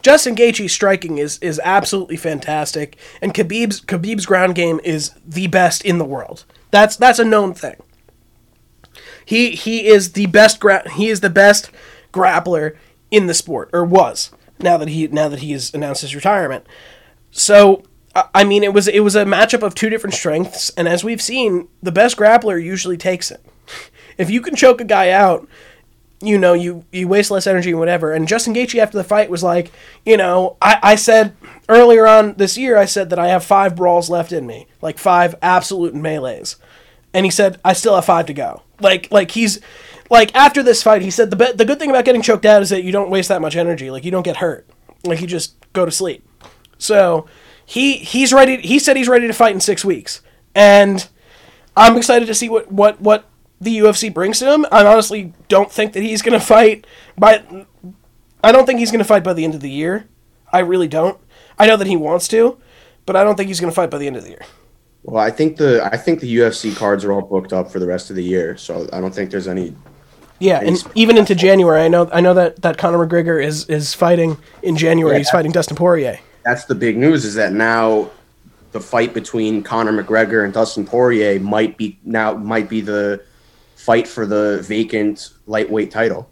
Justin 0.00 0.36
Gaethje's 0.36 0.70
striking 0.72 1.18
is 1.18 1.38
is 1.38 1.60
absolutely 1.64 2.16
fantastic, 2.16 2.96
and 3.20 3.34
Khabib's 3.34 3.80
Khabib's 3.80 4.26
ground 4.26 4.54
game 4.54 4.80
is 4.84 5.10
the 5.26 5.48
best 5.48 5.84
in 5.84 5.98
the 5.98 6.04
world. 6.04 6.44
That's 6.70 6.94
that's 6.96 7.18
a 7.18 7.24
known 7.24 7.54
thing. 7.54 7.76
He 9.24 9.52
he 9.52 9.86
is 9.86 10.12
the 10.12 10.26
best 10.26 10.60
gra- 10.60 10.88
he 10.90 11.08
is 11.08 11.20
the 11.20 11.30
best 11.30 11.70
grappler 12.14 12.76
in 13.10 13.26
the 13.26 13.34
sport 13.34 13.70
or 13.72 13.84
was 13.84 14.30
now 14.58 14.76
that 14.76 14.88
he 14.88 15.06
now 15.08 15.28
that 15.28 15.40
he 15.40 15.52
has 15.52 15.72
announced 15.74 16.02
his 16.02 16.14
retirement. 16.14 16.66
So 17.30 17.82
I 18.34 18.44
mean 18.44 18.62
it 18.62 18.72
was 18.72 18.88
it 18.88 19.00
was 19.00 19.16
a 19.16 19.24
matchup 19.24 19.62
of 19.62 19.74
two 19.74 19.90
different 19.90 20.14
strengths 20.14 20.70
and 20.70 20.88
as 20.88 21.04
we've 21.04 21.22
seen 21.22 21.68
the 21.82 21.92
best 21.92 22.16
grappler 22.16 22.62
usually 22.62 22.96
takes 22.96 23.30
it. 23.30 23.44
If 24.16 24.30
you 24.30 24.40
can 24.40 24.54
choke 24.54 24.80
a 24.80 24.84
guy 24.84 25.10
out, 25.10 25.48
you 26.22 26.38
know, 26.38 26.52
you, 26.52 26.84
you 26.92 27.08
waste 27.08 27.30
less 27.30 27.46
energy 27.46 27.70
and 27.70 27.78
whatever. 27.78 28.12
And 28.12 28.28
Justin 28.28 28.54
Gaethje 28.54 28.78
after 28.78 28.96
the 28.96 29.04
fight 29.04 29.30
was 29.30 29.42
like, 29.42 29.72
you 30.04 30.16
know, 30.16 30.56
I, 30.62 30.78
I 30.82 30.94
said 30.94 31.36
earlier 31.68 32.06
on 32.06 32.34
this 32.34 32.56
year, 32.56 32.76
I 32.76 32.84
said 32.84 33.10
that 33.10 33.18
I 33.18 33.28
have 33.28 33.44
five 33.44 33.76
brawls 33.76 34.10
left 34.10 34.32
in 34.32 34.46
me, 34.46 34.66
like 34.80 34.98
five 34.98 35.34
absolute 35.42 35.94
melees. 35.94 36.56
And 37.12 37.24
he 37.24 37.30
said, 37.30 37.60
I 37.64 37.72
still 37.72 37.94
have 37.94 38.04
five 38.04 38.26
to 38.26 38.34
go. 38.34 38.62
Like 38.80 39.08
like 39.10 39.30
he's 39.32 39.60
like 40.14 40.34
after 40.36 40.62
this 40.62 40.80
fight, 40.80 41.02
he 41.02 41.10
said 41.10 41.30
the 41.30 41.36
be- 41.36 41.52
the 41.52 41.64
good 41.64 41.80
thing 41.80 41.90
about 41.90 42.04
getting 42.04 42.22
choked 42.22 42.46
out 42.46 42.62
is 42.62 42.70
that 42.70 42.84
you 42.84 42.92
don't 42.92 43.10
waste 43.10 43.28
that 43.30 43.42
much 43.42 43.56
energy. 43.56 43.90
Like 43.90 44.04
you 44.04 44.12
don't 44.12 44.22
get 44.22 44.36
hurt. 44.36 44.66
Like 45.02 45.20
you 45.20 45.26
just 45.26 45.56
go 45.72 45.84
to 45.84 45.90
sleep. 45.90 46.24
So 46.78 47.26
he 47.66 47.98
he's 47.98 48.32
ready. 48.32 48.58
He 48.58 48.78
said 48.78 48.96
he's 48.96 49.08
ready 49.08 49.26
to 49.26 49.32
fight 49.32 49.54
in 49.54 49.60
six 49.60 49.84
weeks, 49.84 50.22
and 50.54 51.06
I'm 51.76 51.96
excited 51.96 52.26
to 52.26 52.34
see 52.34 52.48
what 52.48 52.70
what 52.70 53.00
what 53.00 53.28
the 53.60 53.76
UFC 53.78 54.14
brings 54.14 54.38
to 54.38 54.52
him. 54.52 54.64
I 54.70 54.86
honestly 54.86 55.32
don't 55.48 55.70
think 55.70 55.94
that 55.94 56.02
he's 56.04 56.22
gonna 56.22 56.38
fight 56.38 56.86
by. 57.18 57.66
I 58.42 58.52
don't 58.52 58.66
think 58.66 58.78
he's 58.78 58.92
gonna 58.92 59.02
fight 59.02 59.24
by 59.24 59.32
the 59.32 59.44
end 59.44 59.54
of 59.54 59.62
the 59.62 59.70
year. 59.70 60.06
I 60.52 60.60
really 60.60 60.88
don't. 60.88 61.18
I 61.58 61.66
know 61.66 61.76
that 61.76 61.88
he 61.88 61.96
wants 61.96 62.28
to, 62.28 62.58
but 63.04 63.16
I 63.16 63.24
don't 63.24 63.34
think 63.34 63.48
he's 63.48 63.58
gonna 63.58 63.72
fight 63.72 63.90
by 63.90 63.98
the 63.98 64.06
end 64.06 64.16
of 64.16 64.22
the 64.22 64.30
year. 64.30 64.42
Well, 65.02 65.22
I 65.22 65.32
think 65.32 65.56
the 65.56 65.84
I 65.84 65.96
think 65.96 66.20
the 66.20 66.36
UFC 66.36 66.74
cards 66.76 67.04
are 67.04 67.10
all 67.10 67.22
booked 67.22 67.52
up 67.52 67.72
for 67.72 67.80
the 67.80 67.86
rest 67.86 68.10
of 68.10 68.16
the 68.16 68.22
year, 68.22 68.56
so 68.56 68.88
I 68.92 69.00
don't 69.00 69.12
think 69.12 69.32
there's 69.32 69.48
any 69.48 69.74
Yeah, 70.44 70.60
and 70.62 70.76
even 70.94 71.16
into 71.16 71.34
January, 71.34 71.80
I 71.80 71.88
know 71.88 72.06
I 72.12 72.20
know 72.20 72.34
that 72.34 72.60
that 72.60 72.76
Conor 72.76 73.06
McGregor 73.06 73.42
is 73.42 73.66
is 73.70 73.94
fighting 73.94 74.36
in 74.62 74.76
January. 74.76 75.14
Yeah, 75.14 75.18
he's 75.18 75.30
fighting 75.30 75.52
Dustin 75.52 75.74
Poirier. 75.74 76.20
that's 76.44 76.66
the 76.66 76.74
big 76.74 76.98
news 76.98 77.24
is 77.24 77.34
that 77.36 77.54
now 77.54 78.10
the 78.72 78.80
fight 78.80 79.14
between 79.14 79.62
Conor 79.62 80.02
McGregor 80.02 80.44
and 80.44 80.52
Dustin 80.52 80.84
Poirier 80.84 81.40
might 81.40 81.78
be 81.78 81.98
now 82.04 82.34
might 82.34 82.68
be 82.68 82.82
the 82.82 83.24
fight 83.76 84.06
for 84.06 84.26
the 84.26 84.62
vacant 84.68 85.30
lightweight 85.46 85.90
title. 85.90 86.28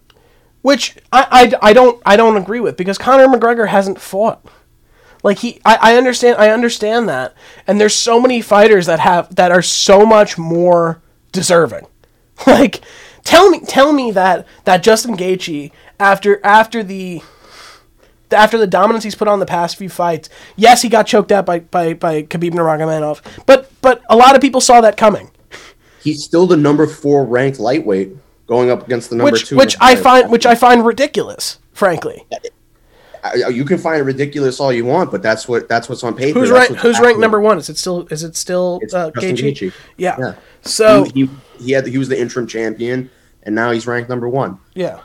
which 0.60 0.96
I, 1.10 1.26
I, 1.62 1.70
I 1.70 1.72
don't 1.72 2.02
I 2.04 2.16
don't 2.16 2.36
agree 2.36 2.60
with 2.60 2.76
because 2.76 2.98
Conor 2.98 3.28
McGregor 3.28 3.68
hasn't 3.68 3.98
fought. 3.98 4.44
Like 5.22 5.38
he, 5.38 5.58
I, 5.64 5.78
I 5.80 5.96
understand 5.96 6.36
I 6.36 6.50
understand 6.50 7.08
that, 7.08 7.34
and 7.66 7.80
there's 7.80 7.94
so 7.94 8.20
many 8.20 8.42
fighters 8.42 8.84
that 8.86 9.00
have 9.00 9.34
that 9.36 9.52
are 9.52 9.62
so 9.62 10.04
much 10.04 10.36
more 10.36 11.00
deserving. 11.32 11.86
Like, 12.46 12.80
tell 13.24 13.50
me 13.50 13.60
tell 13.60 13.92
me 13.92 14.10
that 14.12 14.46
that 14.64 14.82
Justin 14.82 15.16
Gaethje 15.16 15.72
after 15.98 16.40
after 16.44 16.82
the 16.82 17.22
after 18.30 18.56
the 18.56 18.66
dominance 18.66 19.04
he's 19.04 19.14
put 19.14 19.28
on 19.28 19.40
the 19.40 19.46
past 19.46 19.76
few 19.76 19.88
fights, 19.88 20.28
yes, 20.56 20.82
he 20.82 20.88
got 20.88 21.06
choked 21.06 21.32
out 21.32 21.46
by 21.46 21.60
by, 21.60 21.94
by 21.94 22.22
Khabib 22.22 22.52
Nurmagomedov, 22.52 23.20
but 23.46 23.70
but 23.80 24.02
a 24.08 24.16
lot 24.16 24.34
of 24.34 24.40
people 24.40 24.60
saw 24.60 24.80
that 24.80 24.96
coming. 24.96 25.30
He's 26.02 26.24
still 26.24 26.46
the 26.46 26.56
number 26.56 26.86
four 26.86 27.24
ranked 27.24 27.60
lightweight 27.60 28.16
going 28.46 28.70
up 28.70 28.84
against 28.86 29.10
the 29.10 29.16
number 29.16 29.32
which 29.32 29.46
two. 29.46 29.56
which 29.56 29.76
I 29.80 29.96
find 29.96 30.30
which 30.30 30.46
I 30.46 30.54
find 30.54 30.84
ridiculous, 30.84 31.58
frankly. 31.72 32.26
I, 33.22 33.48
you 33.48 33.64
can 33.64 33.78
find 33.78 34.00
it 34.00 34.04
ridiculous 34.04 34.58
all 34.58 34.72
you 34.72 34.84
want, 34.84 35.10
but 35.10 35.22
that's 35.22 35.46
what 35.46 35.68
that's 35.68 35.88
what's 35.88 36.02
on 36.02 36.14
paper. 36.16 36.40
Who's 36.40 36.50
ranked? 36.50 36.74
Who's 36.80 36.98
ranked 36.98 37.20
number 37.20 37.40
one? 37.40 37.58
Is 37.58 37.68
it 37.68 37.78
still? 37.78 38.06
Is 38.08 38.24
it 38.24 38.36
still 38.36 38.80
It's 38.82 38.94
uh, 38.94 39.10
Gaethje? 39.12 39.72
Yeah. 39.96 40.16
Yeah. 40.18 40.34
So 40.62 41.04
he, 41.04 41.26
he 41.26 41.30
he 41.60 41.72
had 41.72 41.86
he 41.86 41.98
was 41.98 42.08
the 42.08 42.20
interim 42.20 42.46
champion, 42.46 43.10
and 43.44 43.54
now 43.54 43.70
he's 43.70 43.86
ranked 43.86 44.08
number 44.08 44.28
one. 44.28 44.58
yeah. 44.74 45.00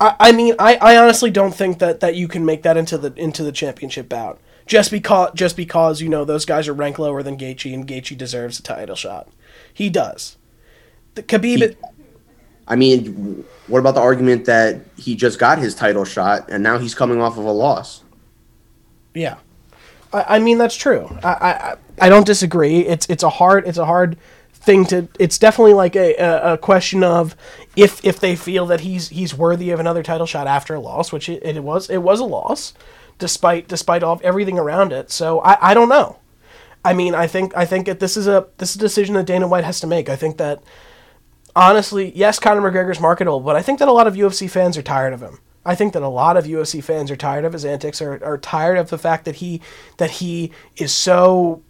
I, 0.00 0.14
I 0.20 0.32
mean, 0.32 0.54
I, 0.60 0.76
I 0.76 0.96
honestly 0.96 1.28
don't 1.28 1.52
think 1.52 1.80
that, 1.80 1.98
that 1.98 2.14
you 2.14 2.28
can 2.28 2.44
make 2.44 2.62
that 2.62 2.76
into 2.76 2.96
the 2.96 3.12
into 3.14 3.42
the 3.42 3.50
championship 3.50 4.08
bout 4.08 4.40
just 4.64 4.90
because 4.92 5.32
just 5.34 5.56
because 5.56 6.00
you 6.00 6.08
know 6.08 6.24
those 6.24 6.44
guys 6.44 6.68
are 6.68 6.74
ranked 6.74 7.00
lower 7.00 7.22
than 7.22 7.36
Gaethje 7.36 7.74
and 7.74 7.86
Gaethje 7.86 8.16
deserves 8.16 8.60
a 8.60 8.62
title 8.62 8.94
shot. 8.94 9.28
He 9.72 9.90
does. 9.90 10.36
The 11.14 11.22
Khabib. 11.24 11.76
I 12.68 12.76
mean, 12.76 13.44
what 13.66 13.78
about 13.80 13.94
the 13.94 14.00
argument 14.00 14.44
that 14.44 14.80
he 14.96 15.16
just 15.16 15.38
got 15.38 15.58
his 15.58 15.74
title 15.74 16.04
shot 16.04 16.48
and 16.50 16.62
now 16.62 16.78
he's 16.78 16.94
coming 16.94 17.20
off 17.20 17.38
of 17.38 17.44
a 17.44 17.50
loss? 17.50 18.02
Yeah, 19.14 19.38
I, 20.12 20.36
I 20.36 20.38
mean 20.38 20.58
that's 20.58 20.76
true. 20.76 21.08
I, 21.24 21.28
I 21.28 21.76
I 22.00 22.08
don't 22.08 22.26
disagree. 22.26 22.80
It's 22.80 23.06
it's 23.08 23.22
a 23.22 23.30
hard 23.30 23.66
it's 23.66 23.78
a 23.78 23.86
hard 23.86 24.18
thing 24.52 24.84
to. 24.86 25.08
It's 25.18 25.38
definitely 25.38 25.74
like 25.74 25.96
a, 25.96 26.14
a, 26.16 26.52
a 26.54 26.58
question 26.58 27.02
of 27.02 27.34
if 27.74 28.04
if 28.04 28.20
they 28.20 28.36
feel 28.36 28.66
that 28.66 28.80
he's 28.80 29.08
he's 29.08 29.34
worthy 29.34 29.70
of 29.70 29.80
another 29.80 30.02
title 30.02 30.26
shot 30.26 30.46
after 30.46 30.74
a 30.74 30.80
loss, 30.80 31.10
which 31.10 31.28
it, 31.28 31.42
it 31.42 31.64
was 31.64 31.88
it 31.88 31.98
was 31.98 32.20
a 32.20 32.24
loss, 32.24 32.74
despite 33.18 33.66
despite 33.66 34.02
all 34.02 34.20
everything 34.22 34.58
around 34.58 34.92
it. 34.92 35.10
So 35.10 35.40
I, 35.40 35.70
I 35.70 35.74
don't 35.74 35.88
know. 35.88 36.18
I 36.84 36.92
mean, 36.92 37.14
I 37.14 37.26
think 37.26 37.56
I 37.56 37.64
think 37.64 37.86
that 37.86 37.98
this 37.98 38.16
is 38.16 38.28
a 38.28 38.46
this 38.58 38.70
is 38.70 38.76
a 38.76 38.80
decision 38.80 39.14
that 39.14 39.26
Dana 39.26 39.48
White 39.48 39.64
has 39.64 39.80
to 39.80 39.86
make. 39.86 40.08
I 40.08 40.16
think 40.16 40.36
that 40.36 40.62
honestly, 41.58 42.12
yes, 42.14 42.38
Conor 42.38 42.70
McGregor's 42.70 43.00
marketable, 43.00 43.40
but 43.40 43.56
I 43.56 43.62
think 43.62 43.80
that 43.80 43.88
a 43.88 43.92
lot 43.92 44.06
of 44.06 44.14
UFC 44.14 44.48
fans 44.48 44.78
are 44.78 44.82
tired 44.82 45.12
of 45.12 45.20
him. 45.20 45.40
I 45.64 45.74
think 45.74 45.92
that 45.92 46.02
a 46.02 46.08
lot 46.08 46.36
of 46.36 46.44
UFC 46.44 46.82
fans 46.82 47.10
are 47.10 47.16
tired 47.16 47.44
of 47.44 47.52
his 47.52 47.64
antics, 47.64 48.00
are, 48.00 48.24
are 48.24 48.38
tired 48.38 48.78
of 48.78 48.90
the 48.90 48.96
fact 48.96 49.24
that 49.24 49.36
he 49.36 49.60
that 49.98 50.12
he 50.12 50.52
is 50.76 50.92
so 50.92 51.62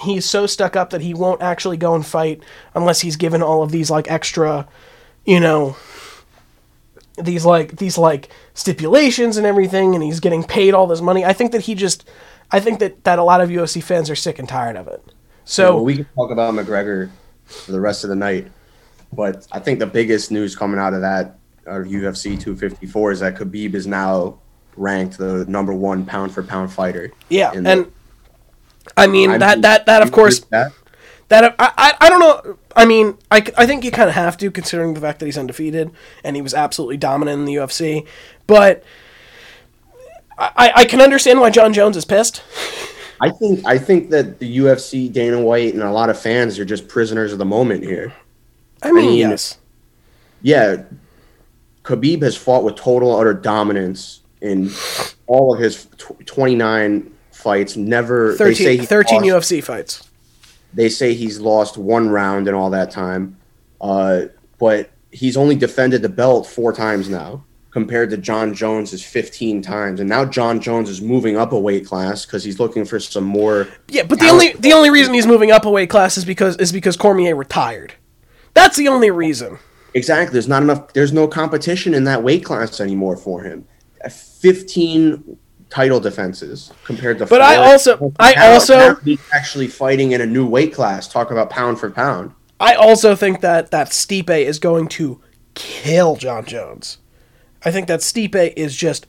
he's 0.00 0.24
so 0.24 0.46
stuck 0.46 0.76
up 0.76 0.90
that 0.90 1.00
he 1.00 1.12
won't 1.12 1.42
actually 1.42 1.76
go 1.76 1.94
and 1.94 2.06
fight 2.06 2.42
unless 2.74 3.00
he's 3.00 3.16
given 3.16 3.42
all 3.42 3.62
of 3.62 3.72
these 3.72 3.90
like 3.90 4.10
extra, 4.10 4.68
you 5.24 5.40
know, 5.40 5.76
these 7.18 7.44
like 7.44 7.78
these 7.78 7.98
like 7.98 8.28
stipulations 8.54 9.36
and 9.38 9.46
everything, 9.46 9.94
and 9.94 10.04
he's 10.04 10.20
getting 10.20 10.44
paid 10.44 10.74
all 10.74 10.86
this 10.86 11.00
money. 11.00 11.24
I 11.24 11.32
think 11.32 11.52
that 11.52 11.62
he 11.62 11.74
just, 11.74 12.08
I 12.50 12.60
think 12.60 12.80
that 12.80 13.02
that 13.04 13.18
a 13.18 13.24
lot 13.24 13.40
of 13.40 13.48
UFC 13.48 13.82
fans 13.82 14.10
are 14.10 14.16
sick 14.16 14.38
and 14.38 14.48
tired 14.48 14.76
of 14.76 14.86
it. 14.88 15.02
So 15.44 15.76
well, 15.76 15.84
we 15.84 15.96
can 15.96 16.06
talk 16.14 16.30
about 16.30 16.54
McGregor 16.54 17.10
for 17.46 17.72
the 17.72 17.80
rest 17.80 18.04
of 18.04 18.10
the 18.10 18.16
night, 18.16 18.50
but 19.12 19.46
I 19.52 19.58
think 19.58 19.78
the 19.78 19.86
biggest 19.86 20.30
news 20.30 20.56
coming 20.56 20.78
out 20.78 20.94
of 20.94 21.00
that 21.02 21.36
uh, 21.66 21.80
of 21.80 21.86
UFC 21.86 22.40
254 22.40 23.12
is 23.12 23.20
that 23.20 23.34
Khabib 23.36 23.74
is 23.74 23.86
now 23.86 24.38
ranked 24.76 25.18
the 25.18 25.44
number 25.46 25.72
one 25.72 26.04
pound 26.06 26.32
for 26.32 26.42
pound 26.42 26.72
fighter. 26.72 27.12
yeah, 27.28 27.52
in 27.52 27.64
the- 27.64 27.70
and 27.70 27.92
I 28.96 29.06
mean 29.06 29.30
I 29.30 29.38
that 29.38 29.62
that 29.62 29.86
that 29.86 30.02
of 30.02 30.10
course 30.12 30.40
that? 30.50 30.72
that 31.28 31.54
I, 31.58 31.72
I, 31.76 31.94
I 32.00 32.08
don't 32.10 32.20
know 32.20 32.58
i 32.74 32.84
mean 32.84 33.16
I, 33.30 33.36
I 33.56 33.64
think 33.64 33.84
you 33.84 33.90
kind 33.90 34.08
of 34.08 34.14
have 34.14 34.36
to 34.38 34.50
considering 34.50 34.94
the 34.94 35.00
fact 35.00 35.20
that 35.20 35.26
he's 35.26 35.38
undefeated 35.38 35.90
and 36.24 36.34
he 36.36 36.42
was 36.42 36.52
absolutely 36.52 36.96
dominant 36.96 37.38
in 37.38 37.44
the 37.44 37.54
ufc 37.56 38.06
but 38.46 38.82
i, 40.36 40.72
I 40.74 40.84
can 40.84 41.00
understand 41.00 41.38
why 41.40 41.50
jon 41.50 41.72
jones 41.72 41.96
is 41.96 42.04
pissed 42.04 42.42
I 43.20 43.30
think 43.30 43.64
I 43.64 43.78
think 43.78 44.10
that 44.10 44.40
the 44.40 44.56
UFC, 44.58 45.12
Dana 45.12 45.40
White, 45.40 45.74
and 45.74 45.82
a 45.84 45.92
lot 45.92 46.10
of 46.10 46.20
fans 46.20 46.58
are 46.58 46.64
just 46.64 46.88
prisoners 46.88 47.32
of 47.32 47.38
the 47.38 47.44
moment 47.44 47.84
here. 47.84 48.12
I 48.82 48.92
mean, 48.92 49.06
mean, 49.06 49.18
yes 49.18 49.58
Yeah, 50.42 50.82
Khabib 51.84 52.22
has 52.22 52.36
fought 52.36 52.64
with 52.64 52.76
total 52.76 53.16
utter 53.18 53.34
dominance 53.34 54.20
in 54.40 54.70
all 55.26 55.54
of 55.54 55.60
his 55.60 55.86
tw- 55.96 56.26
29 56.26 57.12
fights. 57.30 57.76
Never 57.76 58.34
they 58.34 58.54
say 58.54 58.76
13, 58.76 58.86
13 58.86 59.22
lost- 59.32 59.50
ufc 59.50 59.64
fights 59.64 60.08
They 60.74 60.88
say 60.88 61.14
he's 61.14 61.40
lost 61.40 61.76
one 61.76 62.10
round 62.10 62.48
in 62.48 62.54
all 62.54 62.70
that 62.70 62.90
time, 62.90 63.36
uh, 63.80 64.22
but 64.58 64.90
he's 65.10 65.36
only 65.36 65.54
defended 65.54 66.02
the 66.02 66.08
belt 66.08 66.46
four 66.46 66.72
times 66.72 67.08
now, 67.08 67.44
compared 67.70 68.10
to 68.10 68.16
Jon 68.16 68.54
Jones 68.54 68.92
is 68.92 69.04
15 69.04 69.60
times. 69.62 70.00
And 70.00 70.08
now 70.08 70.24
Jon 70.24 70.60
Jones 70.60 70.88
is 70.88 71.02
moving 71.02 71.36
up 71.36 71.52
a 71.52 71.58
weight 71.58 71.86
class 71.86 72.24
because 72.24 72.44
he's 72.44 72.58
looking 72.58 72.84
for 72.84 72.98
some 73.00 73.24
more. 73.24 73.68
yeah 73.88 74.04
but 74.04 74.18
the 74.20 74.28
only 74.28 74.52
the 74.54 74.72
only 74.72 74.90
reason 74.90 75.14
he's 75.14 75.26
moving 75.26 75.50
up 75.50 75.64
a 75.64 75.70
weight 75.70 75.90
class 75.90 76.16
is 76.16 76.24
because 76.24 76.56
is 76.56 76.72
because 76.72 76.96
cormier 76.96 77.36
retired 77.36 77.94
that's 78.54 78.76
the 78.76 78.88
only 78.88 79.10
reason 79.10 79.58
Exactly. 79.94 80.32
There's 80.32 80.48
not 80.48 80.62
enough. 80.62 80.94
There's 80.94 81.12
no 81.12 81.28
competition 81.28 81.92
in 81.92 82.04
that 82.04 82.22
weight 82.22 82.42
class 82.42 82.80
anymore 82.80 83.14
for 83.14 83.42
him. 83.42 83.66
15 84.42 85.36
title 85.70 86.00
defenses 86.00 86.72
compared 86.84 87.18
to. 87.18 87.26
But 87.26 87.42
I 87.42 87.56
also- 87.56 88.12
I 88.18 88.34
also- 88.52 88.96
actually 89.34 89.68
fighting 89.68 90.12
in 90.12 90.20
a 90.20 90.26
new 90.26 90.46
weight 90.46 90.72
class. 90.74 91.06
Talk 91.08 91.30
about 91.30 91.50
pound 91.50 91.78
for 91.78 91.90
pound. 91.90 92.32
I 92.58 92.74
also 92.74 93.14
think 93.14 93.40
that 93.42 93.70
that 93.70 93.90
Stipe 93.90 94.30
is 94.30 94.58
going 94.58 94.88
to 94.88 95.20
kill 95.54 96.16
Jon 96.16 96.44
Jones. 96.46 96.98
I 97.64 97.70
think 97.70 97.86
that 97.88 98.00
Stipe 98.00 98.54
is 98.56 98.74
just. 98.74 99.06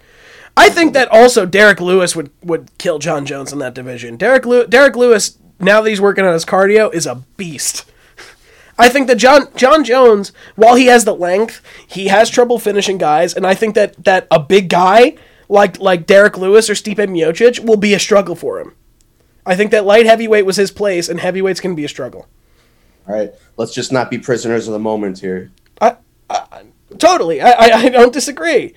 I 0.56 0.70
think 0.70 0.94
that 0.94 1.08
also 1.08 1.46
Derrick 1.46 1.80
Lewis 1.82 2.16
would, 2.16 2.30
would 2.44 2.70
kill 2.78 3.00
Jon 3.00 3.26
Jones 3.26 3.52
in 3.52 3.60
that 3.60 3.74
division. 3.74 4.18
Derek 4.18 4.46
Lew- 4.46 4.68
Derrick 4.68 4.96
Lewis 4.96 5.38
now 5.60 5.82
that 5.82 5.90
he's 5.90 6.02
working 6.02 6.26
on 6.26 6.34
his 6.34 6.46
cardio 6.46 6.94
is 6.94 7.08
a 7.08 7.16
beast. 7.38 7.86
I 8.78 8.90
think 8.90 9.08
that 9.08 9.18
Jon 9.18 9.48
Jon 9.56 9.84
Jones, 9.84 10.32
while 10.56 10.76
he 10.76 10.88
has 10.88 11.06
the 11.06 11.16
length, 11.16 11.62
he 11.88 12.08
has 12.08 12.30
trouble 12.30 12.60
finishing 12.60 12.98
guys, 12.98 13.34
and 13.34 13.46
I 13.46 13.54
think 13.54 13.76
that, 13.76 14.04
that 14.04 14.28
a 14.32 14.40
big 14.40 14.70
guy 14.70 15.16
like 15.48 15.80
like 15.80 16.08
Derrick 16.08 16.38
Lewis 16.38 16.70
or 16.70 16.74
Stipe 16.74 16.98
Miocic 16.98 17.64
will 17.64 17.78
be 17.78 17.94
a 17.94 18.00
struggle 18.00 18.36
for 18.36 18.60
him. 18.60 18.76
I 19.46 19.56
think 19.56 19.72
that 19.72 19.86
light 19.86 20.06
heavyweight 20.06 20.46
was 20.46 20.56
his 20.56 20.72
place, 20.72 21.10
and 21.10 21.20
heavyweight's 21.20 21.60
going 21.60 21.76
to 21.76 21.80
be 21.80 21.86
a 21.86 21.90
struggle. 21.90 22.28
All 23.08 23.16
right. 23.16 23.34
Let's 23.58 23.74
just 23.74 23.92
not 23.92 24.10
be 24.10 24.18
prisoners 24.18 24.68
of 24.68 24.74
the 24.74 24.80
moment 24.80 25.20
here. 25.20 25.52
I, 25.82 25.98
I 26.30 26.64
totally. 26.98 27.42
I, 27.42 27.52
I, 27.52 27.78
I 27.80 27.90
don't 27.90 28.14
disagree. 28.14 28.74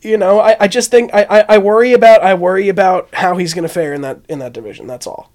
You 0.00 0.18
know, 0.18 0.40
I, 0.40 0.56
I 0.60 0.68
just 0.68 0.90
think 0.90 1.14
I, 1.14 1.22
I, 1.22 1.44
I 1.54 1.58
worry 1.58 1.92
about 1.92 2.22
I 2.22 2.34
worry 2.34 2.68
about 2.68 3.14
how 3.14 3.36
he's 3.36 3.54
gonna 3.54 3.68
fare 3.68 3.94
in 3.94 4.02
that 4.02 4.20
in 4.28 4.38
that 4.40 4.52
division. 4.52 4.86
That's 4.86 5.06
all. 5.06 5.32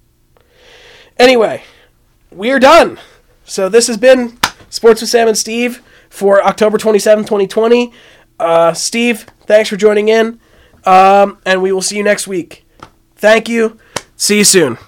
Anyway, 1.18 1.64
we're 2.30 2.60
done. 2.60 3.00
So 3.50 3.68
this 3.68 3.88
has 3.88 3.96
been 3.96 4.38
Sports 4.68 5.00
with 5.00 5.10
Sam 5.10 5.26
and 5.26 5.36
Steve 5.36 5.82
for 6.08 6.40
October 6.44 6.78
27, 6.78 7.24
2020. 7.24 7.92
Uh, 8.38 8.72
Steve, 8.74 9.26
thanks 9.40 9.68
for 9.68 9.76
joining 9.76 10.06
in. 10.06 10.38
Um, 10.84 11.38
and 11.44 11.60
we 11.60 11.72
will 11.72 11.82
see 11.82 11.96
you 11.96 12.04
next 12.04 12.28
week. 12.28 12.64
Thank 13.16 13.48
you. 13.48 13.76
See 14.14 14.38
you 14.38 14.44
soon. 14.44 14.78